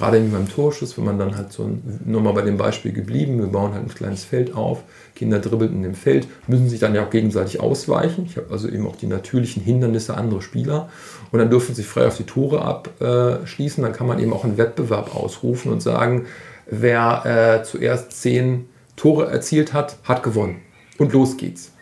Gerade 0.00 0.18
beim 0.18 0.48
Torschuss, 0.48 0.96
wenn 0.96 1.04
man 1.04 1.18
dann 1.18 1.36
halt 1.36 1.52
so, 1.52 1.68
nur 2.06 2.22
mal 2.22 2.32
bei 2.32 2.40
dem 2.40 2.56
Beispiel 2.56 2.90
geblieben, 2.90 3.38
wir 3.38 3.48
bauen 3.48 3.74
halt 3.74 3.84
ein 3.84 3.94
kleines 3.94 4.24
Feld 4.24 4.54
auf, 4.54 4.82
Kinder 5.14 5.40
dribbeln 5.40 5.74
in 5.74 5.82
dem 5.82 5.94
Feld, 5.94 6.26
müssen 6.46 6.70
sich 6.70 6.80
dann 6.80 6.94
ja 6.94 7.04
auch 7.04 7.10
gegenseitig 7.10 7.60
ausweichen. 7.60 8.24
Ich 8.24 8.38
habe 8.38 8.46
also 8.50 8.66
eben 8.70 8.86
auch 8.86 8.96
die 8.96 9.06
natürlichen 9.06 9.62
Hindernisse 9.62 10.16
anderer 10.16 10.40
Spieler 10.40 10.88
und 11.32 11.38
dann 11.38 11.50
dürfen 11.50 11.74
sie 11.74 11.82
frei 11.82 12.06
auf 12.06 12.16
die 12.16 12.24
Tore 12.24 12.62
abschließen. 12.62 13.84
Dann 13.84 13.92
kann 13.92 14.06
man 14.06 14.18
eben 14.20 14.32
auch 14.32 14.44
einen 14.44 14.56
Wettbewerb 14.56 15.14
ausrufen 15.14 15.70
und 15.70 15.82
sagen, 15.82 16.24
wer 16.70 17.60
äh, 17.60 17.62
zuerst 17.62 18.12
zehn 18.12 18.70
Tore 18.96 19.26
erzielt 19.26 19.74
hat, 19.74 19.98
hat 20.04 20.22
gewonnen. 20.22 20.62
Und 20.96 21.12
los 21.12 21.36
geht's. 21.36 21.72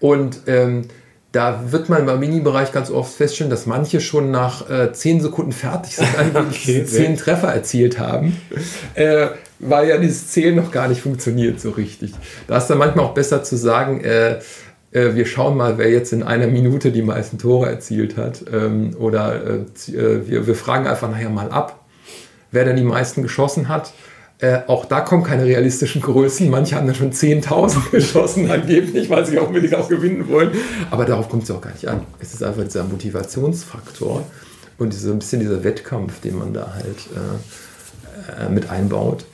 Und 0.00 0.40
ähm, 0.46 0.86
da 1.32 1.72
wird 1.72 1.88
man 1.88 2.08
im 2.08 2.20
Mini-Bereich 2.20 2.72
ganz 2.72 2.90
oft 2.90 3.14
feststellen, 3.14 3.50
dass 3.50 3.66
manche 3.66 4.00
schon 4.00 4.30
nach 4.30 4.68
äh, 4.70 4.92
zehn 4.92 5.20
Sekunden 5.20 5.52
fertig 5.52 5.96
sind, 5.96 6.08
okay, 6.34 6.84
zehn 6.84 7.16
Treffer 7.16 7.48
erzielt 7.48 7.98
haben, 7.98 8.36
äh, 8.94 9.28
weil 9.58 9.88
ja 9.88 9.98
dieses 9.98 10.28
Zählen 10.28 10.56
noch 10.56 10.70
gar 10.70 10.88
nicht 10.88 11.02
funktioniert 11.02 11.60
so 11.60 11.70
richtig. 11.70 12.12
Da 12.46 12.56
ist 12.56 12.68
dann 12.68 12.78
manchmal 12.78 13.04
auch 13.04 13.14
besser 13.14 13.42
zu 13.42 13.56
sagen, 13.56 14.00
äh, 14.00 14.38
äh, 14.92 15.14
wir 15.14 15.26
schauen 15.26 15.56
mal, 15.56 15.78
wer 15.78 15.90
jetzt 15.90 16.12
in 16.12 16.22
einer 16.22 16.46
Minute 16.46 16.90
die 16.90 17.02
meisten 17.02 17.38
Tore 17.38 17.68
erzielt 17.68 18.16
hat. 18.16 18.44
Ähm, 18.52 18.96
oder 18.98 19.44
äh, 19.44 19.92
äh, 19.92 20.28
wir, 20.28 20.46
wir 20.46 20.54
fragen 20.54 20.86
einfach 20.86 21.10
nachher 21.10 21.30
mal 21.30 21.50
ab, 21.50 21.84
wer 22.50 22.64
denn 22.64 22.76
die 22.76 22.82
meisten 22.82 23.22
geschossen 23.22 23.68
hat. 23.68 23.92
Äh, 24.40 24.60
auch 24.68 24.84
da 24.84 25.00
kommen 25.00 25.24
keine 25.24 25.44
realistischen 25.44 26.00
Größen. 26.00 26.48
Manche 26.48 26.76
haben 26.76 26.86
dann 26.86 26.94
schon 26.94 27.12
10.000 27.12 27.90
geschossen, 27.90 28.50
angeblich, 28.50 29.10
weil 29.10 29.26
sie 29.26 29.38
auch 29.38 29.48
unbedingt 29.48 29.74
auch 29.74 29.88
gewinnen 29.88 30.28
wollen. 30.28 30.52
Aber 30.90 31.04
darauf 31.04 31.28
kommt 31.28 31.42
es 31.42 31.50
auch 31.50 31.60
gar 31.60 31.72
nicht 31.72 31.88
an. 31.88 32.02
Es 32.20 32.34
ist 32.34 32.42
einfach 32.44 32.62
dieser 32.62 32.84
Motivationsfaktor 32.84 34.24
und 34.78 34.92
diese, 34.92 35.10
ein 35.10 35.18
bisschen 35.18 35.40
dieser 35.40 35.64
Wettkampf, 35.64 36.20
den 36.20 36.38
man 36.38 36.52
da 36.52 36.72
halt 36.74 36.98
äh, 38.38 38.46
äh 38.46 38.48
mit 38.48 38.70
einbaut. 38.70 39.24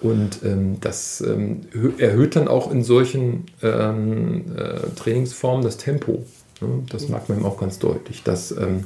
Und 0.00 0.40
ähm, 0.44 0.80
das 0.80 1.20
ähm, 1.20 1.62
erhöht 1.98 2.34
dann 2.36 2.48
auch 2.48 2.70
in 2.70 2.82
solchen 2.82 3.46
ähm, 3.62 4.44
äh, 4.56 4.94
Trainingsformen 4.96 5.64
das 5.64 5.76
Tempo. 5.76 6.24
Ne? 6.60 6.84
Das 6.90 7.08
merkt 7.08 7.28
man 7.28 7.38
eben 7.38 7.46
auch 7.46 7.58
ganz 7.58 7.78
deutlich. 7.78 8.22
Dass 8.24 8.50
ähm, 8.52 8.84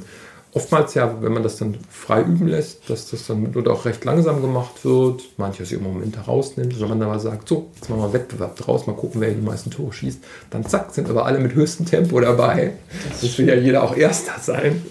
oftmals 0.53 0.93
ja, 0.93 1.21
wenn 1.21 1.33
man 1.33 1.43
das 1.43 1.57
dann 1.57 1.77
frei 1.89 2.21
üben 2.21 2.47
lässt, 2.47 2.89
dass 2.89 3.09
das 3.09 3.27
dann 3.27 3.55
oder 3.55 3.73
auch 3.73 3.85
recht 3.85 4.05
langsam 4.05 4.41
gemacht 4.41 4.83
wird, 4.85 5.23
manches 5.37 5.71
im 5.71 5.83
Moment 5.83 6.15
herausnimmt, 6.15 6.79
wenn 6.79 6.89
man 6.89 6.99
dann 6.99 7.09
mal 7.09 7.19
sagt, 7.19 7.47
so, 7.47 7.69
jetzt 7.75 7.89
machen 7.89 8.01
wir 8.01 8.05
einen 8.05 8.13
Wettbewerb 8.13 8.55
draus, 8.55 8.87
mal 8.87 8.95
gucken, 8.95 9.21
wer 9.21 9.31
die 9.31 9.41
meisten 9.41 9.71
Tore 9.71 9.93
schießt, 9.93 10.23
dann 10.51 10.65
zack, 10.65 10.93
sind 10.93 11.09
aber 11.09 11.25
alle 11.25 11.39
mit 11.39 11.53
höchstem 11.53 11.85
Tempo 11.85 12.19
dabei. 12.19 12.73
Das, 13.09 13.21
das 13.21 13.37
will 13.37 13.47
ja 13.47 13.55
jeder 13.55 13.83
auch 13.83 13.95
Erster 13.95 14.39
sein. 14.39 14.81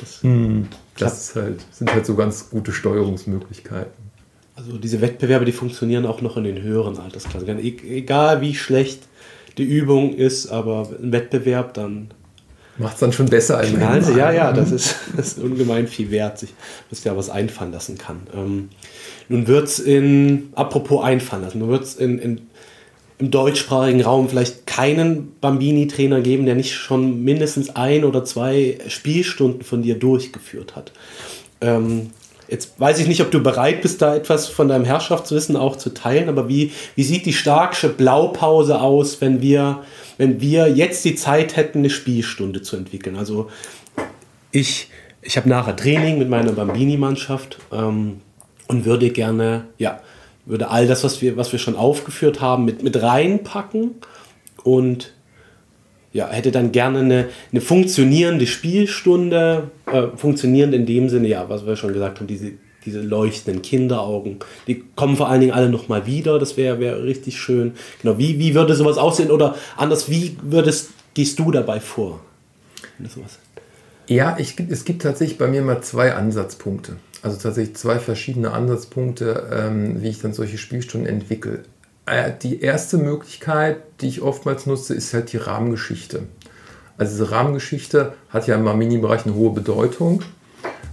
Das, 0.00 0.22
hm, 0.22 0.68
das 0.96 1.34
halt, 1.34 1.64
sind 1.72 1.92
halt 1.92 2.06
so 2.06 2.14
ganz 2.14 2.50
gute 2.50 2.72
Steuerungsmöglichkeiten. 2.72 4.08
Also 4.54 4.76
diese 4.76 5.00
Wettbewerbe, 5.00 5.44
die 5.44 5.52
funktionieren 5.52 6.04
auch 6.06 6.20
noch 6.20 6.36
in 6.36 6.44
den 6.44 6.60
höheren 6.62 6.98
Altersklassen. 6.98 7.58
E 7.60 7.76
egal 7.88 8.40
wie 8.40 8.54
schlecht 8.54 9.02
die 9.56 9.64
Übung 9.64 10.14
ist, 10.14 10.48
aber 10.48 10.88
ein 11.00 11.12
Wettbewerb 11.12 11.74
dann. 11.74 12.10
Macht 12.78 12.94
es 12.94 13.00
dann 13.00 13.12
schon 13.12 13.26
besser 13.26 13.58
als 13.58 13.70
Knallen 13.70 14.04
sie, 14.04 14.16
ja, 14.16 14.30
ja, 14.30 14.52
das 14.52 14.70
ist, 14.70 14.96
das 15.16 15.28
ist 15.28 15.38
ungemein 15.38 15.88
viel 15.88 16.10
wert, 16.10 16.38
sich 16.38 16.54
dass 16.90 17.04
ja 17.04 17.16
was 17.16 17.28
einfallen 17.28 17.72
lassen 17.72 17.98
kann. 17.98 18.26
Ähm, 18.34 18.68
nun 19.28 19.46
wird 19.46 19.66
es 19.66 19.78
in, 19.78 20.50
apropos 20.54 21.04
einfallen 21.04 21.42
lassen, 21.42 21.58
nun 21.58 21.70
wird 21.70 21.84
es 21.84 21.96
in, 21.96 22.18
in, 22.18 22.40
im 23.18 23.30
deutschsprachigen 23.30 24.00
Raum 24.00 24.28
vielleicht 24.28 24.66
keinen 24.66 25.32
Bambini-Trainer 25.40 26.20
geben, 26.20 26.46
der 26.46 26.54
nicht 26.54 26.74
schon 26.74 27.24
mindestens 27.24 27.74
ein 27.74 28.04
oder 28.04 28.24
zwei 28.24 28.78
Spielstunden 28.86 29.62
von 29.62 29.82
dir 29.82 29.98
durchgeführt 29.98 30.76
hat. 30.76 30.92
Ähm, 31.60 32.10
Jetzt 32.48 32.80
weiß 32.80 32.98
ich 33.00 33.06
nicht, 33.06 33.20
ob 33.20 33.30
du 33.30 33.42
bereit 33.42 33.82
bist, 33.82 34.00
da 34.00 34.16
etwas 34.16 34.46
von 34.46 34.68
deinem 34.68 34.86
Herrschaftswissen 34.86 35.54
auch 35.54 35.76
zu 35.76 35.90
teilen, 35.90 36.30
aber 36.30 36.48
wie, 36.48 36.72
wie 36.94 37.02
sieht 37.02 37.26
die 37.26 37.34
starke 37.34 37.90
Blaupause 37.90 38.80
aus, 38.80 39.20
wenn 39.20 39.42
wir, 39.42 39.82
wenn 40.18 40.40
wir 40.40 40.68
jetzt 40.68 41.04
die 41.04 41.14
Zeit 41.14 41.56
hätten, 41.56 41.78
eine 41.78 41.90
Spielstunde 41.90 42.60
zu 42.60 42.76
entwickeln? 42.76 43.16
Also 43.16 43.48
ich, 44.52 44.90
ich 45.22 45.36
habe 45.36 45.48
nachher 45.48 45.76
Training 45.76 46.18
mit 46.18 46.28
meiner 46.28 46.52
Bambini-Mannschaft 46.52 47.58
ähm, 47.72 48.20
und 48.66 48.84
würde 48.84 49.10
gerne, 49.10 49.64
ja, 49.78 50.00
würde 50.44 50.68
all 50.68 50.86
das, 50.86 51.04
was 51.04 51.22
wir, 51.22 51.36
was 51.36 51.52
wir 51.52 51.58
schon 51.58 51.76
aufgeführt 51.76 52.40
haben, 52.40 52.64
mit, 52.64 52.82
mit 52.82 53.00
reinpacken 53.00 53.92
und 54.64 55.14
ja, 56.12 56.28
hätte 56.28 56.50
dann 56.50 56.72
gerne 56.72 57.00
eine, 57.00 57.28
eine 57.52 57.60
funktionierende 57.60 58.46
Spielstunde, 58.46 59.70
äh, 59.86 60.08
funktionierend 60.16 60.74
in 60.74 60.86
dem 60.86 61.08
Sinne, 61.08 61.28
ja, 61.28 61.48
was 61.48 61.66
wir 61.66 61.76
schon 61.76 61.92
gesagt 61.92 62.18
haben, 62.18 62.26
diese, 62.26 62.52
diese 62.88 63.00
leuchtenden 63.00 63.62
Kinderaugen, 63.62 64.38
die 64.66 64.82
kommen 64.96 65.16
vor 65.16 65.28
allen 65.28 65.40
Dingen 65.40 65.52
alle 65.52 65.68
nochmal 65.68 66.06
wieder, 66.06 66.38
das 66.38 66.56
wäre 66.56 66.80
wär 66.80 67.02
richtig 67.02 67.38
schön. 67.38 67.72
Genau, 68.02 68.18
wie, 68.18 68.38
wie 68.38 68.54
würde 68.54 68.74
sowas 68.74 68.98
aussehen 68.98 69.30
oder 69.30 69.56
anders, 69.76 70.10
wie 70.10 70.36
würdest, 70.42 70.90
gehst 71.14 71.38
du 71.38 71.50
dabei 71.50 71.80
vor? 71.80 72.20
Ja, 74.06 74.36
ich, 74.38 74.56
es 74.70 74.84
gibt 74.84 75.02
tatsächlich 75.02 75.38
bei 75.38 75.48
mir 75.48 75.62
mal 75.62 75.82
zwei 75.82 76.14
Ansatzpunkte. 76.14 76.96
Also 77.22 77.36
tatsächlich 77.36 77.76
zwei 77.76 77.98
verschiedene 77.98 78.52
Ansatzpunkte, 78.52 79.48
ähm, 79.52 80.02
wie 80.02 80.08
ich 80.08 80.20
dann 80.20 80.32
solche 80.32 80.56
Spielstunden 80.56 81.08
entwickle. 81.08 81.64
Äh, 82.06 82.32
die 82.42 82.60
erste 82.60 82.96
Möglichkeit, 82.96 83.78
die 84.00 84.08
ich 84.08 84.22
oftmals 84.22 84.66
nutze, 84.66 84.94
ist 84.94 85.12
halt 85.12 85.32
die 85.32 85.36
Rahmengeschichte. 85.36 86.22
Also 86.96 87.12
diese 87.12 87.30
Rahmengeschichte 87.30 88.14
hat 88.30 88.46
ja 88.46 88.56
im 88.56 88.78
Mini-Bereich 88.78 89.26
eine 89.26 89.34
hohe 89.34 89.52
Bedeutung. 89.52 90.22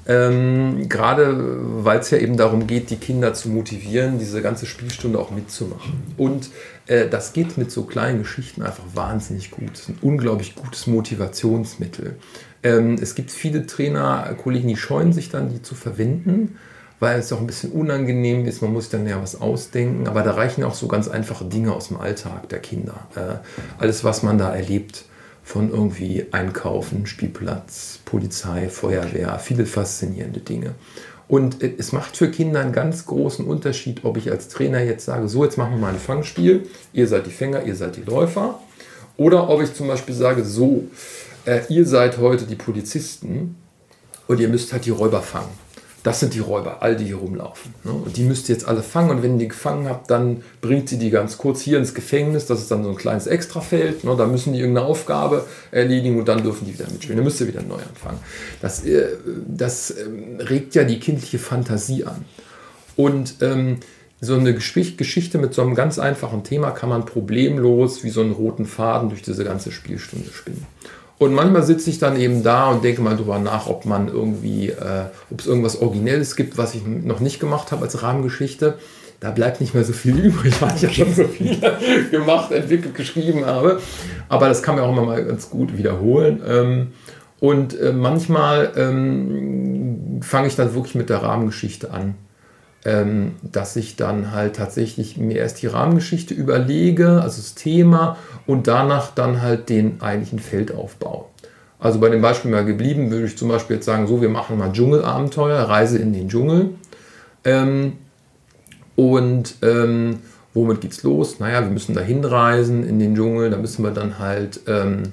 Ähm, 0.07 0.87
gerade 0.87 1.35
weil 1.83 1.99
es 1.99 2.11
ja 2.11 2.19
eben 2.19 2.37
darum 2.37 2.67
geht, 2.67 2.91
die 2.91 2.97
Kinder 2.97 3.33
zu 3.33 3.49
motivieren, 3.49 4.19
diese 4.19 4.41
ganze 4.41 4.67
Spielstunde 4.67 5.17
auch 5.17 5.31
mitzumachen. 5.31 5.93
Und 6.17 6.49
äh, 6.85 7.07
das 7.07 7.33
geht 7.33 7.57
mit 7.57 7.71
so 7.71 7.83
kleinen 7.83 8.19
Geschichten 8.19 8.61
einfach 8.61 8.83
wahnsinnig 8.93 9.49
gut. 9.49 9.71
Es 9.73 9.81
ist 9.81 9.89
ein 9.89 9.97
unglaublich 10.01 10.55
gutes 10.55 10.85
Motivationsmittel. 10.85 12.17
Ähm, 12.61 12.97
es 13.01 13.15
gibt 13.15 13.31
viele 13.31 13.65
Trainer, 13.65 14.35
Kollegen, 14.41 14.67
die 14.67 14.77
scheuen 14.77 15.11
sich 15.11 15.29
dann, 15.29 15.51
die 15.51 15.61
zu 15.61 15.73
verwenden 15.73 16.57
weil 16.99 17.19
es 17.19 17.31
auch 17.33 17.39
ein 17.39 17.47
bisschen 17.47 17.71
unangenehm 17.71 18.45
ist. 18.45 18.61
Man 18.61 18.73
muss 18.73 18.85
sich 18.85 18.91
dann 18.91 19.07
ja 19.07 19.21
was 19.21 19.39
ausdenken. 19.39 20.07
Aber 20.07 20.21
da 20.23 20.31
reichen 20.31 20.63
auch 20.63 20.75
so 20.75 20.87
ganz 20.87 21.07
einfache 21.07 21.45
Dinge 21.45 21.73
aus 21.73 21.89
dem 21.89 21.97
Alltag 21.97 22.49
der 22.49 22.59
Kinder. 22.59 23.07
Äh, 23.15 23.35
alles, 23.77 24.03
was 24.03 24.23
man 24.23 24.37
da 24.37 24.55
erlebt, 24.55 25.05
von 25.45 25.69
irgendwie 25.69 26.25
Einkaufen, 26.31 27.05
Spielplatz, 27.05 27.99
Polizei, 28.03 28.67
Feuerwehr, 28.67 29.37
viele 29.39 29.67
faszinierende 29.67 30.39
Dinge. 30.39 30.73
Und 31.27 31.61
äh, 31.63 31.71
es 31.77 31.91
macht 31.91 32.17
für 32.17 32.29
Kinder 32.29 32.59
einen 32.59 32.73
ganz 32.73 33.05
großen 33.05 33.45
Unterschied, 33.45 34.03
ob 34.03 34.17
ich 34.17 34.31
als 34.31 34.49
Trainer 34.49 34.81
jetzt 34.81 35.05
sage, 35.05 35.29
so 35.29 35.45
jetzt 35.45 35.57
machen 35.57 35.73
wir 35.73 35.79
mal 35.79 35.93
ein 35.93 35.99
Fangspiel, 35.99 36.67
ihr 36.93 37.07
seid 37.07 37.27
die 37.27 37.31
Fänger, 37.31 37.63
ihr 37.63 37.75
seid 37.75 37.95
die 37.95 38.01
Läufer. 38.01 38.59
Oder 39.17 39.47
ob 39.47 39.61
ich 39.61 39.73
zum 39.73 39.87
Beispiel 39.87 40.15
sage, 40.15 40.43
so, 40.43 40.85
äh, 41.45 41.61
ihr 41.69 41.85
seid 41.85 42.17
heute 42.17 42.45
die 42.45 42.55
Polizisten 42.55 43.55
und 44.27 44.39
ihr 44.39 44.49
müsst 44.49 44.73
halt 44.73 44.85
die 44.85 44.89
Räuber 44.89 45.21
fangen 45.21 45.64
das 46.05 46.19
sind 46.19 46.35
die 46.35 46.39
Räuber, 46.39 46.83
all 46.83 46.95
die 46.95 47.05
hier 47.05 47.15
rumlaufen. 47.15 47.73
Ne? 47.83 47.91
Und 47.91 48.15
die 48.15 48.25
müsst 48.25 48.47
ihr 48.47 48.53
jetzt 48.53 48.67
alle 48.67 48.83
fangen. 48.83 49.09
Und 49.09 49.23
wenn 49.23 49.33
ihr 49.33 49.39
die 49.39 49.47
gefangen 49.47 49.89
habt, 49.89 50.11
dann 50.11 50.43
bringt 50.61 50.87
sie 50.87 50.99
die 50.99 51.09
ganz 51.09 51.39
kurz 51.39 51.61
hier 51.61 51.79
ins 51.79 51.95
Gefängnis. 51.95 52.45
Das 52.45 52.59
ist 52.59 52.69
dann 52.69 52.83
so 52.83 52.91
ein 52.91 52.95
kleines 52.95 53.25
Extrafeld. 53.25 54.03
Ne? 54.03 54.15
Da 54.15 54.27
müssen 54.27 54.53
die 54.53 54.59
irgendeine 54.59 54.85
Aufgabe 54.85 55.47
erledigen 55.71 56.19
und 56.19 56.27
dann 56.27 56.43
dürfen 56.43 56.67
die 56.67 56.75
wieder 56.75 56.85
mitspielen. 56.91 57.17
Dann 57.17 57.23
müsst 57.23 57.41
ihr 57.41 57.47
wieder 57.47 57.63
neu 57.63 57.79
anfangen. 57.79 58.19
Das, 58.61 58.85
äh, 58.85 59.17
das 59.47 59.95
ähm, 59.97 60.39
regt 60.41 60.75
ja 60.75 60.83
die 60.83 60.99
kindliche 60.99 61.39
Fantasie 61.39 62.03
an. 62.03 62.23
Und 62.95 63.37
ähm, 63.41 63.77
so 64.21 64.35
eine 64.35 64.53
Geschichte 64.53 65.39
mit 65.39 65.55
so 65.55 65.63
einem 65.63 65.73
ganz 65.73 65.97
einfachen 65.97 66.43
Thema 66.43 66.69
kann 66.69 66.89
man 66.89 67.07
problemlos 67.07 68.03
wie 68.03 68.11
so 68.11 68.21
einen 68.21 68.31
roten 68.31 68.67
Faden 68.67 69.09
durch 69.09 69.23
diese 69.23 69.43
ganze 69.43 69.71
Spielstunde 69.71 70.29
spinnen. 70.31 70.67
Und 71.17 71.33
manchmal 71.33 71.63
sitze 71.63 71.89
ich 71.89 71.99
dann 71.99 72.19
eben 72.19 72.43
da 72.43 72.69
und 72.69 72.83
denke 72.83 73.01
mal 73.01 73.15
drüber 73.15 73.39
nach, 73.39 73.67
ob 73.67 73.85
man 73.85 74.09
irgendwie, 74.09 74.69
äh, 74.69 75.05
ob 75.31 75.39
es 75.39 75.47
irgendwas 75.47 75.81
Originelles 75.81 76.35
gibt, 76.35 76.57
was 76.57 76.75
ich 76.75 76.85
noch 76.85 77.21
nicht 77.21 77.39
gemacht 77.39 77.71
habe 77.71 77.83
als 77.83 78.03
Rahmengeschichte. 78.03 78.77
Da 79.21 79.31
bleibt 79.31 79.61
nicht 79.61 79.73
mehr 79.73 79.85
so 79.85 79.93
viel 79.93 80.17
übrig, 80.25 80.61
weil 80.61 80.75
ich 80.75 80.81
ja 80.81 80.89
schon 80.89 81.13
so 81.13 81.23
viel 81.23 81.57
gemacht, 82.11 82.51
entwickelt, 82.51 82.95
geschrieben 82.95 83.45
habe. 83.45 83.79
Aber 84.27 84.49
das 84.49 84.61
kann 84.61 84.75
man 84.75 84.83
auch 84.83 84.91
immer 84.91 85.05
mal 85.05 85.23
ganz 85.23 85.49
gut 85.49 85.77
wiederholen. 85.77 86.41
Ähm, 86.45 86.87
und 87.39 87.79
äh, 87.79 87.93
manchmal 87.93 88.73
ähm, 88.75 90.19
fange 90.21 90.47
ich 90.47 90.55
dann 90.55 90.73
wirklich 90.73 90.95
mit 90.95 91.09
der 91.09 91.21
Rahmengeschichte 91.21 91.91
an 91.91 92.15
ähm, 92.85 93.31
dass 93.41 93.75
ich 93.75 93.95
dann 93.95 94.31
halt 94.31 94.55
tatsächlich 94.55 95.17
mir 95.17 95.37
erst 95.37 95.61
die 95.61 95.67
Rahmengeschichte 95.67 96.33
überlege, 96.33 97.21
also 97.21 97.41
das 97.41 97.55
Thema 97.55 98.17
und 98.45 98.67
danach 98.67 99.13
dann 99.13 99.41
halt 99.41 99.69
den 99.69 100.01
eigentlichen 100.01 100.39
Feldaufbau. 100.39 101.29
Also 101.79 101.99
bei 101.99 102.09
dem 102.09 102.21
Beispiel 102.21 102.51
mal 102.51 102.63
geblieben, 102.63 103.11
würde 103.11 103.25
ich 103.25 103.37
zum 103.37 103.49
Beispiel 103.49 103.77
jetzt 103.77 103.85
sagen, 103.85 104.07
so, 104.07 104.21
wir 104.21 104.29
machen 104.29 104.57
mal 104.57 104.71
Dschungelabenteuer, 104.71 105.63
Reise 105.63 105.97
in 105.97 106.13
den 106.13 106.29
Dschungel. 106.29 106.69
Ähm, 107.43 107.93
und 108.95 109.55
ähm, 109.61 110.19
womit 110.53 110.81
geht's 110.81 111.03
los? 111.03 111.39
Naja, 111.39 111.61
wir 111.61 111.71
müssen 111.71 111.93
da 111.93 112.01
hinreisen 112.01 112.87
in 112.87 112.99
den 112.99 113.15
Dschungel, 113.15 113.49
da 113.49 113.57
müssen 113.57 113.83
wir 113.83 113.91
dann 113.91 114.19
halt 114.19 114.61
ähm, 114.67 115.03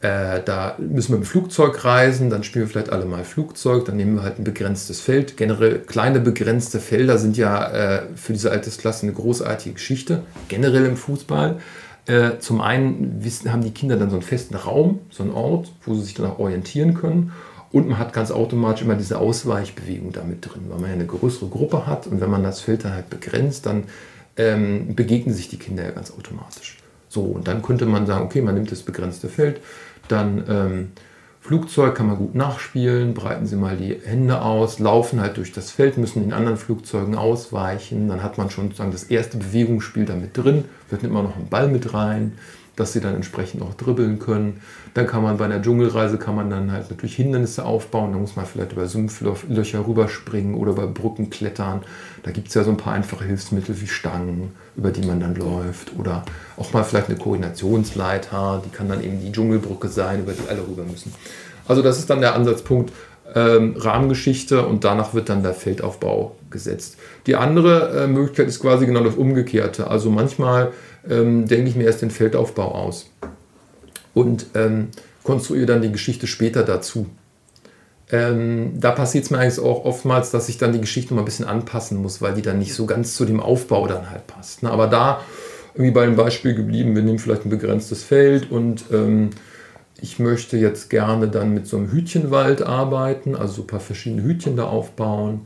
äh, 0.00 0.42
da 0.44 0.76
müssen 0.78 1.12
wir 1.12 1.18
mit 1.18 1.26
dem 1.26 1.30
Flugzeug 1.30 1.84
reisen, 1.84 2.30
dann 2.30 2.44
spielen 2.44 2.66
wir 2.66 2.70
vielleicht 2.70 2.90
alle 2.90 3.04
mal 3.04 3.24
Flugzeug, 3.24 3.84
dann 3.84 3.96
nehmen 3.96 4.14
wir 4.14 4.22
halt 4.22 4.38
ein 4.38 4.44
begrenztes 4.44 5.00
Feld. 5.00 5.36
Generell 5.36 5.80
kleine 5.80 6.20
begrenzte 6.20 6.78
Felder 6.78 7.18
sind 7.18 7.36
ja 7.36 7.68
äh, 7.70 8.02
für 8.14 8.32
diese 8.32 8.52
Altersklasse 8.52 9.04
eine 9.04 9.12
großartige 9.12 9.74
Geschichte, 9.74 10.22
generell 10.48 10.86
im 10.86 10.96
Fußball. 10.96 11.56
Äh, 12.06 12.38
zum 12.38 12.60
einen 12.60 13.24
wissen, 13.24 13.52
haben 13.52 13.62
die 13.62 13.72
Kinder 13.72 13.96
dann 13.96 14.10
so 14.10 14.16
einen 14.16 14.22
festen 14.22 14.54
Raum, 14.54 15.00
so 15.10 15.24
einen 15.24 15.32
Ort, 15.32 15.72
wo 15.84 15.94
sie 15.94 16.02
sich 16.02 16.14
dann 16.14 16.26
auch 16.26 16.38
orientieren 16.38 16.94
können. 16.94 17.32
Und 17.72 17.88
man 17.88 17.98
hat 17.98 18.12
ganz 18.12 18.30
automatisch 18.30 18.82
immer 18.82 18.94
diese 18.94 19.18
Ausweichbewegung 19.18 20.12
damit 20.12 20.46
drin, 20.46 20.66
weil 20.68 20.78
man 20.78 20.88
ja 20.90 20.94
eine 20.94 21.06
größere 21.06 21.50
Gruppe 21.50 21.86
hat 21.86 22.06
und 22.06 22.20
wenn 22.20 22.30
man 22.30 22.42
das 22.44 22.60
Feld 22.60 22.84
dann 22.84 22.94
halt 22.94 23.10
begrenzt, 23.10 23.66
dann 23.66 23.84
ähm, 24.36 24.94
begegnen 24.94 25.34
sich 25.34 25.48
die 25.48 25.58
Kinder 25.58 25.82
ja 25.82 25.90
ganz 25.90 26.12
automatisch. 26.12 26.78
So, 27.08 27.22
und 27.22 27.48
dann 27.48 27.62
könnte 27.62 27.86
man 27.86 28.06
sagen, 28.06 28.24
okay, 28.24 28.42
man 28.42 28.54
nimmt 28.54 28.70
das 28.70 28.82
begrenzte 28.82 29.28
Feld, 29.28 29.60
dann 30.08 30.44
ähm, 30.48 30.92
Flugzeug 31.40 31.94
kann 31.94 32.08
man 32.08 32.18
gut 32.18 32.34
nachspielen, 32.34 33.14
breiten 33.14 33.46
Sie 33.46 33.56
mal 33.56 33.76
die 33.76 33.96
Hände 34.04 34.42
aus, 34.42 34.80
laufen 34.80 35.20
halt 35.20 35.38
durch 35.38 35.52
das 35.52 35.70
Feld, 35.70 35.96
müssen 35.96 36.20
den 36.20 36.32
anderen 36.32 36.58
Flugzeugen 36.58 37.14
ausweichen. 37.14 38.08
Dann 38.08 38.22
hat 38.22 38.36
man 38.36 38.50
schon 38.50 38.66
sozusagen 38.66 38.92
das 38.92 39.04
erste 39.04 39.38
Bewegungsspiel 39.38 40.04
damit 40.04 40.36
drin, 40.36 40.64
wird 40.90 41.04
immer 41.04 41.22
noch 41.22 41.36
ein 41.36 41.48
Ball 41.48 41.68
mit 41.68 41.94
rein. 41.94 42.32
dass 42.76 42.92
sie 42.92 43.00
dann 43.00 43.16
entsprechend 43.16 43.60
auch 43.62 43.74
dribbeln 43.74 44.20
können. 44.20 44.60
Dann 44.94 45.06
kann 45.06 45.22
man 45.22 45.36
bei 45.36 45.44
einer 45.44 45.60
Dschungelreise 45.60 46.18
kann 46.18 46.34
man 46.34 46.50
dann 46.50 46.72
halt 46.72 46.90
natürlich 46.90 47.16
Hindernisse 47.16 47.64
aufbauen. 47.64 48.12
Da 48.12 48.18
muss 48.18 48.36
man 48.36 48.46
vielleicht 48.46 48.72
über 48.72 48.86
Sumpflöcher 48.86 49.86
rüberspringen 49.86 50.54
oder 50.54 50.72
über 50.72 50.86
Brücken 50.86 51.30
klettern. 51.30 51.82
Da 52.22 52.30
gibt 52.30 52.48
es 52.48 52.54
ja 52.54 52.64
so 52.64 52.70
ein 52.70 52.76
paar 52.76 52.94
einfache 52.94 53.24
Hilfsmittel 53.24 53.80
wie 53.80 53.86
Stangen, 53.86 54.52
über 54.76 54.90
die 54.90 55.06
man 55.06 55.20
dann 55.20 55.34
läuft. 55.34 55.96
Oder 55.98 56.24
auch 56.56 56.72
mal 56.72 56.84
vielleicht 56.84 57.08
eine 57.08 57.18
Koordinationsleiter, 57.18 58.62
die 58.64 58.70
kann 58.70 58.88
dann 58.88 59.02
eben 59.02 59.20
die 59.20 59.32
Dschungelbrücke 59.32 59.88
sein, 59.88 60.20
über 60.20 60.32
die 60.32 60.48
alle 60.48 60.66
rüber 60.66 60.84
müssen. 60.84 61.14
Also 61.66 61.82
das 61.82 61.98
ist 61.98 62.08
dann 62.10 62.20
der 62.20 62.34
Ansatzpunkt 62.34 62.92
ähm, 63.34 63.74
Rahmengeschichte 63.76 64.66
und 64.66 64.84
danach 64.84 65.14
wird 65.14 65.28
dann 65.28 65.42
der 65.42 65.54
Feldaufbau 65.54 66.36
gesetzt. 66.50 66.96
Die 67.26 67.36
andere 67.36 68.04
äh, 68.04 68.06
Möglichkeit 68.06 68.48
ist 68.48 68.60
quasi 68.60 68.86
genau 68.86 69.04
das 69.04 69.16
Umgekehrte. 69.16 69.88
Also 69.88 70.10
manchmal 70.10 70.72
ähm, 71.08 71.46
denke 71.46 71.68
ich 71.68 71.76
mir 71.76 71.84
erst 71.84 72.02
den 72.02 72.10
Feldaufbau 72.10 72.72
aus 72.72 73.10
und 74.18 74.46
ähm, 74.54 74.88
konstruiere 75.22 75.66
dann 75.66 75.82
die 75.82 75.92
Geschichte 75.92 76.26
später 76.26 76.64
dazu. 76.64 77.06
Ähm, 78.10 78.80
da 78.80 78.90
passiert 78.90 79.24
es 79.24 79.30
mir 79.30 79.38
eigentlich 79.38 79.60
auch 79.60 79.84
oftmals, 79.84 80.30
dass 80.30 80.48
ich 80.48 80.58
dann 80.58 80.72
die 80.72 80.80
Geschichte 80.80 81.14
mal 81.14 81.20
ein 81.20 81.26
bisschen 81.26 81.44
anpassen 81.44 82.00
muss, 82.00 82.22
weil 82.22 82.34
die 82.34 82.42
dann 82.42 82.58
nicht 82.58 82.74
so 82.74 82.86
ganz 82.86 83.14
zu 83.14 83.24
dem 83.24 83.38
Aufbau 83.38 83.86
dann 83.86 84.10
halt 84.10 84.26
passt. 84.26 84.62
Ne? 84.62 84.70
Aber 84.70 84.86
da 84.86 85.20
irgendwie 85.74 85.92
bei 85.92 86.06
dem 86.06 86.16
Beispiel 86.16 86.54
geblieben, 86.54 86.96
wir 86.96 87.02
nehmen 87.02 87.18
vielleicht 87.18 87.44
ein 87.44 87.50
begrenztes 87.50 88.02
Feld 88.02 88.50
und 88.50 88.84
ähm, 88.92 89.30
ich 90.00 90.18
möchte 90.18 90.56
jetzt 90.56 90.90
gerne 90.90 91.28
dann 91.28 91.52
mit 91.52 91.66
so 91.66 91.76
einem 91.76 91.92
Hütchenwald 91.92 92.62
arbeiten, 92.62 93.36
also 93.36 93.54
so 93.54 93.62
ein 93.62 93.66
paar 93.66 93.80
verschiedene 93.80 94.22
Hütchen 94.22 94.56
da 94.56 94.64
aufbauen, 94.64 95.42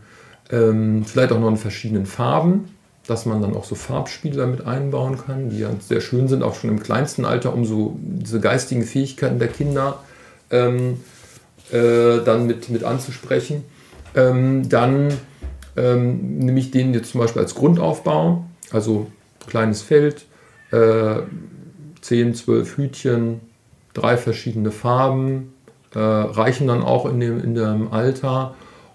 ähm, 0.50 1.04
vielleicht 1.04 1.32
auch 1.32 1.40
noch 1.40 1.48
in 1.48 1.56
verschiedenen 1.56 2.06
Farben 2.06 2.68
dass 3.12 3.26
man 3.26 3.42
dann 3.42 3.54
auch 3.54 3.64
so 3.64 3.74
Farbspiele 3.74 4.36
damit 4.36 4.66
einbauen 4.66 5.18
kann, 5.18 5.50
die 5.50 5.58
ja 5.58 5.70
sehr 5.80 6.00
schön 6.00 6.28
sind, 6.28 6.42
auch 6.42 6.54
schon 6.54 6.70
im 6.70 6.82
kleinsten 6.82 7.24
Alter, 7.24 7.52
um 7.52 7.64
so 7.64 7.96
diese 8.00 8.40
geistigen 8.40 8.84
Fähigkeiten 8.84 9.38
der 9.38 9.48
Kinder 9.48 10.00
ähm, 10.50 11.00
äh, 11.70 12.20
dann 12.24 12.46
mit, 12.46 12.70
mit 12.70 12.84
anzusprechen. 12.84 13.64
Ähm, 14.14 14.68
dann 14.68 15.12
ähm, 15.76 16.38
nehme 16.38 16.58
ich 16.58 16.70
den 16.70 16.94
jetzt 16.94 17.12
zum 17.12 17.20
Beispiel 17.20 17.42
als 17.42 17.54
Grundaufbau, 17.54 18.44
also 18.70 19.06
kleines 19.46 19.82
Feld, 19.82 20.24
äh, 20.70 21.16
10, 22.00 22.34
12 22.34 22.76
Hütchen, 22.78 23.40
drei 23.92 24.16
verschiedene 24.16 24.70
Farben, 24.70 25.52
äh, 25.94 25.98
reichen 25.98 26.66
dann 26.66 26.82
auch 26.82 27.04
in 27.04 27.20
dem, 27.20 27.44
in 27.44 27.54
dem 27.54 27.92
Alter 27.92 28.54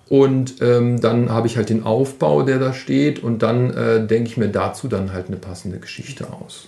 und 0.09 0.61
ähm, 0.61 1.01
dann 1.01 1.29
habe 1.29 1.47
ich 1.47 1.57
halt 1.57 1.69
den 1.69 1.83
Aufbau, 1.83 2.43
der 2.43 2.59
da 2.59 2.73
steht, 2.73 3.21
und 3.21 3.43
dann 3.43 3.71
äh, 3.71 4.05
denke 4.05 4.29
ich 4.29 4.37
mir 4.37 4.47
dazu 4.47 4.87
dann 4.87 5.11
halt 5.11 5.27
eine 5.27 5.37
passende 5.37 5.79
Geschichte 5.79 6.27
aus. 6.31 6.67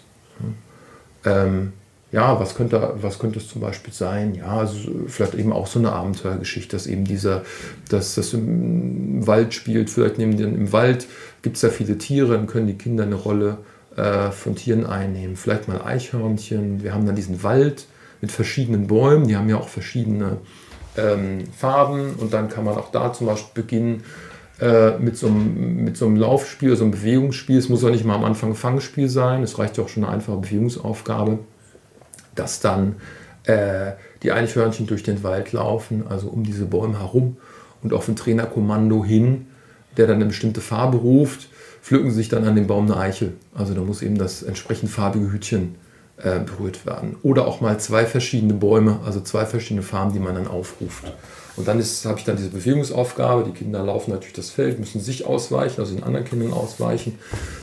Ähm, 1.26 1.74
ja, 2.12 2.40
was 2.40 2.56
könnte, 2.56 2.96
was 3.02 3.20
könnte 3.20 3.38
es 3.40 3.48
zum 3.48 3.62
Beispiel 3.62 3.94
sein? 3.94 4.34
Ja, 4.34 4.58
also 4.58 4.78
vielleicht 5.08 5.36
eben 5.36 5.54
auch 5.54 5.68
so 5.68 5.78
eine 5.80 5.92
Abenteuergeschichte, 5.92 6.76
dass 6.76 6.88
eben 6.88 7.06
dieser, 7.06 7.44
dass 7.90 8.16
das 8.16 8.34
im 8.34 9.26
Wald 9.28 9.54
spielt, 9.54 9.90
vielleicht 9.90 10.18
neben 10.18 10.36
dem, 10.36 10.56
im 10.56 10.72
Wald 10.74 11.08
gibt 11.44 11.58
es 11.58 11.62
ja 11.62 11.70
viele 11.70 11.98
Tiere, 11.98 12.34
dann 12.34 12.48
können 12.48 12.68
die 12.68 12.78
Kinder 12.78 13.04
eine 13.04 13.16
Rolle 13.16 13.60
äh, 13.96 14.32
von 14.32 14.56
Tieren 14.56 14.88
einnehmen. 14.88 15.36
Vielleicht 15.36 15.68
mal 15.68 15.82
Eichhörnchen. 15.82 16.84
Wir 16.84 16.94
haben 16.94 17.06
dann 17.06 17.16
diesen 17.16 17.44
Wald 17.44 17.86
mit 18.22 18.32
verschiedenen 18.32 18.88
Bäumen, 18.88 19.28
die 19.28 19.38
haben 19.38 19.48
ja 19.48 19.58
auch 19.58 19.70
verschiedene 19.70 20.38
ähm, 21.00 21.44
Farben 21.58 22.16
und 22.18 22.34
dann 22.34 22.50
kann 22.50 22.66
man 22.66 22.76
auch 22.76 22.92
da 22.92 23.14
zum 23.14 23.28
Beispiel 23.28 23.64
beginnen 23.64 24.04
äh, 24.60 24.98
mit, 24.98 25.18
so 25.18 25.28
einem, 25.28 25.84
mit 25.84 25.98
so 25.98 26.06
einem 26.06 26.18
Laufspiel, 26.18 26.76
so 26.76 26.84
einem 26.84 26.92
Bewegungsspiel. 26.92 27.58
Es 27.58 27.70
muss 27.70 27.84
auch 27.84 27.90
nicht 27.90 28.06
mal 28.06 28.16
am 28.16 28.26
Anfang 28.26 28.52
ein 28.52 28.56
Fangspiel 28.56 29.10
sein, 29.10 29.44
es 29.44 29.58
reicht 29.58 29.78
ja 29.78 29.84
auch 29.84 29.90
schon 29.90 30.04
eine 30.04 30.14
einfache 30.14 30.38
Bewegungsaufgabe, 30.38 31.40
dass 32.36 32.60
dann 32.60 32.96
äh, 33.44 33.94
die 34.24 34.32
Eichhörnchen 34.32 34.88
durch 34.88 35.04
den 35.04 35.24
Wald 35.24 35.54
laufen, 35.54 36.06
also 36.10 36.28
um 36.28 36.44
diese 36.44 36.66
Bäume 36.66 37.00
herum 37.00 37.38
und 37.82 37.94
auf 37.94 38.08
ein 38.08 38.16
Trainerkommando 38.16 39.04
hin, 39.06 39.48
der 39.98 40.08
dann 40.08 40.18
eine 40.18 40.26
bestimmte 40.26 40.62
Farbe 40.62 40.98
ruft, 40.98 41.50
pflücken 41.82 42.12
sich 42.12 42.30
dann 42.30 42.46
an 42.46 42.56
dem 42.56 42.68
Baum 42.68 42.86
eine 42.86 42.98
Eichel. 42.98 43.34
Also 43.56 43.74
da 43.74 43.82
muss 43.82 44.02
eben 44.02 44.18
das 44.18 44.44
entsprechend 44.44 44.90
farbige 44.90 45.32
Hütchen 45.32 45.76
äh, 46.24 46.40
berührt 46.40 46.86
werden. 46.86 47.18
Oder 47.24 47.48
auch 47.48 47.62
mal 47.62 47.80
zwei 47.80 48.06
verschiedene 48.06 48.54
Bäume, 48.54 49.00
also 49.06 49.22
zwei 49.22 49.46
verschiedene 49.46 49.84
Farben, 49.84 50.14
die 50.14 50.20
man 50.20 50.36
dann 50.36 50.48
aufruft. 50.48 51.04
Und 51.56 51.68
dann 51.68 51.84
habe 51.84 52.18
ich 52.18 52.24
dann 52.24 52.38
diese 52.38 52.50
Bewegungsaufgabe. 52.50 53.44
Die 53.44 53.52
Kinder 53.52 53.84
laufen 53.84 54.12
natürlich 54.12 54.34
das 54.34 54.50
Feld, 54.50 54.80
müssen 54.80 55.02
sich 55.02 55.26
ausweichen, 55.26 55.82
also 55.82 55.94
den 55.94 56.04
anderen 56.04 56.26
Kindern 56.26 56.54
ausweichen, 56.54 57.20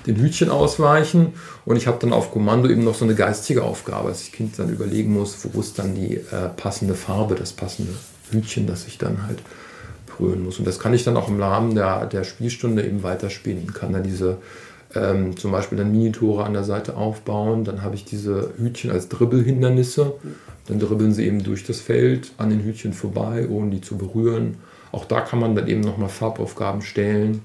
den 0.07 0.17
Hütchen 0.17 0.51
ausweichen. 0.51 1.33
Und 1.65 1.77
ich 1.77 1.87
habe 1.87 1.97
dann 1.99 2.13
auf 2.13 2.31
Kommando 2.31 2.69
eben 2.69 2.85
noch 2.85 2.95
so 2.95 3.07
eine 3.07 3.15
geistige 3.15 3.63
Aufgabe, 3.63 4.11
dass 4.11 4.19
das 4.19 4.33
Kind 4.33 4.59
dann 4.59 4.69
überlegen 4.69 5.15
muss, 5.15 5.39
wo 5.51 5.61
ist 5.61 5.79
dann 5.79 5.95
die 5.95 6.17
äh, 6.17 6.49
passende 6.57 6.95
Farbe, 6.95 7.37
das 7.37 7.55
passende 7.55 7.93
Hütchen, 8.31 8.67
das 8.67 8.87
ich 8.87 8.99
dann 8.99 9.27
halt 9.27 9.39
berühren 10.07 10.45
muss. 10.45 10.59
Und 10.59 10.67
das 10.67 10.79
kann 10.79 10.93
ich 10.93 11.05
dann 11.05 11.17
auch 11.17 11.29
im 11.29 11.41
Rahmen 11.41 11.75
der, 11.75 12.05
der 12.05 12.25
Spielstunde 12.25 12.85
eben 12.85 13.03
weiterspielen. 13.03 13.73
Kann 13.73 13.95
dann 13.95 14.03
diese 14.03 14.39
ähm, 14.97 15.37
zum 15.37 15.53
Beispiel 15.53 15.79
dann 15.79 15.93
Minitore 15.93 16.45
an 16.45 16.55
der 16.55 16.65
Seite 16.65 16.97
aufbauen. 16.97 17.65
Dann 17.65 17.83
habe 17.83 17.95
ich 17.95 18.05
diese 18.05 18.53
Hütchen 18.59 18.91
als 18.91 19.09
Dribbelhindernisse. 19.09 20.15
Dann 20.67 20.81
dribbeln 20.81 21.13
sie 21.13 21.27
eben 21.27 21.45
durch 21.45 21.65
das 21.65 21.81
Feld 21.81 22.33
an 22.39 22.51
den 22.51 22.63
Hütchen 22.63 22.93
vorbei, 22.93 23.47
ohne 23.49 23.71
die 23.71 23.81
zu 23.81 23.97
berühren. 23.97 24.57
Auch 24.93 25.05
da 25.05 25.21
kann 25.21 25.39
man 25.39 25.55
dann 25.55 25.69
eben 25.69 25.83
nochmal 25.83 26.09
Farbaufgaben 26.09 26.83
stellen. 26.83 27.43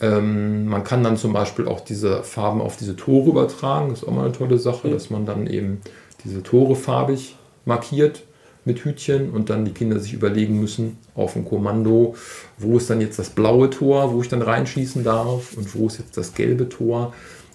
Ähm, 0.00 0.66
man 0.66 0.84
kann 0.84 1.02
dann 1.02 1.16
zum 1.16 1.32
Beispiel 1.32 1.66
auch 1.66 1.80
diese 1.80 2.22
Farben 2.22 2.60
auf 2.60 2.76
diese 2.76 2.96
Tore 2.96 3.30
übertragen. 3.30 3.90
Das 3.90 4.02
ist 4.02 4.08
auch 4.08 4.12
mal 4.12 4.24
eine 4.24 4.32
tolle 4.32 4.58
Sache, 4.58 4.90
dass 4.90 5.10
man 5.10 5.26
dann 5.26 5.46
eben 5.46 5.80
diese 6.24 6.42
Tore 6.42 6.76
farbig 6.76 7.36
markiert 7.64 8.22
mit 8.64 8.84
Hütchen 8.84 9.30
und 9.30 9.50
dann 9.50 9.64
die 9.64 9.72
Kinder 9.72 9.98
sich 9.98 10.12
überlegen 10.12 10.60
müssen 10.60 10.98
auf 11.14 11.32
dem 11.32 11.44
Kommando, 11.44 12.14
wo 12.58 12.76
ist 12.76 12.88
dann 12.90 13.00
jetzt 13.00 13.18
das 13.18 13.30
blaue 13.30 13.70
Tor, 13.70 14.12
wo 14.12 14.20
ich 14.22 14.28
dann 14.28 14.42
reinschießen 14.42 15.02
darf 15.02 15.56
und 15.56 15.74
wo 15.74 15.86
ist 15.86 15.98
jetzt 15.98 16.16
das 16.16 16.34
gelbe 16.34 16.68
Tor. 16.68 17.12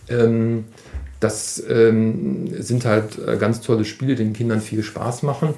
Ähm, 0.09 0.65
das 1.19 1.63
ähm, 1.67 2.61
sind 2.61 2.85
halt 2.85 3.17
äh, 3.25 3.37
ganz 3.37 3.61
tolle 3.61 3.85
Spiele, 3.85 4.15
die 4.15 4.23
den 4.23 4.33
Kindern 4.33 4.61
viel 4.61 4.83
Spaß 4.83 5.23
machen 5.23 5.53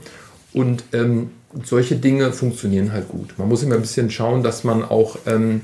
und 0.54 0.84
ähm, 0.94 1.32
solche 1.64 1.96
Dinge 1.96 2.32
funktionieren 2.32 2.92
halt 2.94 3.10
gut. 3.10 3.38
Man 3.38 3.50
muss 3.50 3.64
immer 3.64 3.76
ein 3.76 3.82
bisschen 3.82 4.10
schauen, 4.10 4.44
dass 4.44 4.64
man 4.64 4.84
auch 4.84 5.18
ähm, 5.26 5.62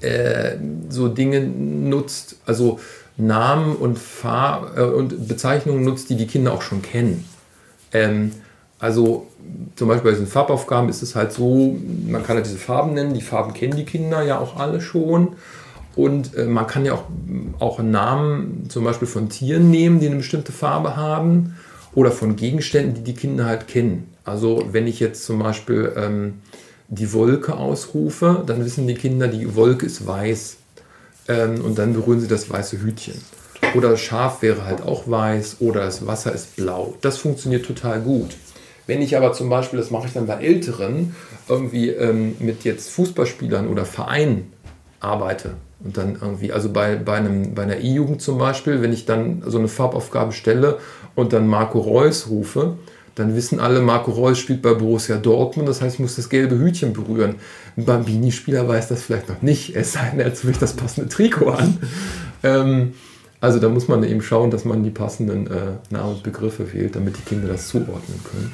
äh, 0.00 0.56
so 0.88 1.08
Dinge 1.08 1.40
nutzt, 1.40 2.36
also 2.46 2.78
Namen 3.16 3.74
und, 3.76 3.98
Fahr 3.98 4.76
äh, 4.76 4.82
und 4.82 5.28
Bezeichnungen 5.28 5.84
nutzt, 5.84 6.10
die 6.10 6.16
die 6.16 6.26
Kinder 6.26 6.52
auch 6.52 6.62
schon 6.62 6.82
kennen. 6.82 7.24
Ähm, 7.92 8.32
also 8.78 9.26
zum 9.76 9.88
Beispiel 9.88 10.10
bei 10.10 10.16
diesen 10.16 10.26
Farbaufgaben 10.26 10.88
ist 10.88 11.02
es 11.02 11.14
halt 11.14 11.32
so, 11.32 11.76
man 12.06 12.22
kann 12.22 12.36
ja 12.36 12.42
diese 12.42 12.58
Farben 12.58 12.94
nennen, 12.94 13.14
die 13.14 13.22
Farben 13.22 13.54
kennen 13.54 13.76
die 13.76 13.84
Kinder 13.84 14.22
ja 14.22 14.38
auch 14.38 14.56
alle 14.56 14.80
schon. 14.80 15.36
Und 15.94 16.36
äh, 16.36 16.44
man 16.44 16.66
kann 16.66 16.84
ja 16.84 16.92
auch, 16.92 17.04
auch 17.58 17.78
Namen 17.78 18.66
zum 18.68 18.84
Beispiel 18.84 19.08
von 19.08 19.30
Tieren 19.30 19.70
nehmen, 19.70 19.98
die 19.98 20.06
eine 20.06 20.16
bestimmte 20.16 20.52
Farbe 20.52 20.96
haben 20.96 21.56
oder 21.94 22.10
von 22.10 22.36
Gegenständen, 22.36 22.94
die 22.94 23.02
die 23.02 23.14
Kinder 23.14 23.46
halt 23.46 23.66
kennen. 23.66 24.12
Also 24.24 24.68
wenn 24.72 24.86
ich 24.86 25.00
jetzt 25.00 25.24
zum 25.24 25.38
Beispiel 25.38 25.92
ähm, 25.96 26.34
die 26.88 27.12
Wolke 27.14 27.54
ausrufe, 27.54 28.42
dann 28.46 28.62
wissen 28.64 28.86
die 28.86 28.94
Kinder, 28.94 29.28
die 29.28 29.56
Wolke 29.56 29.86
ist 29.86 30.06
weiß 30.06 30.58
ähm, 31.28 31.64
und 31.64 31.78
dann 31.78 31.94
berühren 31.94 32.20
sie 32.20 32.28
das 32.28 32.50
weiße 32.50 32.82
Hütchen. 32.82 33.14
Oder 33.74 33.96
Schaf 33.96 34.42
wäre 34.42 34.64
halt 34.64 34.82
auch 34.82 35.08
weiß 35.08 35.56
oder 35.60 35.80
das 35.80 36.06
Wasser 36.06 36.32
ist 36.32 36.56
blau. 36.56 36.94
Das 37.00 37.16
funktioniert 37.16 37.64
total 37.64 38.00
gut. 38.00 38.36
Wenn 38.86 39.02
ich 39.02 39.16
aber 39.16 39.32
zum 39.32 39.48
Beispiel, 39.48 39.78
das 39.78 39.90
mache 39.90 40.06
ich 40.06 40.12
dann 40.12 40.26
bei 40.26 40.34
Älteren, 40.34 41.14
irgendwie 41.48 41.90
ähm, 41.90 42.36
mit 42.38 42.64
jetzt 42.64 42.90
Fußballspielern 42.90 43.68
oder 43.68 43.84
Vereinen 43.84 44.52
arbeite 45.00 45.54
und 45.84 45.96
dann 45.96 46.16
irgendwie, 46.20 46.52
also 46.52 46.72
bei, 46.72 46.96
bei, 46.96 47.16
einem, 47.16 47.54
bei 47.54 47.62
einer 47.62 47.78
E-Jugend 47.78 48.22
zum 48.22 48.38
Beispiel, 48.38 48.82
wenn 48.82 48.92
ich 48.92 49.04
dann 49.04 49.42
so 49.46 49.58
eine 49.58 49.68
Farbaufgabe 49.68 50.32
stelle 50.32 50.78
und 51.14 51.32
dann 51.32 51.46
Marco 51.48 51.78
Reus 51.80 52.28
rufe, 52.28 52.76
dann 53.14 53.34
wissen 53.34 53.60
alle, 53.60 53.80
Marco 53.80 54.10
Reus 54.10 54.38
spielt 54.38 54.62
bei 54.62 54.74
Borussia 54.74 55.16
Dortmund, 55.16 55.68
das 55.68 55.80
heißt, 55.80 55.94
ich 55.94 56.00
muss 56.00 56.16
das 56.16 56.28
gelbe 56.28 56.58
Hütchen 56.58 56.92
berühren. 56.92 57.36
Ein 57.76 57.86
Bambini-Spieler 57.86 58.68
weiß 58.68 58.88
das 58.88 59.02
vielleicht 59.02 59.28
noch 59.28 59.42
nicht, 59.42 59.74
es 59.74 59.94
sei 59.94 60.10
denn, 60.10 60.20
er 60.20 60.26
hat 60.26 60.36
wirklich 60.44 60.58
das 60.58 60.74
passende 60.74 61.08
Trikot 61.08 61.50
an. 61.50 61.78
Ähm, 62.42 62.92
also 63.40 63.58
da 63.58 63.68
muss 63.68 63.88
man 63.88 64.02
eben 64.04 64.22
schauen, 64.22 64.50
dass 64.50 64.64
man 64.64 64.82
die 64.82 64.90
passenden 64.90 65.46
äh, 65.46 65.72
Namen 65.90 66.14
und 66.14 66.22
Begriffe 66.22 66.72
wählt, 66.72 66.96
damit 66.96 67.16
die 67.16 67.22
Kinder 67.22 67.48
das 67.48 67.68
zuordnen 67.68 68.20
können. 68.30 68.52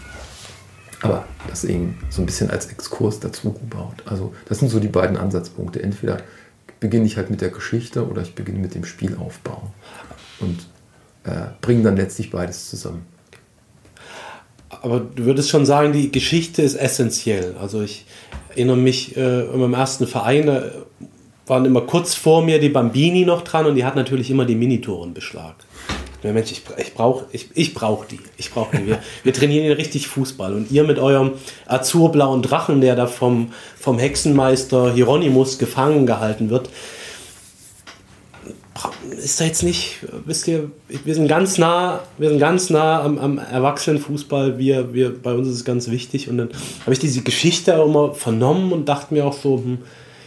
Aber 1.03 1.25
das 1.49 1.65
eben 1.65 1.99
so 2.11 2.23
ein 2.23 2.27
bisschen 2.27 2.51
als 2.51 2.67
Exkurs 2.67 3.21
dazu 3.21 3.53
gebaut. 3.53 4.03
Also 4.07 4.33
das 4.49 4.61
sind 4.61 4.69
so 4.69 4.81
die 4.81 4.89
beiden 4.89 5.17
Ansatzpunkte. 5.17 5.83
Entweder 5.83 6.19
beginne 6.81 7.07
ich 7.07 7.17
halt 7.17 7.31
mit 7.31 7.41
der 7.41 7.51
Geschichte 7.51 8.09
oder 8.09 8.23
ich 8.23 8.35
beginne 8.35 8.61
mit 8.61 8.75
dem 8.75 8.85
Spielaufbau. 8.85 9.71
Und 10.41 10.67
äh, 11.25 11.47
bringe 11.61 11.83
dann 11.83 11.97
letztlich 11.97 12.31
beides 12.31 12.71
zusammen. 12.71 13.07
Aber 14.69 15.01
du 15.01 15.25
würdest 15.25 15.51
schon 15.51 15.67
sagen, 15.67 15.93
die 15.93 16.11
Geschichte 16.11 16.63
ist 16.63 16.75
essentiell. 16.75 17.57
Also 17.61 17.83
ich 17.83 18.07
erinnere 18.51 18.77
mich, 18.77 19.17
äh, 19.17 19.45
in 19.45 19.61
meinem 19.61 19.75
ersten 19.75 20.07
Verein 20.07 20.47
da 20.47 20.71
waren 21.47 21.65
immer 21.65 21.83
kurz 21.83 22.15
vor 22.15 22.45
mir 22.45 22.61
die 22.61 22.69
Bambini 22.69 23.25
noch 23.25 23.43
dran 23.43 23.67
und 23.67 23.75
die 23.75 23.85
hat 23.85 23.97
natürlich 23.97 24.31
immer 24.31 24.45
die 24.45 24.55
Minitore 24.55 25.07
in 25.07 25.15
Beschlag. 25.15 25.57
Ja, 26.23 26.33
Mensch, 26.33 26.53
ich, 26.53 26.63
ich 26.79 26.95
brauche 26.95 27.27
ich, 27.33 27.49
ich 27.55 27.75
brauch 27.75 28.05
die. 28.05 28.21
Ich 28.37 28.51
brauche 28.53 28.77
die. 28.77 28.87
Wir, 28.87 28.99
wir 29.25 29.33
trainieren 29.33 29.65
hier 29.65 29.79
richtig 29.79 30.07
Fußball. 30.07 30.55
Und 30.55 30.71
ihr 30.71 30.85
mit 30.85 30.99
eurem 30.99 31.33
azurblauen 31.67 32.43
Drachen, 32.43 32.81
der 32.81 32.95
da 32.95 33.07
vom, 33.07 33.53
vom 33.77 33.99
Hexenmeister 33.99 34.93
Hieronymus 34.93 35.59
gefangen 35.59 36.07
gehalten 36.07 36.51
wird, 36.51 36.69
ist 39.23 39.41
da 39.41 39.45
jetzt 39.45 39.63
nicht, 39.63 39.99
wisst 40.25 40.49
ihr, 40.49 40.71
wir 40.89 41.15
sind 41.15 41.29
ganz 41.29 41.59
nah, 41.59 42.01
wir 42.19 42.31
sind 42.31 42.39
ganz 42.39 42.71
nah 42.71 43.03
am, 43.03 43.19
am 43.19 43.39
Erwachsenenfußball, 43.39 44.59
wir, 44.59 44.95
wir, 44.95 45.15
bei 45.23 45.35
uns 45.35 45.49
ist 45.49 45.55
es 45.55 45.65
ganz 45.65 45.91
wichtig. 45.91 46.29
Und 46.29 46.39
dann 46.39 46.49
habe 46.83 46.93
ich 46.93 46.99
diese 46.99 47.23
Geschichte 47.23 47.77
auch 47.77 47.87
immer 47.87 48.15
vernommen 48.15 48.73
und 48.73 48.89
dachte 48.89 49.13
mir 49.15 49.27
auch 49.27 49.35
so, 49.35 49.59
hm, 49.59 49.79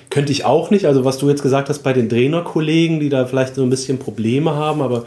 könnte 0.10 0.32
ich 0.32 0.46
auch 0.46 0.72
nicht. 0.72 0.86
Also 0.86 1.04
was 1.04 1.18
du 1.18 1.30
jetzt 1.30 1.42
gesagt 1.42 1.70
hast 1.70 1.80
bei 1.80 1.94
den 1.94 2.10
Trainerkollegen, 2.10 3.00
die 3.00 3.10
da 3.10 3.26
vielleicht 3.26 3.56
so 3.56 3.64
ein 3.64 3.70
bisschen 3.70 3.98
Probleme 3.98 4.56
haben, 4.56 4.82
aber 4.82 5.06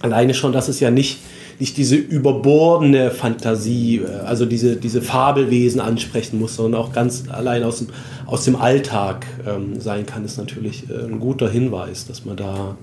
alleine 0.00 0.34
schon, 0.34 0.52
dass 0.52 0.68
es 0.68 0.80
ja 0.80 0.90
nicht, 0.90 1.18
nicht 1.58 1.76
diese 1.76 1.96
überbordene 1.96 3.10
Fantasie, 3.10 3.98
äh, 3.98 4.20
also 4.24 4.46
diese, 4.46 4.76
diese 4.76 5.02
Fabelwesen 5.02 5.80
ansprechen 5.80 6.38
muss, 6.38 6.56
sondern 6.56 6.80
auch 6.80 6.92
ganz 6.92 7.24
allein 7.28 7.62
aus 7.62 7.78
dem, 7.78 7.88
aus 8.26 8.44
dem 8.44 8.56
Alltag 8.56 9.26
ähm, 9.46 9.80
sein 9.80 10.06
kann, 10.06 10.24
ist 10.24 10.38
natürlich 10.38 10.88
äh, 10.90 11.04
ein 11.04 11.20
guter 11.20 11.48
Hinweis, 11.48 12.06
dass 12.06 12.24
man 12.24 12.36
da 12.36 12.76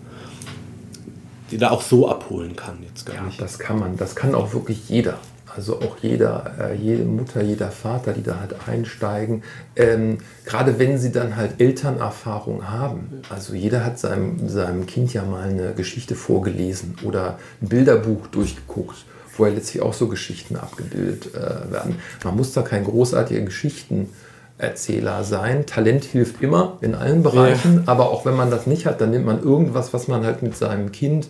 die 1.50 1.58
da 1.58 1.72
auch 1.72 1.82
so 1.82 2.10
abholen 2.10 2.58
kann 2.58 2.80
jetzt 2.84 3.06
gar 3.06 3.16
ja, 3.16 3.22
nicht. 3.24 3.40
Das 3.40 3.58
kann 3.58 3.80
man, 3.80 3.96
das 3.96 4.18
kann 4.18 4.36
auch 4.36 4.54
wirklich 4.54 4.90
jeder 4.90 5.18
also 5.58 5.82
auch 5.82 5.98
jeder, 6.02 6.54
äh, 6.60 6.76
jede 6.76 7.04
Mutter, 7.04 7.42
jeder 7.42 7.72
Vater, 7.72 8.14
die 8.14 8.22
da 8.22 8.40
halt 8.40 8.56
einsteigen, 8.68 9.44
ähm, 9.76 10.20
gerade 10.46 10.78
wenn 10.78 11.00
sie 11.00 11.12
dann 11.12 11.36
halt 11.36 11.60
Elternerfahrung 11.60 12.70
haben. 12.70 13.22
Also 13.30 13.56
jeder 13.56 13.84
hat 13.84 13.98
seinem, 13.98 14.48
seinem 14.48 14.86
Kind 14.86 15.14
ja 15.14 15.24
mal 15.24 15.50
eine 15.50 15.74
Geschichte 15.74 16.14
vorgelesen 16.14 16.96
oder 17.04 17.40
ein 17.62 17.70
Bilderbuch 17.70 18.28
durchgeguckt, 18.28 19.06
wo 19.36 19.48
ja 19.48 19.52
letztlich 19.52 19.82
auch 19.82 19.94
so 19.94 20.08
Geschichten 20.08 20.56
abgebildet 20.56 21.34
äh, 21.34 21.72
werden. 21.72 21.98
Man 22.24 22.38
muss 22.38 22.54
da 22.54 22.62
kein 22.62 22.84
großartiger 22.84 23.42
Geschichtenerzähler 23.42 25.24
sein. 25.24 25.66
Talent 25.66 26.06
hilft 26.06 26.44
immer 26.44 26.78
in 26.82 26.94
allen 26.94 27.24
Bereichen, 27.24 27.78
ja. 27.78 27.82
aber 27.88 28.12
auch 28.12 28.26
wenn 28.26 28.36
man 28.36 28.52
das 28.52 28.68
nicht 28.68 28.86
hat, 28.86 29.02
dann 29.02 29.10
nimmt 29.10 29.26
man 29.26 29.42
irgendwas, 29.42 29.92
was 29.92 30.08
man 30.08 30.24
halt 30.24 30.44
mit 30.44 30.56
seinem 30.56 30.92
Kind 30.92 31.30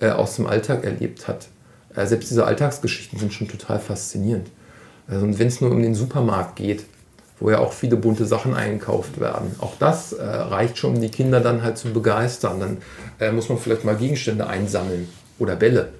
äh, 0.00 0.10
aus 0.10 0.36
dem 0.36 0.46
Alltag 0.46 0.84
erlebt 0.84 1.26
hat 1.26 1.48
äh, 1.94 2.06
selbst 2.06 2.30
diese 2.30 2.46
Alltagsgeschichten 2.46 3.18
sind 3.18 3.32
schon 3.32 3.48
total 3.48 3.78
faszinierend. 3.78 4.48
Also, 5.06 5.26
und 5.26 5.38
wenn 5.38 5.48
es 5.48 5.60
nur 5.60 5.70
um 5.70 5.82
den 5.82 5.94
Supermarkt 5.94 6.56
geht, 6.56 6.84
wo 7.40 7.50
ja 7.50 7.58
auch 7.58 7.72
viele 7.72 7.96
bunte 7.96 8.24
Sachen 8.26 8.54
eingekauft 8.54 9.20
werden, 9.20 9.54
auch 9.58 9.74
das 9.78 10.12
äh, 10.12 10.24
reicht 10.24 10.78
schon, 10.78 10.94
um 10.94 11.00
die 11.00 11.10
Kinder 11.10 11.40
dann 11.40 11.62
halt 11.62 11.78
zu 11.78 11.92
begeistern. 11.92 12.60
Dann 12.60 12.76
äh, 13.18 13.32
muss 13.32 13.48
man 13.48 13.58
vielleicht 13.58 13.84
mal 13.84 13.96
Gegenstände 13.96 14.46
einsammeln 14.46 15.08
oder 15.38 15.56
Bälle 15.56 15.90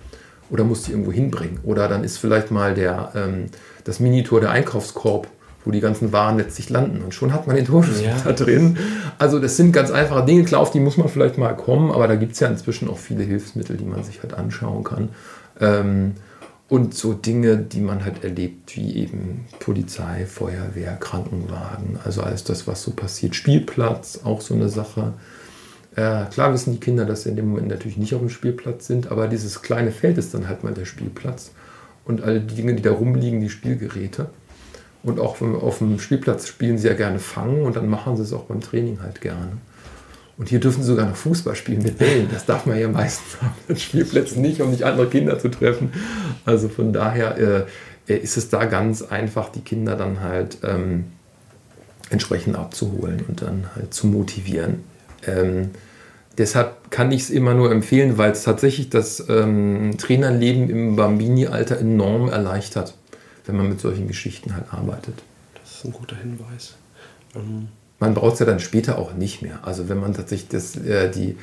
oder 0.51 0.65
muss 0.65 0.83
die 0.83 0.93
irgendwo 0.93 1.13
hinbringen. 1.13 1.59
Oder 1.65 1.89
dann 1.89 2.05
ist 2.05 2.19
vielleicht 2.19 2.51
mal 2.51 2.75
der, 2.75 3.13
ähm, 3.15 3.47
das 3.85 4.01
Minitor 4.01 4.41
der 4.41 4.51
Einkaufskorb, 4.51 5.27
wo 5.65 5.71
die 5.71 5.81
ganzen 5.81 6.13
Waren 6.13 6.39
letztlich 6.39 6.71
landen. 6.71 7.03
Und 7.03 7.15
schon 7.15 7.33
hat 7.33 7.47
man 7.47 7.57
den 7.57 7.65
Torschuss 7.65 8.01
ja. 8.01 8.17
da 8.23 8.33
drin. 8.33 8.79
Also 9.19 9.39
das 9.39 9.57
sind 9.57 9.73
ganz 9.73 9.91
einfache 9.91 10.25
Dinge. 10.25 10.45
Klar, 10.45 10.61
auf 10.61 10.71
die 10.71 10.81
muss 10.81 10.97
man 10.97 11.09
vielleicht 11.09 11.39
mal 11.39 11.57
kommen, 11.57 11.91
aber 11.91 12.07
da 12.07 12.15
gibt 12.15 12.33
es 12.33 12.41
ja 12.41 12.49
inzwischen 12.49 12.89
auch 12.89 12.99
viele 12.99 13.25
Hilfsmittel, 13.25 13.77
die 13.77 13.85
man 13.85 14.05
sich 14.05 14.23
halt 14.23 14.35
anschauen 14.35 14.85
kann. 14.85 15.09
Ähm, 15.61 16.15
und 16.69 16.95
so 16.95 17.13
Dinge, 17.13 17.59
die 17.59 17.81
man 17.81 18.05
halt 18.05 18.25
erlebt, 18.25 18.75
wie 18.77 18.97
eben 18.97 19.45
Polizei, 19.61 20.27
Feuerwehr, 20.27 20.97
Krankenwagen, 20.97 21.99
also 22.03 22.23
alles 22.23 22.45
das, 22.45 22.67
was 22.67 22.83
so 22.83 22.93
passiert. 22.93 23.35
Spielplatz, 23.35 24.21
auch 24.25 24.41
so 24.41 24.55
eine 24.55 24.69
Sache. 24.69 25.13
Äh, 25.95 26.25
klar 26.31 26.53
wissen 26.53 26.73
die 26.73 26.81
Kinder, 26.81 27.05
dass 27.05 27.23
sie 27.23 27.29
in 27.29 27.37
dem 27.37 27.51
Moment 27.51 27.69
natürlich 27.69 27.99
nicht 27.99 28.15
auf 28.15 28.21
dem 28.21 28.31
Spielplatz 28.31 28.87
sind, 28.87 29.13
aber 29.13 29.29
dieses 29.29 29.63
kleine 29.63 29.93
Feld 29.93 30.19
ist 30.19 30.35
dann 30.35 30.49
halt 30.49 30.65
mal 30.65 30.73
der 30.73 30.87
Spielplatz. 30.87 31.53
Und 32.07 32.23
all 32.23 32.41
die 32.41 32.55
Dinge, 32.55 32.75
die 32.75 32.83
da 32.83 32.93
rumliegen, 32.93 33.41
die 33.41 33.51
Spielgeräte. 33.51 34.27
Und 35.03 35.21
auch 35.21 35.41
auf 35.41 35.79
dem 35.79 35.99
Spielplatz 35.99 36.47
spielen 36.49 36.79
sie 36.79 36.89
ja 36.89 36.95
gerne 36.95 37.19
Fangen 37.19 37.63
und 37.63 37.77
dann 37.77 37.89
machen 37.89 38.17
sie 38.17 38.23
es 38.23 38.33
auch 38.33 38.45
beim 38.45 38.63
Training 38.63 39.01
halt 39.03 39.21
gerne. 39.21 39.59
Und 40.37 40.49
hier 40.49 40.59
dürfen 40.59 40.82
sie 40.82 40.89
sogar 40.89 41.07
noch 41.07 41.16
Fußball 41.16 41.55
spielen 41.55 41.82
mit 41.82 41.99
Bällen. 41.99 42.28
Das 42.32 42.45
darf 42.45 42.66
man 42.66 42.78
ja 42.78 42.89
meistens 42.89 43.39
den 43.68 43.76
Spielplätzen 43.76 44.43
nicht, 44.43 44.61
um 44.61 44.70
nicht 44.70 44.82
andere 44.82 45.09
Kinder 45.09 45.39
zu 45.39 45.49
treffen. 45.49 45.93
Also 46.45 46.68
von 46.68 46.93
daher 46.93 47.39
äh, 47.39 47.64
äh, 48.09 48.16
ist 48.16 48.37
es 48.37 48.49
da 48.49 48.64
ganz 48.64 49.03
einfach, 49.03 49.49
die 49.51 49.61
Kinder 49.61 49.97
dann 49.97 50.20
halt 50.20 50.59
ähm, 50.62 51.05
entsprechend 52.11 52.57
abzuholen 52.57 53.24
und 53.28 53.43
dann 53.43 53.68
halt 53.74 53.95
zu 53.95 54.07
motivieren. 54.07 54.85
Ähm, 55.26 55.70
deshalb 56.37 56.91
kann 56.91 57.12
ich 57.12 57.22
es 57.22 57.30
immer 57.30 57.55
nur 57.55 57.70
empfehlen, 57.70 58.18
weil 58.18 58.32
es 58.32 58.43
tatsächlich 58.43 58.91
das 58.91 59.24
ähm, 59.28 59.97
Trainerleben 59.99 60.68
im 60.68 60.97
Bambini-Alter 60.97 61.78
enorm 61.78 62.28
erleichtert, 62.28 62.95
wenn 63.47 63.57
man 63.57 63.68
mit 63.68 63.80
solchen 63.80 64.07
Geschichten 64.09 64.55
halt 64.55 64.66
arbeitet. 64.70 65.22
Das 65.62 65.76
ist 65.76 65.85
ein 65.85 65.93
guter 65.93 66.16
Hinweis. 66.16 66.74
Man 68.05 68.13
braucht 68.13 68.35
es 68.35 68.41
ja 68.41 68.45
dann 68.45 68.61
später 68.61 68.99
auch 68.99 69.15
nicht 69.15 69.41
mehr. 69.41 69.61
Also 69.63 69.89
wenn 69.89 69.99
man 69.99 70.13
tatsächlich 70.13 70.51
das, 70.51 70.77
äh, 70.77 71.11
die 71.11 71.37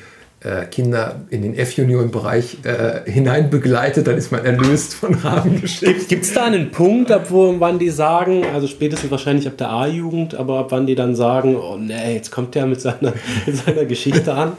äh, 0.44 0.66
Kinder 0.66 1.22
in 1.28 1.42
den 1.42 1.56
F-Junioren-Bereich 1.56 2.58
äh, 2.62 3.10
hinein 3.10 3.50
begleitet, 3.50 4.06
dann 4.06 4.16
ist 4.16 4.30
man 4.30 4.44
erlöst 4.44 4.94
von 4.94 5.14
Rahmengeschichten. 5.14 6.06
Gibt 6.06 6.24
es 6.24 6.34
da 6.34 6.44
einen 6.44 6.70
Punkt, 6.70 7.10
ab 7.10 7.26
wo, 7.30 7.56
wann 7.58 7.80
die 7.80 7.90
sagen, 7.90 8.44
also 8.54 8.68
spätestens 8.68 9.10
wahrscheinlich 9.10 9.48
ab 9.48 9.56
der 9.56 9.70
A-Jugend, 9.70 10.36
aber 10.36 10.60
ab 10.60 10.66
wann 10.70 10.86
die 10.86 10.94
dann 10.94 11.16
sagen, 11.16 11.56
oh 11.56 11.76
nee, 11.76 12.14
jetzt 12.14 12.30
kommt 12.30 12.54
der 12.54 12.66
mit 12.66 12.80
seiner, 12.80 13.12
mit 13.46 13.56
seiner 13.56 13.84
Geschichte 13.84 14.32
an? 14.32 14.52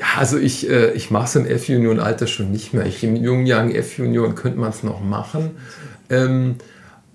Ja, 0.00 0.06
also 0.18 0.38
ich, 0.38 0.68
äh, 0.68 0.90
ich 0.94 1.12
mache 1.12 1.26
es 1.26 1.36
im 1.36 1.46
F-Junioren-Alter 1.46 2.26
schon 2.26 2.50
nicht 2.50 2.74
mehr. 2.74 2.84
Ich, 2.84 3.04
Im 3.04 3.14
jungen 3.14 3.46
Jahren 3.46 3.72
F-Junioren 3.72 4.34
könnte 4.34 4.58
man 4.58 4.70
es 4.70 4.82
noch 4.82 5.00
machen. 5.00 5.52
Ähm, 6.10 6.56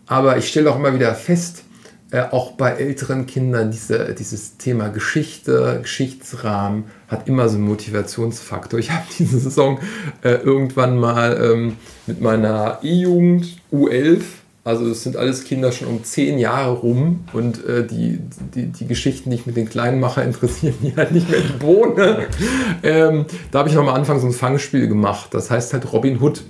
aber 0.06 0.38
ich 0.38 0.48
stelle 0.48 0.72
auch 0.72 0.78
immer 0.78 0.94
wieder 0.94 1.14
fest, 1.14 1.66
äh, 2.12 2.22
auch 2.22 2.52
bei 2.52 2.72
älteren 2.72 3.26
Kindern 3.26 3.72
diese, 3.72 4.14
dieses 4.14 4.58
Thema 4.58 4.88
Geschichte, 4.90 5.80
Geschichtsrahmen 5.82 6.86
hat 7.08 7.28
immer 7.28 7.50
so 7.50 7.58
einen 7.58 7.68
Motivationsfaktor. 7.68 8.80
Ich 8.80 8.92
habe 8.92 9.06
diese 9.20 9.40
Saison 9.40 9.80
äh, 10.24 10.36
irgendwann 10.36 10.98
mal 10.98 11.38
ähm, 11.42 11.78
mit 12.06 12.22
meiner 12.22 12.80
E-Jugend 12.82 13.58
U11, 13.74 14.22
also 14.68 14.86
es 14.90 15.02
sind 15.02 15.16
alles 15.16 15.46
Kinder 15.46 15.72
schon 15.72 15.88
um 15.88 16.04
zehn 16.04 16.38
Jahre 16.38 16.74
rum 16.74 17.24
und 17.32 17.66
äh, 17.66 17.88
die, 17.88 18.20
die, 18.54 18.66
die 18.66 18.86
Geschichten, 18.86 19.30
die 19.30 19.38
ich 19.38 19.46
mit 19.46 19.56
den 19.56 19.70
Kleinen 19.70 20.02
mache, 20.02 20.22
interessieren 20.24 20.76
die 20.82 20.94
halt 20.94 21.14
nicht 21.14 21.30
mehr 21.30 21.40
die 21.40 21.58
Bohne. 21.58 22.28
ähm, 22.84 23.26
da 23.52 23.60
habe 23.60 23.70
ich 23.70 23.76
noch 23.76 23.84
am 23.84 23.94
Anfang 23.94 24.20
so 24.20 24.28
ein 24.28 24.34
Fangspiel 24.34 24.90
gemacht, 24.90 25.34
das 25.34 25.50
heißt 25.50 25.72
halt 25.72 25.94
Robin 25.94 26.22
Hood. 26.22 26.44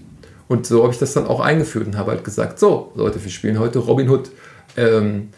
Und 0.48 0.66
so 0.66 0.82
habe 0.82 0.94
ich 0.94 0.98
das 0.98 1.14
dann 1.14 1.28
auch 1.28 1.42
eingeführt 1.42 1.86
und 1.86 1.98
habe 1.98 2.12
halt 2.12 2.24
gesagt, 2.24 2.58
so 2.58 2.92
Leute, 2.96 3.24
wir 3.24 3.30
spielen 3.30 3.60
heute 3.60 3.80
Robin 3.80 4.10
Hood. 4.10 4.32
Ähm, 4.78 5.30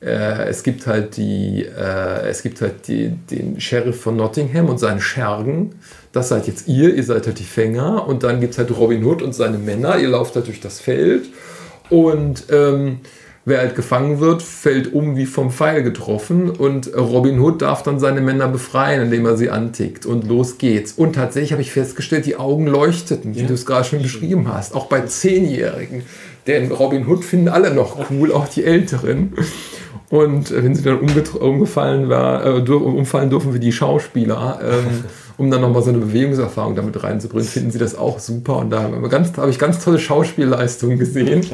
äh, 0.00 0.48
es 0.48 0.62
gibt 0.62 0.86
halt, 0.86 1.16
die, 1.16 1.64
äh, 1.64 2.28
es 2.28 2.42
gibt 2.42 2.60
halt 2.60 2.88
die, 2.88 3.08
den 3.30 3.60
Sheriff 3.60 4.00
von 4.00 4.16
Nottingham 4.16 4.68
und 4.68 4.78
seine 4.78 5.00
Schergen. 5.00 5.74
Das 6.12 6.30
seid 6.30 6.46
jetzt 6.46 6.68
ihr, 6.68 6.94
ihr 6.94 7.04
seid 7.04 7.26
halt 7.26 7.38
die 7.38 7.44
Fänger. 7.44 8.06
Und 8.08 8.22
dann 8.22 8.40
gibt 8.40 8.52
es 8.52 8.58
halt 8.58 8.76
Robin 8.76 9.04
Hood 9.04 9.22
und 9.22 9.34
seine 9.34 9.58
Männer. 9.58 9.98
Ihr 9.98 10.08
lauft 10.08 10.34
halt 10.36 10.46
durch 10.46 10.60
das 10.60 10.80
Feld. 10.80 11.26
Und 11.90 12.44
ähm, 12.50 13.00
wer 13.44 13.58
halt 13.58 13.76
gefangen 13.76 14.20
wird, 14.20 14.42
fällt 14.42 14.92
um 14.92 15.16
wie 15.16 15.26
vom 15.26 15.50
Pfeil 15.50 15.82
getroffen. 15.82 16.48
Und 16.48 16.96
Robin 16.96 17.38
Hood 17.38 17.60
darf 17.60 17.82
dann 17.82 18.00
seine 18.00 18.22
Männer 18.22 18.48
befreien, 18.48 19.02
indem 19.02 19.26
er 19.26 19.36
sie 19.36 19.50
antickt. 19.50 20.06
Und 20.06 20.26
los 20.26 20.56
geht's. 20.56 20.92
Und 20.92 21.14
tatsächlich 21.14 21.52
habe 21.52 21.62
ich 21.62 21.72
festgestellt, 21.72 22.24
die 22.24 22.36
Augen 22.36 22.66
leuchteten, 22.66 23.34
wie 23.34 23.40
ja. 23.40 23.46
du 23.46 23.52
es 23.52 23.66
gerade 23.66 23.84
schon 23.84 24.02
beschrieben 24.02 24.48
hast. 24.48 24.74
Auch 24.74 24.86
bei 24.86 25.02
Zehnjährigen. 25.02 26.04
Denn 26.46 26.72
Robin 26.72 27.06
Hood 27.06 27.24
finden 27.24 27.48
alle 27.48 27.72
noch 27.72 28.10
cool, 28.10 28.32
auch 28.32 28.48
die 28.48 28.64
Älteren. 28.64 29.34
Und 30.08 30.50
wenn 30.50 30.74
sie 30.74 30.82
dann 30.82 30.98
umgefallen 30.98 32.08
war, 32.08 32.44
äh, 32.44 32.72
umfallen 32.72 33.30
dürfen 33.30 33.54
wie 33.54 33.60
die 33.60 33.70
Schauspieler, 33.70 34.58
ähm, 34.62 35.04
um 35.36 35.50
dann 35.50 35.60
nochmal 35.60 35.82
so 35.82 35.90
eine 35.90 35.98
Bewegungserfahrung 35.98 36.74
damit 36.74 37.02
reinzubringen, 37.02 37.46
finden 37.46 37.70
sie 37.70 37.78
das 37.78 37.96
auch 37.96 38.18
super. 38.18 38.56
Und 38.56 38.70
da 38.70 38.82
habe 38.82 39.08
hab 39.08 39.48
ich 39.48 39.58
ganz 39.58 39.84
tolle 39.84 40.00
Schauspielleistungen 40.00 40.98
gesehen. 40.98 41.46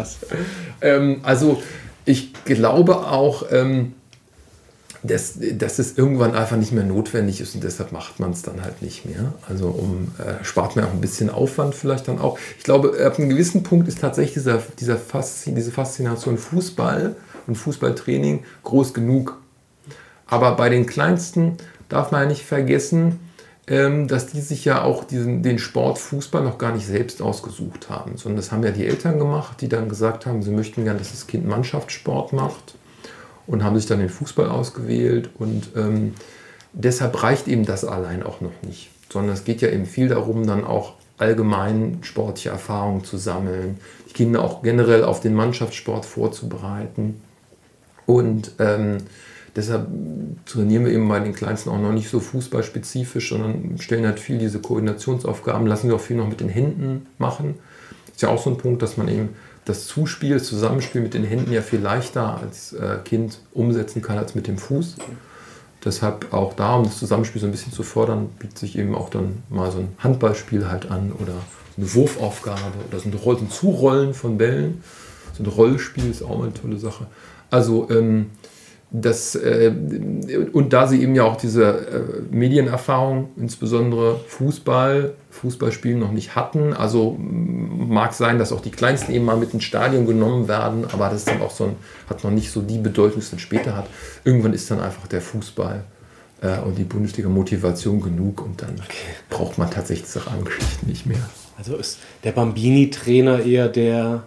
Ähm, 0.80 1.18
also 1.22 1.60
ich 2.06 2.32
glaube 2.44 2.96
auch, 2.96 3.44
ähm, 3.52 3.92
dass, 5.06 5.34
dass 5.52 5.78
es 5.78 5.98
irgendwann 5.98 6.34
einfach 6.34 6.56
nicht 6.56 6.72
mehr 6.72 6.84
notwendig 6.84 7.40
ist 7.40 7.54
und 7.54 7.64
deshalb 7.64 7.92
macht 7.92 8.20
man 8.20 8.30
es 8.30 8.42
dann 8.42 8.62
halt 8.62 8.82
nicht 8.82 9.04
mehr. 9.04 9.32
Also 9.48 9.68
um 9.68 10.12
äh, 10.18 10.44
spart 10.44 10.76
man 10.76 10.84
auch 10.84 10.92
ein 10.92 11.00
bisschen 11.00 11.30
Aufwand 11.30 11.74
vielleicht 11.74 12.08
dann 12.08 12.18
auch. 12.18 12.38
Ich 12.58 12.64
glaube, 12.64 13.04
ab 13.04 13.18
einem 13.18 13.28
gewissen 13.28 13.62
Punkt 13.62 13.88
ist 13.88 14.00
tatsächlich 14.00 14.34
dieser, 14.34 14.62
dieser 14.78 14.96
Faszin, 14.96 15.54
diese 15.54 15.72
Faszination 15.72 16.38
Fußball 16.38 17.16
und 17.46 17.54
Fußballtraining 17.56 18.44
groß 18.62 18.94
genug. 18.94 19.38
Aber 20.26 20.56
bei 20.56 20.68
den 20.68 20.86
Kleinsten 20.86 21.56
darf 21.88 22.10
man 22.10 22.22
ja 22.22 22.28
nicht 22.28 22.44
vergessen, 22.44 23.20
ähm, 23.68 24.08
dass 24.08 24.26
die 24.26 24.40
sich 24.40 24.64
ja 24.64 24.82
auch 24.82 25.04
diesen, 25.04 25.42
den 25.42 25.58
Sport 25.58 25.98
Fußball 25.98 26.42
noch 26.42 26.58
gar 26.58 26.72
nicht 26.72 26.86
selbst 26.86 27.20
ausgesucht 27.20 27.90
haben, 27.90 28.16
sondern 28.16 28.36
das 28.36 28.52
haben 28.52 28.62
ja 28.62 28.70
die 28.70 28.86
Eltern 28.86 29.18
gemacht, 29.18 29.60
die 29.60 29.68
dann 29.68 29.88
gesagt 29.88 30.26
haben, 30.26 30.42
sie 30.42 30.50
möchten 30.50 30.84
gern, 30.84 30.98
dass 30.98 31.10
das 31.10 31.26
Kind 31.26 31.46
Mannschaftssport 31.46 32.32
macht 32.32 32.76
und 33.46 33.62
haben 33.62 33.76
sich 33.76 33.86
dann 33.86 34.00
den 34.00 34.08
Fußball 34.08 34.48
ausgewählt 34.48 35.30
und 35.38 35.70
ähm, 35.76 36.14
deshalb 36.72 37.22
reicht 37.22 37.48
eben 37.48 37.64
das 37.64 37.84
allein 37.84 38.22
auch 38.22 38.40
noch 38.40 38.62
nicht, 38.62 38.90
sondern 39.12 39.34
es 39.34 39.44
geht 39.44 39.60
ja 39.60 39.68
eben 39.68 39.86
viel 39.86 40.08
darum, 40.08 40.46
dann 40.46 40.64
auch 40.64 40.94
allgemein 41.18 41.98
sportliche 42.02 42.50
Erfahrungen 42.50 43.04
zu 43.04 43.16
sammeln, 43.16 43.78
die 44.08 44.12
Kinder 44.12 44.42
auch 44.42 44.62
generell 44.62 45.04
auf 45.04 45.20
den 45.20 45.34
Mannschaftssport 45.34 46.04
vorzubereiten. 46.04 47.22
Und 48.04 48.52
ähm, 48.58 48.98
deshalb 49.56 49.88
trainieren 50.44 50.84
wir 50.84 50.92
eben 50.92 51.08
bei 51.08 51.18
den 51.20 51.34
Kleinsten 51.34 51.70
auch 51.70 51.80
noch 51.80 51.92
nicht 51.92 52.10
so 52.10 52.20
fußballspezifisch, 52.20 53.30
sondern 53.30 53.78
stellen 53.78 54.06
halt 54.06 54.20
viel 54.20 54.38
diese 54.38 54.60
Koordinationsaufgaben, 54.60 55.66
lassen 55.66 55.88
wir 55.88 55.96
auch 55.96 56.00
viel 56.00 56.16
noch 56.16 56.28
mit 56.28 56.40
den 56.40 56.50
Händen 56.50 57.06
machen. 57.18 57.54
Ist 58.12 58.22
ja 58.22 58.28
auch 58.28 58.42
so 58.42 58.50
ein 58.50 58.58
Punkt, 58.58 58.82
dass 58.82 58.96
man 58.96 59.08
eben 59.08 59.30
das 59.66 59.86
Zuspiel, 59.86 60.34
das 60.34 60.46
Zusammenspiel 60.46 61.02
mit 61.02 61.12
den 61.12 61.24
Händen 61.24 61.52
ja 61.52 61.60
viel 61.60 61.80
leichter 61.80 62.38
als 62.38 62.72
äh, 62.72 62.98
Kind 63.04 63.40
umsetzen 63.52 64.00
kann 64.00 64.16
als 64.16 64.34
mit 64.34 64.46
dem 64.46 64.58
Fuß. 64.58 64.96
Deshalb 65.84 66.32
auch 66.32 66.54
da, 66.54 66.76
um 66.76 66.84
das 66.84 66.98
Zusammenspiel 66.98 67.40
so 67.40 67.46
ein 67.46 67.50
bisschen 67.50 67.72
zu 67.72 67.82
fördern, 67.82 68.30
bietet 68.38 68.58
sich 68.58 68.78
eben 68.78 68.94
auch 68.94 69.10
dann 69.10 69.42
mal 69.50 69.70
so 69.70 69.78
ein 69.78 69.88
Handballspiel 69.98 70.68
halt 70.68 70.90
an 70.90 71.12
oder 71.12 71.34
eine 71.76 71.94
Wurfaufgabe 71.94 72.60
oder 72.88 72.98
so 72.98 73.08
ein 73.08 73.50
Zurollen 73.50 74.14
von 74.14 74.38
Bällen. 74.38 74.82
So 75.36 75.42
ein 75.42 75.46
Rollspiel 75.46 76.10
ist 76.10 76.22
auch 76.22 76.38
mal 76.38 76.44
eine 76.44 76.54
tolle 76.54 76.78
Sache. 76.78 77.06
Also 77.50 77.88
ähm, 77.90 78.30
das, 78.90 79.34
äh, 79.34 79.72
und 80.52 80.72
da 80.72 80.86
sie 80.86 81.02
eben 81.02 81.14
ja 81.14 81.24
auch 81.24 81.36
diese 81.36 81.64
äh, 81.64 82.00
Medienerfahrung, 82.30 83.30
insbesondere 83.36 84.20
Fußball, 84.28 85.14
Fußballspielen 85.30 85.98
noch 85.98 86.12
nicht 86.12 86.36
hatten, 86.36 86.72
also 86.72 87.16
mag 87.18 88.14
sein, 88.14 88.38
dass 88.38 88.52
auch 88.52 88.60
die 88.60 88.70
Kleinsten 88.70 89.12
eben 89.12 89.24
mal 89.24 89.36
mit 89.36 89.52
ins 89.52 89.64
Stadion 89.64 90.06
genommen 90.06 90.48
werden, 90.48 90.84
aber 90.92 91.08
das 91.08 91.18
ist 91.18 91.28
dann 91.28 91.42
auch 91.42 91.50
so 91.50 91.64
ein, 91.64 91.76
hat 92.08 92.22
noch 92.22 92.30
nicht 92.30 92.50
so 92.50 92.62
die 92.62 92.78
Bedeutung, 92.78 93.14
die 93.16 93.24
es 93.24 93.30
dann 93.30 93.40
später 93.40 93.76
hat. 93.76 93.86
Irgendwann 94.24 94.52
ist 94.52 94.70
dann 94.70 94.80
einfach 94.80 95.06
der 95.08 95.20
Fußball 95.20 95.84
äh, 96.42 96.58
und 96.60 96.78
die 96.78 96.84
Bundesliga 96.84 97.28
Motivation 97.28 98.00
genug 98.00 98.42
und 98.42 98.62
dann 98.62 98.76
okay. 98.78 99.14
braucht 99.28 99.58
man 99.58 99.70
tatsächlich 99.70 100.08
Rahmengeschichten 100.26 100.88
nicht 100.88 101.06
mehr. 101.06 101.28
Also 101.58 101.76
ist 101.76 101.98
der 102.22 102.32
Bambini-Trainer 102.32 103.40
eher 103.40 103.68
der, 103.68 104.22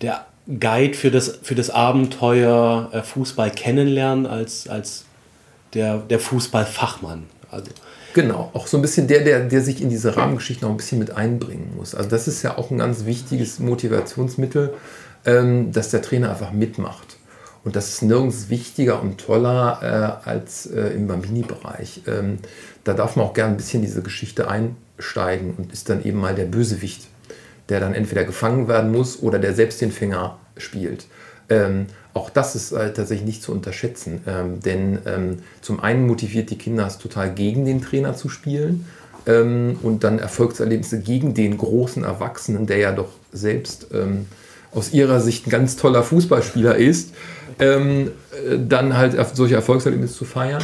der 0.00 0.26
Guide 0.46 0.94
für 0.94 1.10
das, 1.10 1.38
für 1.42 1.54
das 1.54 1.70
Abenteuer 1.70 2.90
äh, 2.92 3.02
Fußball 3.02 3.50
kennenlernen 3.50 4.26
als, 4.26 4.68
als 4.68 5.04
der, 5.72 5.98
der 5.98 6.20
Fußballfachmann. 6.20 7.24
Also. 7.50 7.70
Genau, 8.12 8.50
auch 8.52 8.66
so 8.66 8.76
ein 8.78 8.82
bisschen 8.82 9.08
der, 9.08 9.24
der, 9.24 9.40
der 9.40 9.62
sich 9.62 9.80
in 9.80 9.88
diese 9.88 10.16
Rahmengeschichte 10.16 10.64
noch 10.64 10.70
ein 10.70 10.76
bisschen 10.76 10.98
mit 10.98 11.16
einbringen 11.16 11.72
muss. 11.76 11.94
Also 11.94 12.08
das 12.10 12.28
ist 12.28 12.42
ja 12.42 12.58
auch 12.58 12.70
ein 12.70 12.78
ganz 12.78 13.06
wichtiges 13.06 13.58
Motivationsmittel, 13.58 14.74
ähm, 15.24 15.72
dass 15.72 15.90
der 15.90 16.02
Trainer 16.02 16.30
einfach 16.30 16.52
mitmacht. 16.52 17.16
Und 17.64 17.74
das 17.76 17.88
ist 17.88 18.02
nirgends 18.02 18.50
wichtiger 18.50 19.00
und 19.00 19.18
toller 19.18 20.20
äh, 20.24 20.28
als 20.28 20.66
äh, 20.66 20.88
im 20.88 21.08
Bambini-Bereich. 21.08 22.02
Ähm, 22.06 22.38
da 22.84 22.92
darf 22.92 23.16
man 23.16 23.24
auch 23.26 23.32
gerne 23.32 23.54
ein 23.54 23.56
bisschen 23.56 23.80
diese 23.80 24.02
Geschichte 24.02 24.48
einsteigen 24.48 25.54
und 25.56 25.72
ist 25.72 25.88
dann 25.88 26.04
eben 26.04 26.20
mal 26.20 26.34
der 26.34 26.44
Bösewicht 26.44 27.08
der 27.68 27.80
dann 27.80 27.94
entweder 27.94 28.24
gefangen 28.24 28.68
werden 28.68 28.92
muss 28.92 29.22
oder 29.22 29.38
der 29.38 29.54
selbst 29.54 29.80
den 29.80 29.92
Fänger 29.92 30.38
spielt. 30.56 31.06
Ähm, 31.48 31.86
auch 32.14 32.30
das 32.30 32.54
ist 32.54 32.72
äh, 32.72 32.92
tatsächlich 32.92 33.26
nicht 33.26 33.42
zu 33.42 33.52
unterschätzen, 33.52 34.22
ähm, 34.26 34.60
denn 34.60 34.98
ähm, 35.04 35.38
zum 35.60 35.80
einen 35.80 36.06
motiviert 36.06 36.50
die 36.50 36.58
Kinder 36.58 36.86
es 36.86 36.98
total 36.98 37.34
gegen 37.34 37.64
den 37.64 37.82
Trainer 37.82 38.14
zu 38.14 38.28
spielen 38.28 38.86
ähm, 39.26 39.78
und 39.82 40.04
dann 40.04 40.20
Erfolgserlebnisse 40.20 41.00
gegen 41.00 41.34
den 41.34 41.58
großen 41.58 42.04
Erwachsenen, 42.04 42.66
der 42.66 42.78
ja 42.78 42.92
doch 42.92 43.08
selbst 43.32 43.88
ähm, 43.92 44.26
aus 44.72 44.92
ihrer 44.92 45.20
Sicht 45.20 45.46
ein 45.46 45.50
ganz 45.50 45.76
toller 45.76 46.02
Fußballspieler 46.04 46.76
ist, 46.76 47.14
ähm, 47.58 48.12
äh, 48.48 48.58
dann 48.58 48.96
halt 48.96 49.16
solche 49.34 49.56
Erfolgserlebnisse 49.56 50.14
zu 50.14 50.24
feiern. 50.24 50.62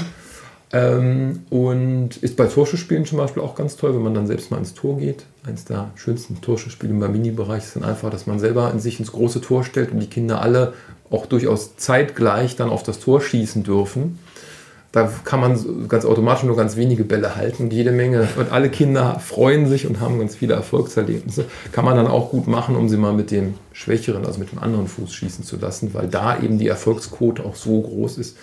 Und 0.73 2.11
ist 2.21 2.37
bei 2.37 2.47
Torschussspielen 2.47 3.05
zum 3.05 3.19
Beispiel 3.19 3.43
auch 3.43 3.57
ganz 3.57 3.77
toll, 3.77 3.93
wenn 3.93 4.03
man 4.03 4.15
dann 4.15 4.29
selbst 4.29 4.53
mal 4.53 4.59
ins 4.59 4.73
Tor 4.73 4.99
geht. 4.99 5.25
Eines 5.47 5.65
der 5.65 5.91
schönsten 5.97 6.41
Torschussspiele 6.43 6.93
im 6.93 6.99
Mini-Bereich 6.99 7.65
ist 7.65 7.77
dann 7.77 7.85
einfach, 7.85 8.11
dass 8.11 8.27
man 8.27 8.39
selber 8.39 8.71
in 8.73 8.79
sich 8.79 9.01
ins 9.01 9.13
große 9.13 9.41
Tor 9.41 9.65
stellt 9.65 9.91
und 9.91 10.01
die 10.01 10.07
Kinder 10.07 10.43
alle 10.43 10.75
auch 11.11 11.27
durchaus 11.27 11.77
zeitgleich 11.77 12.57
dann 12.57 12.69
auf 12.69 12.83
das 12.83 13.01
Tor 13.01 13.23
schießen 13.23 13.63
dürfen. 13.63 14.19
Da 14.93 15.11
kann 15.25 15.41
man 15.41 15.89
ganz 15.89 16.05
automatisch 16.05 16.43
nur 16.43 16.57
ganz 16.57 16.77
wenige 16.77 17.05
Bälle 17.05 17.37
halten, 17.37 17.71
jede 17.71 17.93
Menge. 17.93 18.29
Und 18.37 18.51
alle 18.51 18.71
Kinder 18.71 19.21
freuen 19.21 19.69
sich 19.69 19.87
und 19.87 20.01
haben 20.01 20.19
ganz 20.19 20.35
viele 20.35 20.55
Erfolgserlebnisse. 20.55 21.45
Kann 21.71 21.85
man 21.85 21.97
dann 21.97 22.09
auch 22.09 22.31
gut 22.31 22.49
machen, 22.49 22.75
um 22.75 22.89
sie 22.89 22.97
mal 22.97 23.13
mit 23.13 23.31
dem 23.31 23.55
Schwächeren, 23.73 24.27
also 24.27 24.41
mit 24.41 24.51
dem 24.51 24.59
anderen 24.59 24.89
Fuß 24.89 25.15
schießen 25.15 25.45
zu 25.45 25.57
lassen, 25.57 25.95
weil 25.95 26.09
da 26.09 26.39
eben 26.41 26.59
die 26.59 26.67
Erfolgsquote 26.67 27.45
auch 27.45 27.55
so 27.55 27.81
groß 27.81 28.19
ist, 28.19 28.37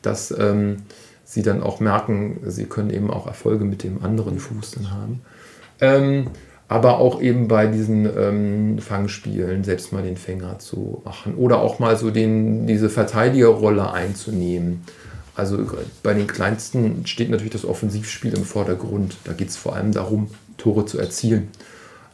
dass 0.00 0.30
ähm, 0.30 0.82
sie 1.24 1.42
dann 1.42 1.62
auch 1.64 1.80
merken, 1.80 2.40
sie 2.46 2.66
können 2.66 2.90
eben 2.90 3.10
auch 3.10 3.26
Erfolge 3.26 3.64
mit 3.64 3.82
dem 3.82 4.02
anderen 4.04 4.38
Fuß 4.38 4.70
dann 4.70 4.92
haben. 4.92 5.20
Ähm, 5.80 6.28
aber 6.68 6.98
auch 6.98 7.22
eben 7.22 7.48
bei 7.48 7.66
diesen 7.66 8.04
ähm, 8.04 8.78
Fangspielen 8.78 9.64
selbst 9.64 9.92
mal 9.92 10.02
den 10.02 10.18
Fänger 10.18 10.58
zu 10.58 11.00
machen 11.04 11.34
oder 11.36 11.60
auch 11.60 11.78
mal 11.78 11.96
so 11.96 12.10
den, 12.10 12.66
diese 12.66 12.90
Verteidigerrolle 12.90 13.90
einzunehmen. 13.90 14.82
Also 15.34 15.58
bei 16.02 16.14
den 16.14 16.26
Kleinsten 16.26 17.06
steht 17.06 17.30
natürlich 17.30 17.52
das 17.52 17.64
Offensivspiel 17.64 18.34
im 18.34 18.44
Vordergrund. 18.44 19.16
Da 19.24 19.32
geht 19.32 19.48
es 19.48 19.56
vor 19.56 19.76
allem 19.76 19.92
darum, 19.92 20.28
Tore 20.58 20.84
zu 20.84 20.98
erzielen. 20.98 21.48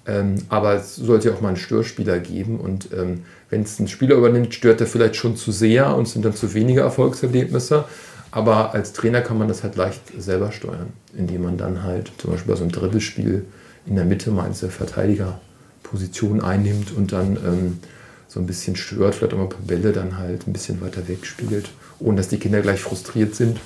Ähm, 0.07 0.37
aber 0.51 0.75
es 0.75 0.97
sollte 0.97 1.31
ja 1.31 1.35
auch 1.35 1.41
mal 1.41 1.49
einen 1.49 1.57
Störspieler 1.57 2.19
geben. 2.21 2.61
Und 2.61 2.89
ähm, 2.93 3.25
wenn 3.51 3.63
es 3.63 3.81
ein 3.81 3.89
Spieler 3.89 4.17
übernimmt, 4.17 4.55
stört 4.55 4.81
er 4.81 4.87
vielleicht 4.87 5.17
schon 5.17 5.37
zu 5.37 5.51
sehr 5.53 5.97
und 5.97 6.07
sind 6.07 6.25
dann 6.25 6.35
zu 6.35 6.55
wenige 6.55 6.83
Erfolgserlebnisse. 6.83 7.87
Aber 8.35 8.75
als 8.75 8.93
Trainer 8.93 9.21
kann 9.21 9.39
man 9.39 9.47
das 9.47 9.63
halt 9.63 9.77
leicht 9.77 10.01
selber 10.19 10.51
steuern, 10.51 10.89
indem 11.17 11.45
man 11.45 11.57
dann 11.57 11.85
halt 11.85 12.11
zum 12.19 12.33
Beispiel 12.33 12.51
bei 12.51 12.57
so 12.57 12.65
einem 12.65 12.73
Dribbelspiel 12.73 13.45
in 13.87 13.95
der 13.95 14.05
Mitte 14.05 14.33
mal 14.33 14.49
diese 14.49 14.71
Verteidigerposition 14.71 16.41
einnimmt 16.41 16.91
und 16.97 17.13
dann 17.13 17.37
ähm, 17.37 17.79
so 18.27 18.41
ein 18.41 18.47
bisschen 18.47 18.75
stört, 18.75 19.15
vielleicht 19.15 19.35
auch 19.35 19.39
mal 19.39 19.45
ein 19.45 19.51
paar 19.51 19.61
Bälle 19.65 19.93
dann 19.93 20.19
halt 20.19 20.49
ein 20.49 20.53
bisschen 20.53 20.81
weiter 20.81 21.07
weg 21.07 21.27
spielt, 21.27 21.71
ohne 22.01 22.17
dass 22.17 22.27
die 22.27 22.39
Kinder 22.39 22.61
gleich 22.61 22.81
frustriert 22.81 23.37
sind. 23.37 23.61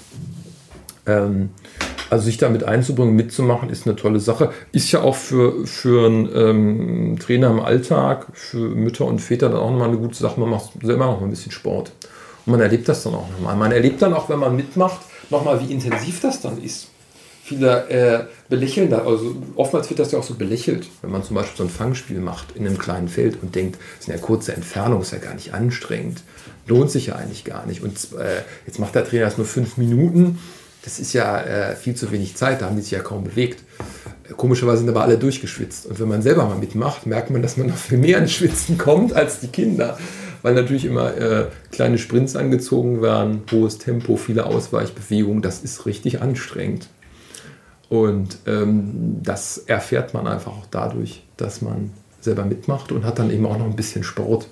Ähm, 1.07 1.49
also 2.11 2.27
sich 2.27 2.37
damit 2.37 2.65
einzubringen, 2.65 3.17
mitzumachen, 3.17 3.71
ist 3.71 3.87
eine 3.87 3.97
tolle 3.97 4.21
Sache. 4.21 4.53
Ist 4.73 4.93
ja 4.93 5.01
auch 5.01 5.17
für, 5.17 5.67
für 5.67 6.05
einen 6.05 6.29
ähm, 6.35 7.19
Trainer 7.19 7.49
im 7.49 7.61
Alltag, 7.61 8.27
für 8.35 8.69
Mütter 8.69 9.07
und 9.07 9.21
Väter 9.21 9.49
dann 9.49 9.61
auch 9.61 9.71
nochmal 9.71 9.89
eine 9.89 9.97
gute 9.97 10.17
Sache. 10.17 10.39
Man 10.39 10.51
macht 10.51 10.73
selber 10.83 11.07
mal 11.07 11.23
ein 11.23 11.31
bisschen 11.31 11.53
Sport. 11.53 11.93
Man 12.49 12.61
erlebt 12.61 12.89
das 12.89 13.03
dann 13.03 13.15
auch 13.15 13.29
nochmal. 13.31 13.57
Man 13.57 13.73
erlebt 13.73 14.01
dann 14.01 14.15
auch, 14.15 14.29
wenn 14.31 14.39
man 14.39 14.57
mitmacht, 14.57 15.01
nochmal, 15.29 15.61
wie 15.61 15.71
intensiv 15.71 16.21
das 16.21 16.41
dann 16.41 16.63
ist. 16.63 16.89
Viele 17.45 17.89
äh, 17.89 18.25
belächeln 18.49 18.91
da, 18.91 19.05
also 19.07 19.37
oftmals 19.55 19.89
wird 19.89 20.01
das 20.01 20.13
ja 20.13 20.19
auch 20.19 20.25
so 20.25 20.35
belächelt, 20.35 20.87
wenn 21.01 21.11
man 21.11 21.23
zum 21.23 21.35
Beispiel 21.35 21.57
so 21.57 21.63
ein 21.65 21.71
Fangspiel 21.71 22.21
macht 22.21 22.57
in 22.57 22.67
einem 22.67 22.79
kleinen 22.79 23.09
Feld 23.09 23.43
und 23.43 23.55
denkt, 23.55 23.79
das 23.97 24.07
ist 24.07 24.13
eine 24.13 24.21
kurze 24.21 24.55
Entfernung, 24.55 25.01
ist 25.01 25.13
ja 25.13 25.19
gar 25.19 25.35
nicht 25.35 25.55
anstrengend, 25.55 26.23
lohnt 26.67 26.91
sich 26.91 27.07
ja 27.07 27.17
eigentlich 27.17 27.45
gar 27.45 27.65
nicht. 27.67 27.83
Und 27.83 27.97
äh, 28.19 28.43
jetzt 28.67 28.79
macht 28.79 28.95
der 28.95 29.07
Trainer 29.07 29.25
das 29.25 29.39
nur 29.39 29.47
fünf 29.47 29.77
Minuten, 29.79 30.39
das 30.83 30.99
ist 30.99 31.13
ja 31.13 31.41
äh, 31.41 31.77
viel 31.77 31.95
zu 31.95 32.11
wenig 32.13 32.37
Zeit, 32.37 32.63
da 32.63 32.67
haben 32.67 32.77
die 32.77 32.83
sich 32.83 32.93
ja 32.93 33.01
kaum 33.01 33.25
bewegt. 33.25 33.63
Komischerweise 34.37 34.79
sind 34.79 34.89
aber 34.91 35.03
alle 35.03 35.19
durchgeschwitzt. 35.19 35.87
Und 35.87 36.01
wenn 36.01 36.09
man 36.09 36.23
selber 36.23 36.45
mal 36.45 36.59
mitmacht, 36.59 37.07
merkt 37.07 37.31
man, 37.31 37.43
dass 37.43 37.57
man 37.57 37.69
noch 37.69 37.77
viel 37.77 37.99
mehr 37.99 38.19
ins 38.19 38.33
Schwitzen 38.33 38.77
kommt 38.79 39.15
als 39.15 39.41
die 39.41 39.49
Kinder 39.49 39.99
weil 40.43 40.55
natürlich 40.55 40.85
immer 40.85 41.17
äh, 41.17 41.47
kleine 41.71 41.99
Sprints 41.99 42.37
angezogen 42.37 43.03
werden, 43.03 43.43
hohes 43.51 43.79
Tempo, 43.79 44.17
viele 44.17 44.47
Ausweichbewegungen. 44.47 45.43
Das 45.43 45.61
ist 45.61 45.87
richtig 45.87 46.23
anstrengend. 46.23 46.89
Und 47.89 48.39
ähm, 48.47 49.19
das 49.23 49.59
erfährt 49.59 50.15
man 50.15 50.27
einfach 50.27 50.53
auch 50.53 50.67
dadurch, 50.71 51.23
dass 51.37 51.63
man 51.63 51.91
selber 52.21 52.45
mitmacht 52.45 52.93
und 52.93 53.05
hat 53.05 53.19
dann 53.19 53.31
eben 53.31 53.47
auch 53.47 53.59
noch 53.59 53.67
ein 53.67 53.77
bisschen 53.77 54.05
Sport. 54.05 54.49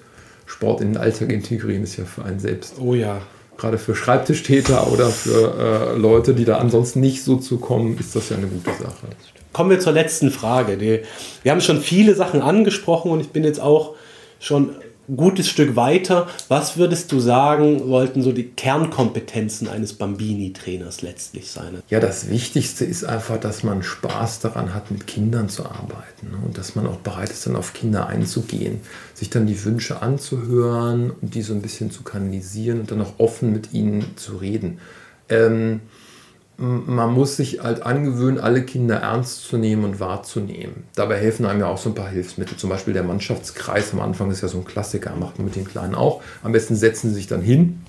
Sport 0.47 0.80
in 0.80 0.93
den 0.93 0.97
Alltag 0.97 1.30
integrieren 1.30 1.82
ist 1.82 1.97
ja 1.97 2.05
für 2.05 2.24
einen 2.24 2.39
selbst. 2.39 2.76
Oh 2.80 2.95
ja. 2.95 3.20
Gerade 3.59 3.78
für 3.78 3.95
Schreibtischtäter 3.95 4.93
oder 4.93 5.09
für 5.09 5.95
äh, 5.95 5.99
Leute, 5.99 6.34
die 6.34 6.45
da 6.45 6.59
ansonsten 6.59 7.01
nicht 7.01 7.24
so 7.24 7.37
zu 7.37 7.57
kommen, 7.57 7.99
ist 7.99 8.14
das 8.14 8.28
ja 8.28 8.37
eine 8.37 8.47
gute 8.47 8.70
Sache. 8.70 9.07
Kommen 9.55 9.70
wir 9.70 9.80
zur 9.80 9.93
letzten 9.93 10.30
Frage. 10.30 10.78
Wir 10.78 11.51
haben 11.51 11.62
schon 11.62 11.80
viele 11.80 12.14
Sachen 12.14 12.43
angesprochen 12.43 13.11
und 13.11 13.20
ich 13.20 13.30
bin 13.30 13.45
jetzt 13.45 13.61
auch 13.61 13.95
schon 14.39 14.76
gutes 15.15 15.49
Stück 15.49 15.77
weiter. 15.77 16.27
Was 16.49 16.77
würdest 16.77 17.13
du 17.13 17.21
sagen, 17.21 17.87
sollten 17.87 18.23
so 18.23 18.33
die 18.33 18.49
Kernkompetenzen 18.49 19.69
eines 19.69 19.93
Bambini-Trainers 19.93 21.03
letztlich 21.03 21.51
sein? 21.51 21.83
Ja, 21.89 22.01
das 22.01 22.29
Wichtigste 22.29 22.85
ist 22.85 23.05
einfach, 23.05 23.39
dass 23.39 23.63
man 23.63 23.83
Spaß 23.83 24.41
daran 24.41 24.75
hat, 24.75 24.91
mit 24.91 25.07
Kindern 25.07 25.49
zu 25.49 25.65
arbeiten 25.67 26.31
ne? 26.31 26.39
und 26.45 26.59
dass 26.59 26.75
man 26.75 26.87
auch 26.87 26.97
bereit 26.97 27.31
ist, 27.31 27.47
dann 27.47 27.57
auf 27.57 27.73
Kinder 27.73 28.07
einzugehen, 28.07 28.81
sich 29.15 29.31
dann 29.31 29.47
die 29.47 29.65
Wünsche 29.65 30.03
anzuhören 30.03 31.11
und 31.11 31.35
die 31.35 31.43
so 31.43 31.53
ein 31.53 31.63
bisschen 31.63 31.91
zu 31.91 32.03
kanalisieren 32.03 32.81
und 32.81 32.91
dann 32.91 33.03
auch 33.03 33.19
offen 33.19 33.53
mit 33.53 33.73
ihnen 33.73 34.17
zu 34.17 34.37
reden. 34.37 34.79
Ähm, 35.29 35.81
man 36.59 37.13
muss 37.13 37.37
sich 37.37 37.63
halt 37.63 37.83
angewöhnen, 37.83 38.41
alle 38.41 38.63
Kinder 38.63 38.97
ernst 38.97 39.45
zu 39.45 39.59
nehmen 39.59 39.85
und 39.85 40.01
wahrzunehmen. 40.01 40.85
Dabei 40.95 41.19
helfen 41.19 41.45
einem 41.45 41.61
ja 41.61 41.67
auch 41.67 41.79
so 41.79 41.91
ein 41.91 41.95
paar 41.95 42.09
Hilfsmittel. 42.09 42.57
Zum 42.57 42.71
Beispiel 42.71 42.95
der 42.95 43.03
Mannschaftskreis 43.03 43.93
am 43.93 44.01
Anfang 44.01 44.31
ist 44.31 44.41
ja 44.41 44.49
so 44.49 44.59
ein 44.59 44.65
Klassiker, 44.65 45.15
macht 45.17 45.39
man 45.39 45.47
mit 45.47 45.57
den 45.57 45.67
Kleinen 45.67 45.95
auch. 45.95 46.23
Am 46.43 46.53
besten 46.53 46.75
setzen 46.75 47.11
sie 47.11 47.17
sich 47.17 47.27
dann 47.27 47.43
hin, 47.43 47.81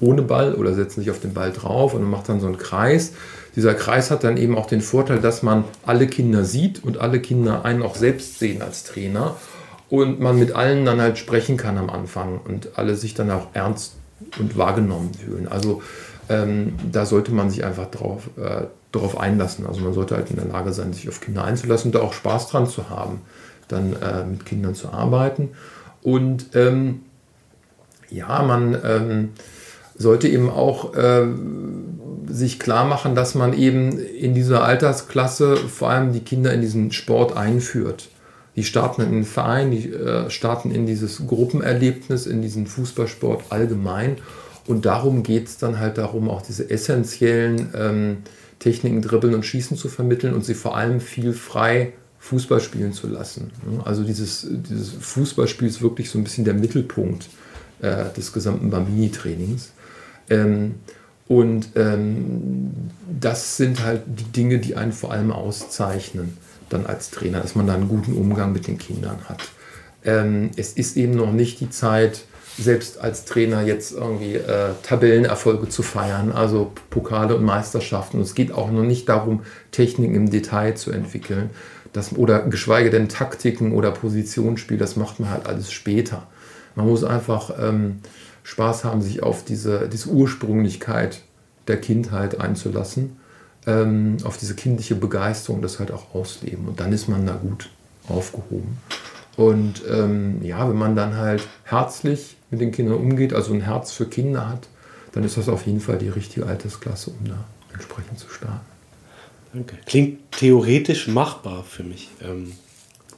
ohne 0.00 0.22
Ball 0.22 0.54
oder 0.54 0.74
setzen 0.74 1.00
sich 1.00 1.10
auf 1.10 1.20
den 1.20 1.34
Ball 1.34 1.52
drauf 1.52 1.92
und 1.92 2.02
macht 2.04 2.28
dann 2.30 2.40
so 2.40 2.46
einen 2.46 2.56
Kreis. 2.56 3.12
Dieser 3.56 3.74
Kreis 3.74 4.10
hat 4.10 4.24
dann 4.24 4.38
eben 4.38 4.56
auch 4.56 4.66
den 4.66 4.80
Vorteil, 4.80 5.20
dass 5.20 5.42
man 5.42 5.64
alle 5.84 6.06
Kinder 6.06 6.44
sieht 6.44 6.82
und 6.82 6.98
alle 6.98 7.20
Kinder 7.20 7.64
einen 7.64 7.82
auch 7.82 7.94
selbst 7.94 8.38
sehen 8.38 8.62
als 8.62 8.84
Trainer 8.84 9.36
und 9.90 10.18
man 10.18 10.38
mit 10.38 10.52
allen 10.52 10.84
dann 10.84 11.00
halt 11.00 11.18
sprechen 11.18 11.56
kann 11.56 11.76
am 11.76 11.90
Anfang 11.90 12.40
und 12.42 12.78
alle 12.78 12.96
sich 12.96 13.14
dann 13.14 13.30
auch 13.30 13.48
ernst 13.52 13.94
und 14.38 14.56
wahrgenommen 14.56 15.12
fühlen. 15.14 15.46
Also 15.46 15.82
ähm, 16.28 16.74
da 16.90 17.06
sollte 17.06 17.32
man 17.32 17.50
sich 17.50 17.64
einfach 17.64 17.90
drauf, 17.90 18.30
äh, 18.36 18.66
darauf 18.92 19.18
einlassen. 19.18 19.66
Also 19.66 19.80
man 19.80 19.92
sollte 19.92 20.16
halt 20.16 20.30
in 20.30 20.36
der 20.36 20.46
Lage 20.46 20.72
sein, 20.72 20.92
sich 20.92 21.08
auf 21.08 21.20
Kinder 21.20 21.44
einzulassen 21.44 21.88
und 21.88 21.94
da 21.94 22.00
auch 22.00 22.12
Spaß 22.12 22.48
dran 22.48 22.66
zu 22.66 22.88
haben, 22.88 23.20
dann 23.68 23.94
äh, 23.94 24.24
mit 24.24 24.46
Kindern 24.46 24.74
zu 24.74 24.90
arbeiten. 24.90 25.50
Und 26.02 26.50
ähm, 26.54 27.00
ja, 28.10 28.42
man 28.42 28.78
ähm, 28.84 29.28
sollte 29.96 30.28
eben 30.28 30.50
auch 30.50 30.94
äh, 30.94 31.26
sich 32.26 32.58
klar 32.58 32.84
machen, 32.84 33.14
dass 33.14 33.34
man 33.34 33.52
eben 33.52 33.98
in 33.98 34.34
dieser 34.34 34.64
Altersklasse 34.64 35.56
vor 35.56 35.90
allem 35.90 36.12
die 36.12 36.20
Kinder 36.20 36.52
in 36.52 36.60
diesen 36.60 36.92
Sport 36.92 37.36
einführt. 37.36 38.08
Die 38.56 38.64
starten 38.64 39.02
in 39.02 39.12
den 39.12 39.24
Verein, 39.24 39.70
die 39.70 39.90
äh, 39.92 40.30
starten 40.30 40.70
in 40.70 40.86
dieses 40.86 41.26
Gruppenerlebnis, 41.26 42.26
in 42.26 42.40
diesen 42.40 42.66
Fußballsport 42.66 43.44
allgemein. 43.50 44.16
Und 44.66 44.86
darum 44.86 45.22
geht 45.22 45.48
es 45.48 45.58
dann 45.58 45.78
halt 45.78 45.98
darum, 45.98 46.30
auch 46.30 46.42
diese 46.42 46.70
essentiellen 46.70 47.68
ähm, 47.76 48.16
Techniken, 48.58 49.02
Dribbeln 49.02 49.34
und 49.34 49.44
Schießen 49.44 49.76
zu 49.76 49.88
vermitteln 49.88 50.34
und 50.34 50.44
sie 50.44 50.54
vor 50.54 50.76
allem 50.76 51.00
viel 51.00 51.32
frei 51.32 51.92
Fußball 52.18 52.60
spielen 52.60 52.94
zu 52.94 53.06
lassen. 53.06 53.50
Also 53.84 54.02
dieses, 54.02 54.46
dieses 54.48 54.90
Fußballspiel 54.92 55.68
ist 55.68 55.82
wirklich 55.82 56.08
so 56.08 56.18
ein 56.18 56.24
bisschen 56.24 56.46
der 56.46 56.54
Mittelpunkt 56.54 57.28
äh, 57.82 58.06
des 58.16 58.32
gesamten 58.32 58.70
Bambini-Trainings. 58.70 59.72
Ähm, 60.30 60.76
und 61.28 61.68
ähm, 61.76 62.70
das 63.20 63.58
sind 63.58 63.84
halt 63.84 64.02
die 64.06 64.24
Dinge, 64.24 64.58
die 64.58 64.76
einen 64.76 64.92
vor 64.92 65.12
allem 65.12 65.32
auszeichnen, 65.32 66.38
dann 66.70 66.86
als 66.86 67.10
Trainer, 67.10 67.40
dass 67.40 67.54
man 67.54 67.66
da 67.66 67.74
einen 67.74 67.88
guten 67.88 68.14
Umgang 68.14 68.52
mit 68.52 68.66
den 68.66 68.78
Kindern 68.78 69.18
hat. 69.28 69.42
Ähm, 70.04 70.50
es 70.56 70.72
ist 70.72 70.96
eben 70.96 71.14
noch 71.14 71.32
nicht 71.32 71.60
die 71.60 71.68
Zeit, 71.70 72.24
selbst 72.56 72.98
als 72.98 73.24
Trainer 73.24 73.62
jetzt 73.62 73.92
irgendwie 73.92 74.34
äh, 74.34 74.70
Tabellenerfolge 74.82 75.68
zu 75.68 75.82
feiern, 75.82 76.32
also 76.32 76.72
Pokale 76.90 77.36
und 77.36 77.44
Meisterschaften. 77.44 78.18
Und 78.18 78.22
es 78.22 78.34
geht 78.34 78.52
auch 78.52 78.70
noch 78.70 78.82
nicht 78.82 79.08
darum, 79.08 79.42
Techniken 79.72 80.14
im 80.14 80.30
Detail 80.30 80.74
zu 80.74 80.92
entwickeln. 80.92 81.50
Das, 81.92 82.16
oder 82.16 82.40
geschweige 82.40 82.90
denn 82.90 83.08
Taktiken 83.08 83.72
oder 83.72 83.90
Positionsspiel, 83.90 84.78
das 84.78 84.96
macht 84.96 85.20
man 85.20 85.30
halt 85.30 85.46
alles 85.46 85.72
später. 85.72 86.26
Man 86.74 86.86
muss 86.86 87.04
einfach 87.04 87.50
ähm, 87.60 88.00
Spaß 88.42 88.84
haben, 88.84 89.02
sich 89.02 89.22
auf 89.22 89.44
diese, 89.44 89.88
diese 89.88 90.08
Ursprünglichkeit 90.08 91.22
der 91.66 91.80
Kindheit 91.80 92.40
einzulassen, 92.40 93.16
ähm, 93.66 94.18
auf 94.24 94.36
diese 94.36 94.54
kindliche 94.54 94.94
Begeisterung, 94.94 95.62
das 95.62 95.78
halt 95.78 95.90
auch 95.90 96.14
ausleben. 96.14 96.68
Und 96.68 96.80
dann 96.80 96.92
ist 96.92 97.08
man 97.08 97.26
da 97.26 97.34
gut 97.34 97.70
aufgehoben. 98.08 98.78
Und 99.36 99.82
ähm, 99.90 100.42
ja, 100.42 100.68
wenn 100.68 100.76
man 100.76 100.94
dann 100.94 101.16
halt 101.16 101.46
herzlich 101.64 102.36
mit 102.54 102.60
den 102.60 102.72
Kindern 102.72 102.96
umgeht, 102.96 103.32
also 103.32 103.52
ein 103.52 103.60
Herz 103.60 103.92
für 103.92 104.06
Kinder 104.06 104.48
hat, 104.48 104.68
dann 105.12 105.24
ist 105.24 105.36
das 105.36 105.48
auf 105.48 105.66
jeden 105.66 105.80
Fall 105.80 105.98
die 105.98 106.08
richtige 106.08 106.46
Altersklasse, 106.46 107.10
um 107.10 107.28
da 107.28 107.44
entsprechend 107.72 108.18
zu 108.18 108.28
starten. 108.28 108.60
Danke. 109.52 109.76
Klingt 109.86 110.32
theoretisch 110.32 111.06
machbar 111.06 111.64
für 111.64 111.84
mich. 111.84 112.10
Ähm 112.22 112.52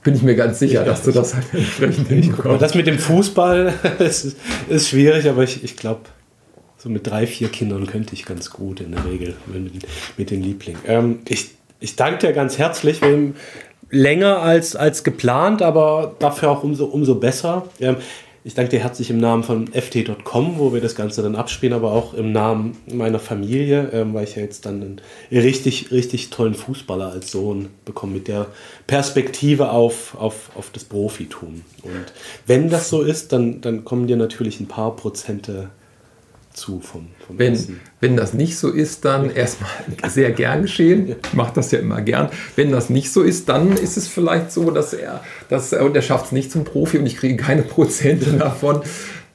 bin 0.07 0.15
ich 0.15 0.23
mir 0.23 0.37
ganz 0.37 0.61
sicher, 0.61 0.81
ja, 0.81 0.85
dass 0.85 1.03
du 1.03 1.11
das 1.11 1.35
halt 1.35 1.47
entsprechend 1.53 2.07
hinbekommst. 2.07 2.63
Das 2.63 2.77
mit 2.77 2.87
dem 2.87 2.97
Fußball 2.97 3.75
ist, 3.99 4.37
ist 4.69 4.89
schwierig, 4.89 5.29
aber 5.29 5.43
ich, 5.43 5.65
ich 5.65 5.77
glaube, 5.77 6.03
so 6.79 6.89
mit 6.89 7.09
drei, 7.09 7.27
vier 7.27 7.49
Kindern 7.49 7.89
könnte 7.89 8.15
ich 8.15 8.25
ganz 8.25 8.51
gut 8.51 8.81
in 8.81 8.93
der 8.93 9.05
Regel 9.05 9.35
mit, 9.47 9.85
mit 10.17 10.31
den 10.31 10.45
Lieblingen. 10.45 10.81
Ähm, 10.87 11.19
ich, 11.27 11.51
ich 11.81 11.97
danke 11.97 12.25
dir 12.25 12.33
ganz 12.33 12.57
herzlich. 12.57 13.01
Länger 13.91 14.39
als, 14.39 14.77
als 14.77 15.03
geplant, 15.03 15.61
aber 15.61 16.15
dafür 16.21 16.51
auch 16.51 16.63
umso, 16.63 16.85
umso 16.85 17.17
besser. 17.17 17.65
Ähm, 17.81 17.97
ich 18.47 18.55
danke 18.55 18.71
dir 18.71 18.79
herzlich 18.79 19.11
im 19.11 19.19
Namen 19.19 19.43
von 19.43 19.67
ft.com, 19.67 20.59
wo 20.61 20.73
wir 20.73 20.81
das 20.81 20.95
Ganze 20.95 21.21
dann 21.21 21.35
abspielen, 21.35 21.75
aber 21.75 21.91
auch 21.91 22.15
im 22.15 22.31
Namen 22.31 22.77
meiner 22.87 23.19
Familie, 23.19 23.91
ähm, 23.93 24.15
weil 24.15 24.23
ich 24.23 24.37
ja 24.37 24.43
jetzt 24.43 24.67
dann 24.67 24.83
einen 24.83 25.01
richtig, 25.33 25.91
richtig 25.91 26.31
tollen 26.31 26.55
Fußballer 26.55 27.11
als 27.11 27.33
Sohn 27.33 27.71
bekomme 27.85 28.13
mit 28.13 28.29
der 28.29 28.47
Perspektive 28.87 29.71
auf, 29.71 30.17
auf, 30.17 30.51
auf 30.55 30.71
das 30.71 30.85
Profitum. 30.85 31.63
Und 31.83 32.13
wenn 32.47 32.71
das 32.71 32.89
so 32.89 33.03
ist, 33.03 33.33
dann, 33.33 33.63
dann 33.63 33.85
kommen 33.85 34.07
dir 34.07 34.17
natürlich 34.17 34.61
ein 34.61 34.69
paar 34.69 34.95
Prozente 34.95 35.71
zu 36.57 36.81
vom, 36.81 37.09
vom 37.27 37.39
wenn, 37.39 37.53
Essen. 37.53 37.81
Wenn 38.01 38.17
das 38.17 38.35
nicht 38.35 38.59
so 38.59 38.71
ist, 38.71 39.05
dann 39.05 39.31
erstmal 39.31 39.71
sehr 40.09 40.33
gern 40.33 40.63
geschehen. 40.63 41.15
Ich 41.23 41.35
mache 41.35 41.53
das 41.55 41.71
ja 41.71 41.79
immer 41.79 42.01
gern. 42.01 42.31
Wenn 42.57 42.73
das 42.73 42.91
nicht 42.91 43.13
so 43.13 43.23
ist, 43.23 43.49
dann 43.49 43.73
ist 43.73 43.97
es 43.97 44.09
vielleicht 44.09 44.51
so, 44.51 44.71
dass 44.71 44.93
er, 44.93 45.23
dass 45.49 45.73
er, 45.73 45.85
und 45.85 45.95
er 45.95 46.03
schafft 46.03 46.27
es 46.27 46.33
nicht 46.33 46.51
zum 46.51 46.65
Profi 46.65 46.99
und 46.99 47.07
ich 47.07 47.17
kriege 47.17 47.37
keine 47.37 47.63
Prozente 47.77 48.33
davon. 48.33 48.81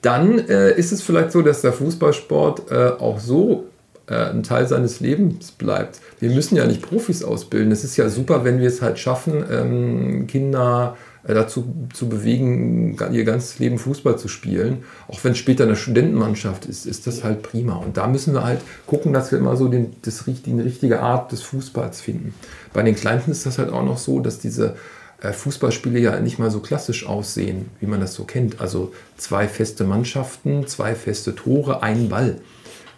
Dann 0.01 0.39
äh, 0.39 0.71
ist 0.71 0.91
es 0.91 1.01
vielleicht 1.01 1.31
so, 1.31 1.41
dass 1.41 1.61
der 1.61 1.73
Fußballsport 1.73 2.71
äh, 2.71 2.89
auch 2.99 3.19
so 3.19 3.65
äh, 4.07 4.15
ein 4.15 4.41
Teil 4.41 4.67
seines 4.67 4.99
Lebens 4.99 5.51
bleibt. 5.51 5.99
Wir 6.19 6.31
müssen 6.31 6.55
ja 6.55 6.65
nicht 6.65 6.81
Profis 6.81 7.23
ausbilden. 7.23 7.71
Es 7.71 7.83
ist 7.83 7.97
ja 7.97 8.09
super, 8.09 8.43
wenn 8.43 8.59
wir 8.59 8.67
es 8.67 8.81
halt 8.81 8.97
schaffen, 8.97 9.43
ähm, 9.51 10.27
Kinder 10.27 10.97
dazu 11.23 11.73
zu 11.93 12.09
bewegen, 12.09 12.97
ihr 13.11 13.23
ganzes 13.23 13.59
Leben 13.59 13.77
Fußball 13.77 14.17
zu 14.17 14.27
spielen. 14.27 14.83
Auch 15.07 15.23
wenn 15.23 15.33
es 15.33 15.37
später 15.37 15.65
eine 15.65 15.75
Studentenmannschaft 15.75 16.65
ist, 16.65 16.85
ist 16.85 17.05
das 17.05 17.23
halt 17.23 17.43
prima. 17.43 17.75
Und 17.75 17.97
da 17.97 18.07
müssen 18.07 18.33
wir 18.33 18.43
halt 18.43 18.61
gucken, 18.87 19.13
dass 19.13 19.31
wir 19.31 19.39
immer 19.39 19.55
so 19.55 19.67
den, 19.67 19.95
das, 20.01 20.23
die 20.25 20.59
richtige 20.59 21.01
Art 21.01 21.31
des 21.31 21.43
Fußballs 21.43 22.01
finden. 22.01 22.33
Bei 22.73 22.81
den 22.81 22.95
Kleinsten 22.95 23.31
ist 23.31 23.45
das 23.45 23.59
halt 23.59 23.71
auch 23.71 23.83
noch 23.83 23.97
so, 23.97 24.19
dass 24.19 24.39
diese 24.39 24.75
äh, 25.21 25.31
Fußballspiele 25.31 25.99
ja 25.99 26.19
nicht 26.19 26.39
mal 26.39 26.49
so 26.49 26.59
klassisch 26.59 27.05
aussehen, 27.05 27.69
wie 27.79 27.87
man 27.87 28.01
das 28.01 28.15
so 28.15 28.23
kennt. 28.23 28.59
Also 28.59 28.91
zwei 29.17 29.47
feste 29.47 29.83
Mannschaften, 29.83 30.67
zwei 30.67 30.95
feste 30.95 31.35
Tore, 31.35 31.83
ein 31.83 32.09
Ball. 32.09 32.41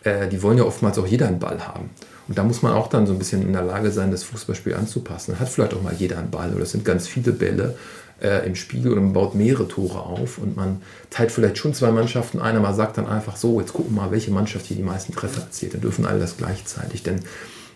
Äh, 0.04 0.30
die 0.30 0.42
wollen 0.42 0.58
ja 0.58 0.64
oftmals 0.64 0.98
auch 0.98 1.08
jeder 1.08 1.28
einen 1.28 1.40
Ball 1.40 1.68
haben. 1.68 1.90
Und 2.28 2.38
da 2.38 2.44
muss 2.44 2.62
man 2.62 2.72
auch 2.72 2.88
dann 2.88 3.06
so 3.06 3.12
ein 3.12 3.20
bisschen 3.20 3.42
in 3.42 3.52
der 3.52 3.64
Lage 3.64 3.92
sein, 3.92 4.12
das 4.12 4.24
Fußballspiel 4.24 4.76
anzupassen. 4.76 5.32
Dann 5.32 5.42
hat 5.42 5.50
vielleicht 5.50 5.74
auch 5.74 5.82
mal 5.82 5.94
jeder 5.94 6.20
einen 6.20 6.32
Ball 6.32 6.54
oder 6.54 6.64
es 6.64 6.72
sind 6.72 6.86
ganz 6.86 7.08
viele 7.08 7.34
Bälle 7.34 7.76
äh, 8.22 8.46
im 8.46 8.56
Spiel 8.56 8.88
und 8.90 8.96
man 8.96 9.14
baut 9.14 9.36
mehrere 9.36 9.68
Tore 9.68 10.00
auf 10.00 10.38
und 10.38 10.56
man 10.56 10.82
teilt 11.10 11.32
vielleicht 11.32 11.58
schon 11.58 11.74
zwei 11.74 11.92
Mannschaften 11.92 12.40
ein, 12.40 12.56
aber 12.56 12.74
sagt 12.74 12.98
dann 12.98 13.08
einfach 13.08 13.36
so, 13.36 13.60
jetzt 13.60 13.74
gucken 13.74 13.96
wir 13.96 14.04
mal, 14.04 14.12
welche 14.12 14.32
Mannschaft 14.32 14.66
hier 14.66 14.78
die 14.78 14.84
meisten 14.84 15.14
Treffer 15.14 15.42
erzielt. 15.42 15.74
Dann 15.74 15.82
dürfen 15.82 16.06
alle 16.06 16.20
das 16.20 16.38
gleichzeitig, 16.38 17.04
denn 17.04 17.20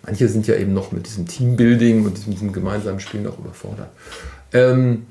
manche 0.06 0.28
sind 0.28 0.48
ja 0.48 0.56
eben 0.56 0.74
noch 0.74 0.92
mit 0.92 1.08
diesem 1.08 1.28
Teambuilding 1.28 2.06
und 2.06 2.18
diesem, 2.18 2.34
diesem 2.34 2.54
gemeinsamen 2.54 3.00
Spiel 3.00 3.22
noch 3.22 3.38
überfordert. 3.40 3.90
Ähm, 4.54 5.08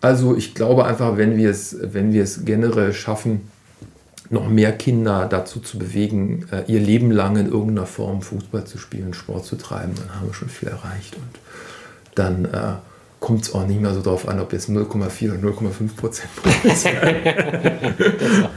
also 0.00 0.36
ich 0.36 0.54
glaube 0.54 0.84
einfach, 0.84 1.16
wenn 1.16 1.36
wir 1.36 1.50
es, 1.50 1.76
wenn 1.80 2.12
generell 2.44 2.92
schaffen, 2.92 3.50
noch 4.30 4.48
mehr 4.48 4.72
Kinder 4.72 5.26
dazu 5.28 5.60
zu 5.60 5.78
bewegen, 5.78 6.46
äh, 6.50 6.64
ihr 6.66 6.80
Leben 6.80 7.10
lang 7.10 7.36
in 7.36 7.46
irgendeiner 7.46 7.86
Form 7.86 8.22
Fußball 8.22 8.64
zu 8.64 8.78
spielen, 8.78 9.14
Sport 9.14 9.44
zu 9.44 9.56
treiben, 9.56 9.92
dann 9.96 10.14
haben 10.14 10.26
wir 10.26 10.34
schon 10.34 10.48
viel 10.48 10.68
erreicht. 10.68 11.16
Und 11.16 11.40
dann 12.14 12.44
äh, 12.46 12.74
kommt 13.26 13.42
es 13.42 13.52
auch 13.52 13.66
nicht 13.66 13.80
mehr 13.80 13.92
so 13.92 14.02
darauf 14.02 14.28
an, 14.28 14.38
ob 14.38 14.52
jetzt 14.52 14.70
0,4 14.70 15.32
oder 15.32 15.48
0,5 15.48 15.96
Prozent 15.96 16.30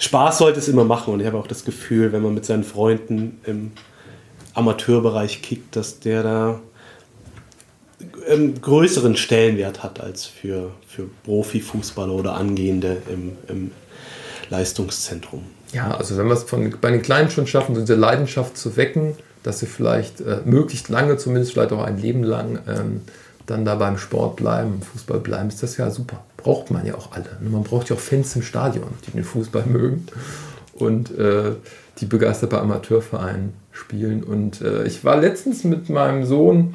Spaß 0.00 0.36
sollte 0.36 0.58
es 0.58 0.68
immer 0.68 0.84
machen 0.84 1.14
und 1.14 1.20
ich 1.20 1.26
habe 1.26 1.38
auch 1.38 1.46
das 1.46 1.64
Gefühl, 1.64 2.12
wenn 2.12 2.20
man 2.20 2.34
mit 2.34 2.44
seinen 2.44 2.62
Freunden 2.62 3.40
im 3.46 3.72
Amateurbereich 4.52 5.40
kickt, 5.40 5.76
dass 5.76 5.98
der 6.00 6.22
da 6.22 6.60
einen 8.28 8.60
größeren 8.60 9.16
Stellenwert 9.16 9.82
hat 9.82 10.00
als 10.00 10.26
für, 10.26 10.72
für 10.86 11.08
Profifußballer 11.24 12.12
oder 12.12 12.34
Angehende 12.34 12.98
im, 13.10 13.38
im 13.48 13.70
Leistungszentrum. 14.50 15.44
Ja, 15.72 15.92
also 15.92 16.18
wenn 16.18 16.26
wir 16.26 16.34
es 16.34 16.42
von, 16.42 16.76
bei 16.82 16.90
den 16.90 17.00
Kleinen 17.00 17.30
schon 17.30 17.46
schaffen, 17.46 17.74
diese 17.74 17.94
Leidenschaft 17.94 18.58
zu 18.58 18.76
wecken, 18.76 19.16
dass 19.44 19.60
sie 19.60 19.66
vielleicht 19.66 20.20
äh, 20.20 20.38
möglichst 20.44 20.88
lange, 20.88 21.16
zumindest 21.16 21.52
vielleicht 21.52 21.72
auch 21.72 21.84
ein 21.84 21.98
Leben 21.98 22.24
lang, 22.24 22.58
ähm, 22.66 23.02
dann 23.46 23.64
da 23.64 23.76
beim 23.76 23.98
Sport 23.98 24.36
bleiben, 24.36 24.80
Fußball 24.80 25.20
bleiben, 25.20 25.48
ist 25.48 25.62
das 25.62 25.76
ja 25.76 25.90
super. 25.90 26.24
Braucht 26.38 26.70
man 26.70 26.84
ja 26.84 26.94
auch 26.94 27.12
alle. 27.12 27.28
Und 27.40 27.52
man 27.52 27.62
braucht 27.62 27.90
ja 27.90 27.96
auch 27.96 28.00
Fans 28.00 28.34
im 28.34 28.42
Stadion, 28.42 28.88
die 29.06 29.12
den 29.12 29.22
Fußball 29.22 29.64
mögen 29.66 30.06
und 30.72 31.16
äh, 31.16 31.52
die 31.98 32.06
begeistert 32.06 32.50
bei 32.50 32.58
Amateurvereinen 32.58 33.52
spielen. 33.70 34.24
Und 34.24 34.62
äh, 34.62 34.84
ich 34.84 35.04
war 35.04 35.20
letztens 35.20 35.62
mit 35.62 35.90
meinem 35.90 36.24
Sohn 36.24 36.74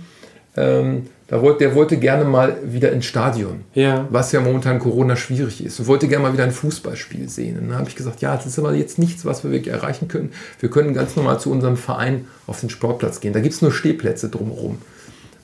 ähm, 0.59 1.07
da 1.27 1.41
wollte, 1.41 1.59
der 1.59 1.75
wollte 1.75 1.97
gerne 1.97 2.25
mal 2.25 2.57
wieder 2.63 2.91
ins 2.91 3.05
Stadion, 3.05 3.61
ja. 3.75 4.07
was 4.09 4.31
ja 4.31 4.41
momentan 4.41 4.79
Corona 4.79 5.15
schwierig 5.15 5.63
ist. 5.63 5.79
Und 5.79 5.85
wollte 5.87 6.07
gerne 6.07 6.23
mal 6.23 6.33
wieder 6.33 6.43
ein 6.43 6.51
Fußballspiel 6.51 7.29
sehen. 7.29 7.59
Und 7.59 7.69
dann 7.69 7.77
habe 7.77 7.87
ich 7.87 7.95
gesagt, 7.95 8.21
ja, 8.21 8.35
das 8.35 8.47
ist 8.47 8.57
aber 8.57 8.73
jetzt 8.73 8.97
nichts, 8.97 9.25
was 9.25 9.43
wir 9.43 9.51
wirklich 9.51 9.73
erreichen 9.73 10.07
können. 10.07 10.31
Wir 10.59 10.69
können 10.69 10.93
ganz 10.93 11.15
normal 11.15 11.39
zu 11.39 11.51
unserem 11.51 11.77
Verein 11.77 12.25
auf 12.47 12.59
den 12.59 12.71
Sportplatz 12.71 13.21
gehen. 13.21 13.33
Da 13.33 13.41
gibt 13.41 13.53
es 13.53 13.61
nur 13.61 13.71
Stehplätze 13.71 14.29
drumherum. 14.29 14.79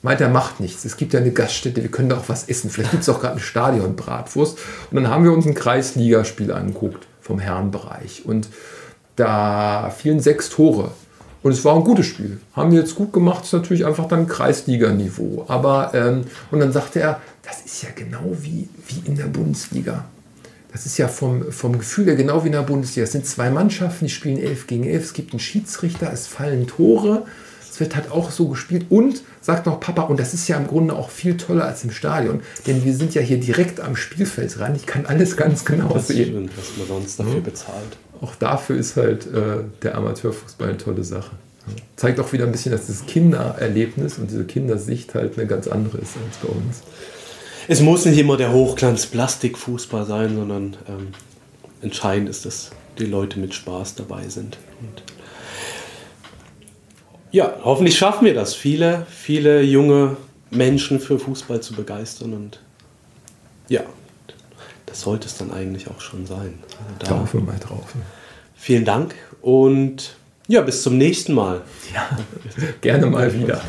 Meint 0.02 0.20
er, 0.20 0.28
macht 0.28 0.58
nichts. 0.60 0.84
Es 0.84 0.96
gibt 0.96 1.14
ja 1.14 1.20
eine 1.20 1.30
Gaststätte, 1.30 1.82
wir 1.82 1.90
können 1.90 2.08
da 2.08 2.16
auch 2.16 2.28
was 2.28 2.48
essen. 2.48 2.68
Vielleicht 2.68 2.90
gibt 2.90 3.04
es 3.04 3.08
auch 3.08 3.20
gerade 3.20 3.36
ein 3.36 3.40
Stadion 3.40 3.94
Bratwurst. 3.96 4.58
Und 4.90 4.96
dann 4.96 5.08
haben 5.08 5.24
wir 5.24 5.32
uns 5.32 5.46
ein 5.46 5.54
Kreisligaspiel 5.54 6.52
angeguckt 6.52 7.06
vom 7.20 7.38
Herrenbereich. 7.38 8.22
Und 8.24 8.48
da 9.14 9.90
fielen 9.96 10.18
sechs 10.18 10.50
Tore. 10.50 10.90
Und 11.46 11.52
es 11.52 11.64
war 11.64 11.76
ein 11.76 11.84
gutes 11.84 12.06
Spiel. 12.06 12.40
Haben 12.54 12.72
wir 12.72 12.80
jetzt 12.80 12.96
gut 12.96 13.12
gemacht, 13.12 13.44
ist 13.44 13.52
natürlich 13.52 13.86
einfach 13.86 14.08
dann 14.08 14.26
Kreisliganiveau. 14.26 15.44
Aber, 15.46 15.92
ähm, 15.94 16.24
und 16.50 16.58
dann 16.58 16.72
sagte 16.72 16.98
er, 16.98 17.20
das 17.44 17.64
ist 17.64 17.84
ja 17.84 17.90
genau 17.94 18.36
wie, 18.40 18.68
wie 18.88 19.06
in 19.08 19.14
der 19.14 19.26
Bundesliga. 19.26 20.06
Das 20.72 20.86
ist 20.86 20.98
ja 20.98 21.06
vom, 21.06 21.52
vom 21.52 21.78
Gefühl 21.78 22.06
her 22.06 22.16
genau 22.16 22.42
wie 22.42 22.48
in 22.48 22.54
der 22.54 22.62
Bundesliga. 22.62 23.04
Es 23.04 23.12
sind 23.12 23.26
zwei 23.26 23.50
Mannschaften, 23.50 24.06
die 24.06 24.10
spielen 24.10 24.40
11 24.40 24.66
gegen 24.66 24.84
11. 24.88 25.04
Es 25.04 25.12
gibt 25.12 25.34
einen 25.34 25.38
Schiedsrichter, 25.38 26.12
es 26.12 26.26
fallen 26.26 26.66
Tore. 26.66 27.26
Es 27.70 27.78
wird 27.78 27.94
halt 27.94 28.10
auch 28.10 28.32
so 28.32 28.48
gespielt. 28.48 28.86
Und, 28.88 29.22
sagt 29.40 29.66
noch 29.66 29.78
Papa, 29.78 30.02
und 30.02 30.18
das 30.18 30.34
ist 30.34 30.48
ja 30.48 30.56
im 30.56 30.66
Grunde 30.66 30.96
auch 30.96 31.10
viel 31.10 31.36
toller 31.36 31.66
als 31.66 31.84
im 31.84 31.92
Stadion, 31.92 32.40
denn 32.66 32.84
wir 32.84 32.92
sind 32.92 33.14
ja 33.14 33.22
hier 33.22 33.38
direkt 33.38 33.78
am 33.78 33.94
Spielfeld 33.94 34.58
ran. 34.58 34.74
Ich 34.74 34.86
kann 34.86 35.06
alles 35.06 35.36
ganz 35.36 35.64
genau 35.64 35.90
das 35.90 36.08
sehen. 36.08 36.50
Was 36.56 36.76
man 36.76 36.88
sonst 36.88 37.20
dafür 37.20 37.40
bezahlt. 37.40 37.96
Auch 38.20 38.34
dafür 38.36 38.76
ist 38.76 38.96
halt 38.96 39.26
äh, 39.26 39.64
der 39.82 39.96
Amateurfußball 39.96 40.68
eine 40.68 40.78
tolle 40.78 41.04
Sache. 41.04 41.32
Zeigt 41.96 42.20
auch 42.20 42.32
wieder 42.32 42.44
ein 42.44 42.52
bisschen, 42.52 42.72
dass 42.72 42.86
das 42.86 43.06
Kindererlebnis 43.06 44.18
und 44.18 44.30
diese 44.30 44.44
Kindersicht 44.44 45.14
halt 45.14 45.36
eine 45.36 45.46
ganz 45.46 45.66
andere 45.66 45.98
ist 45.98 46.14
als 46.24 46.36
bei 46.42 46.48
uns. 46.48 46.82
Es 47.68 47.80
muss 47.80 48.04
nicht 48.04 48.18
immer 48.18 48.36
der 48.36 48.52
Hochglanz-Plastikfußball 48.52 50.06
sein, 50.06 50.36
sondern 50.36 50.76
ähm, 50.88 51.08
entscheidend 51.82 52.28
ist, 52.28 52.46
dass 52.46 52.70
die 52.98 53.06
Leute 53.06 53.40
mit 53.40 53.54
Spaß 53.54 53.96
dabei 53.96 54.28
sind. 54.28 54.56
Und 54.80 55.02
ja, 57.32 57.56
hoffentlich 57.64 57.98
schaffen 57.98 58.24
wir 58.24 58.34
das, 58.34 58.54
viele, 58.54 59.04
viele 59.10 59.62
junge 59.62 60.16
Menschen 60.50 61.00
für 61.00 61.18
Fußball 61.18 61.60
zu 61.60 61.74
begeistern. 61.74 62.32
Und 62.32 62.60
ja, 63.68 63.82
das 64.86 65.00
sollte 65.00 65.26
es 65.26 65.36
dann 65.36 65.52
eigentlich 65.52 65.88
auch 65.90 66.00
schon 66.00 66.26
sein. 66.26 66.58
Also 66.78 66.94
da 66.98 67.06
Daumen 67.06 67.46
mal 67.46 67.58
drauf. 67.58 67.94
Vielen 68.54 68.84
Dank 68.84 69.14
und 69.42 70.16
ja, 70.48 70.60
bis 70.62 70.82
zum 70.82 70.96
nächsten 70.96 71.34
Mal. 71.34 71.62
Ja, 71.92 72.08
gerne 72.80 73.06
mal 73.06 73.32
wieder. 73.34 73.60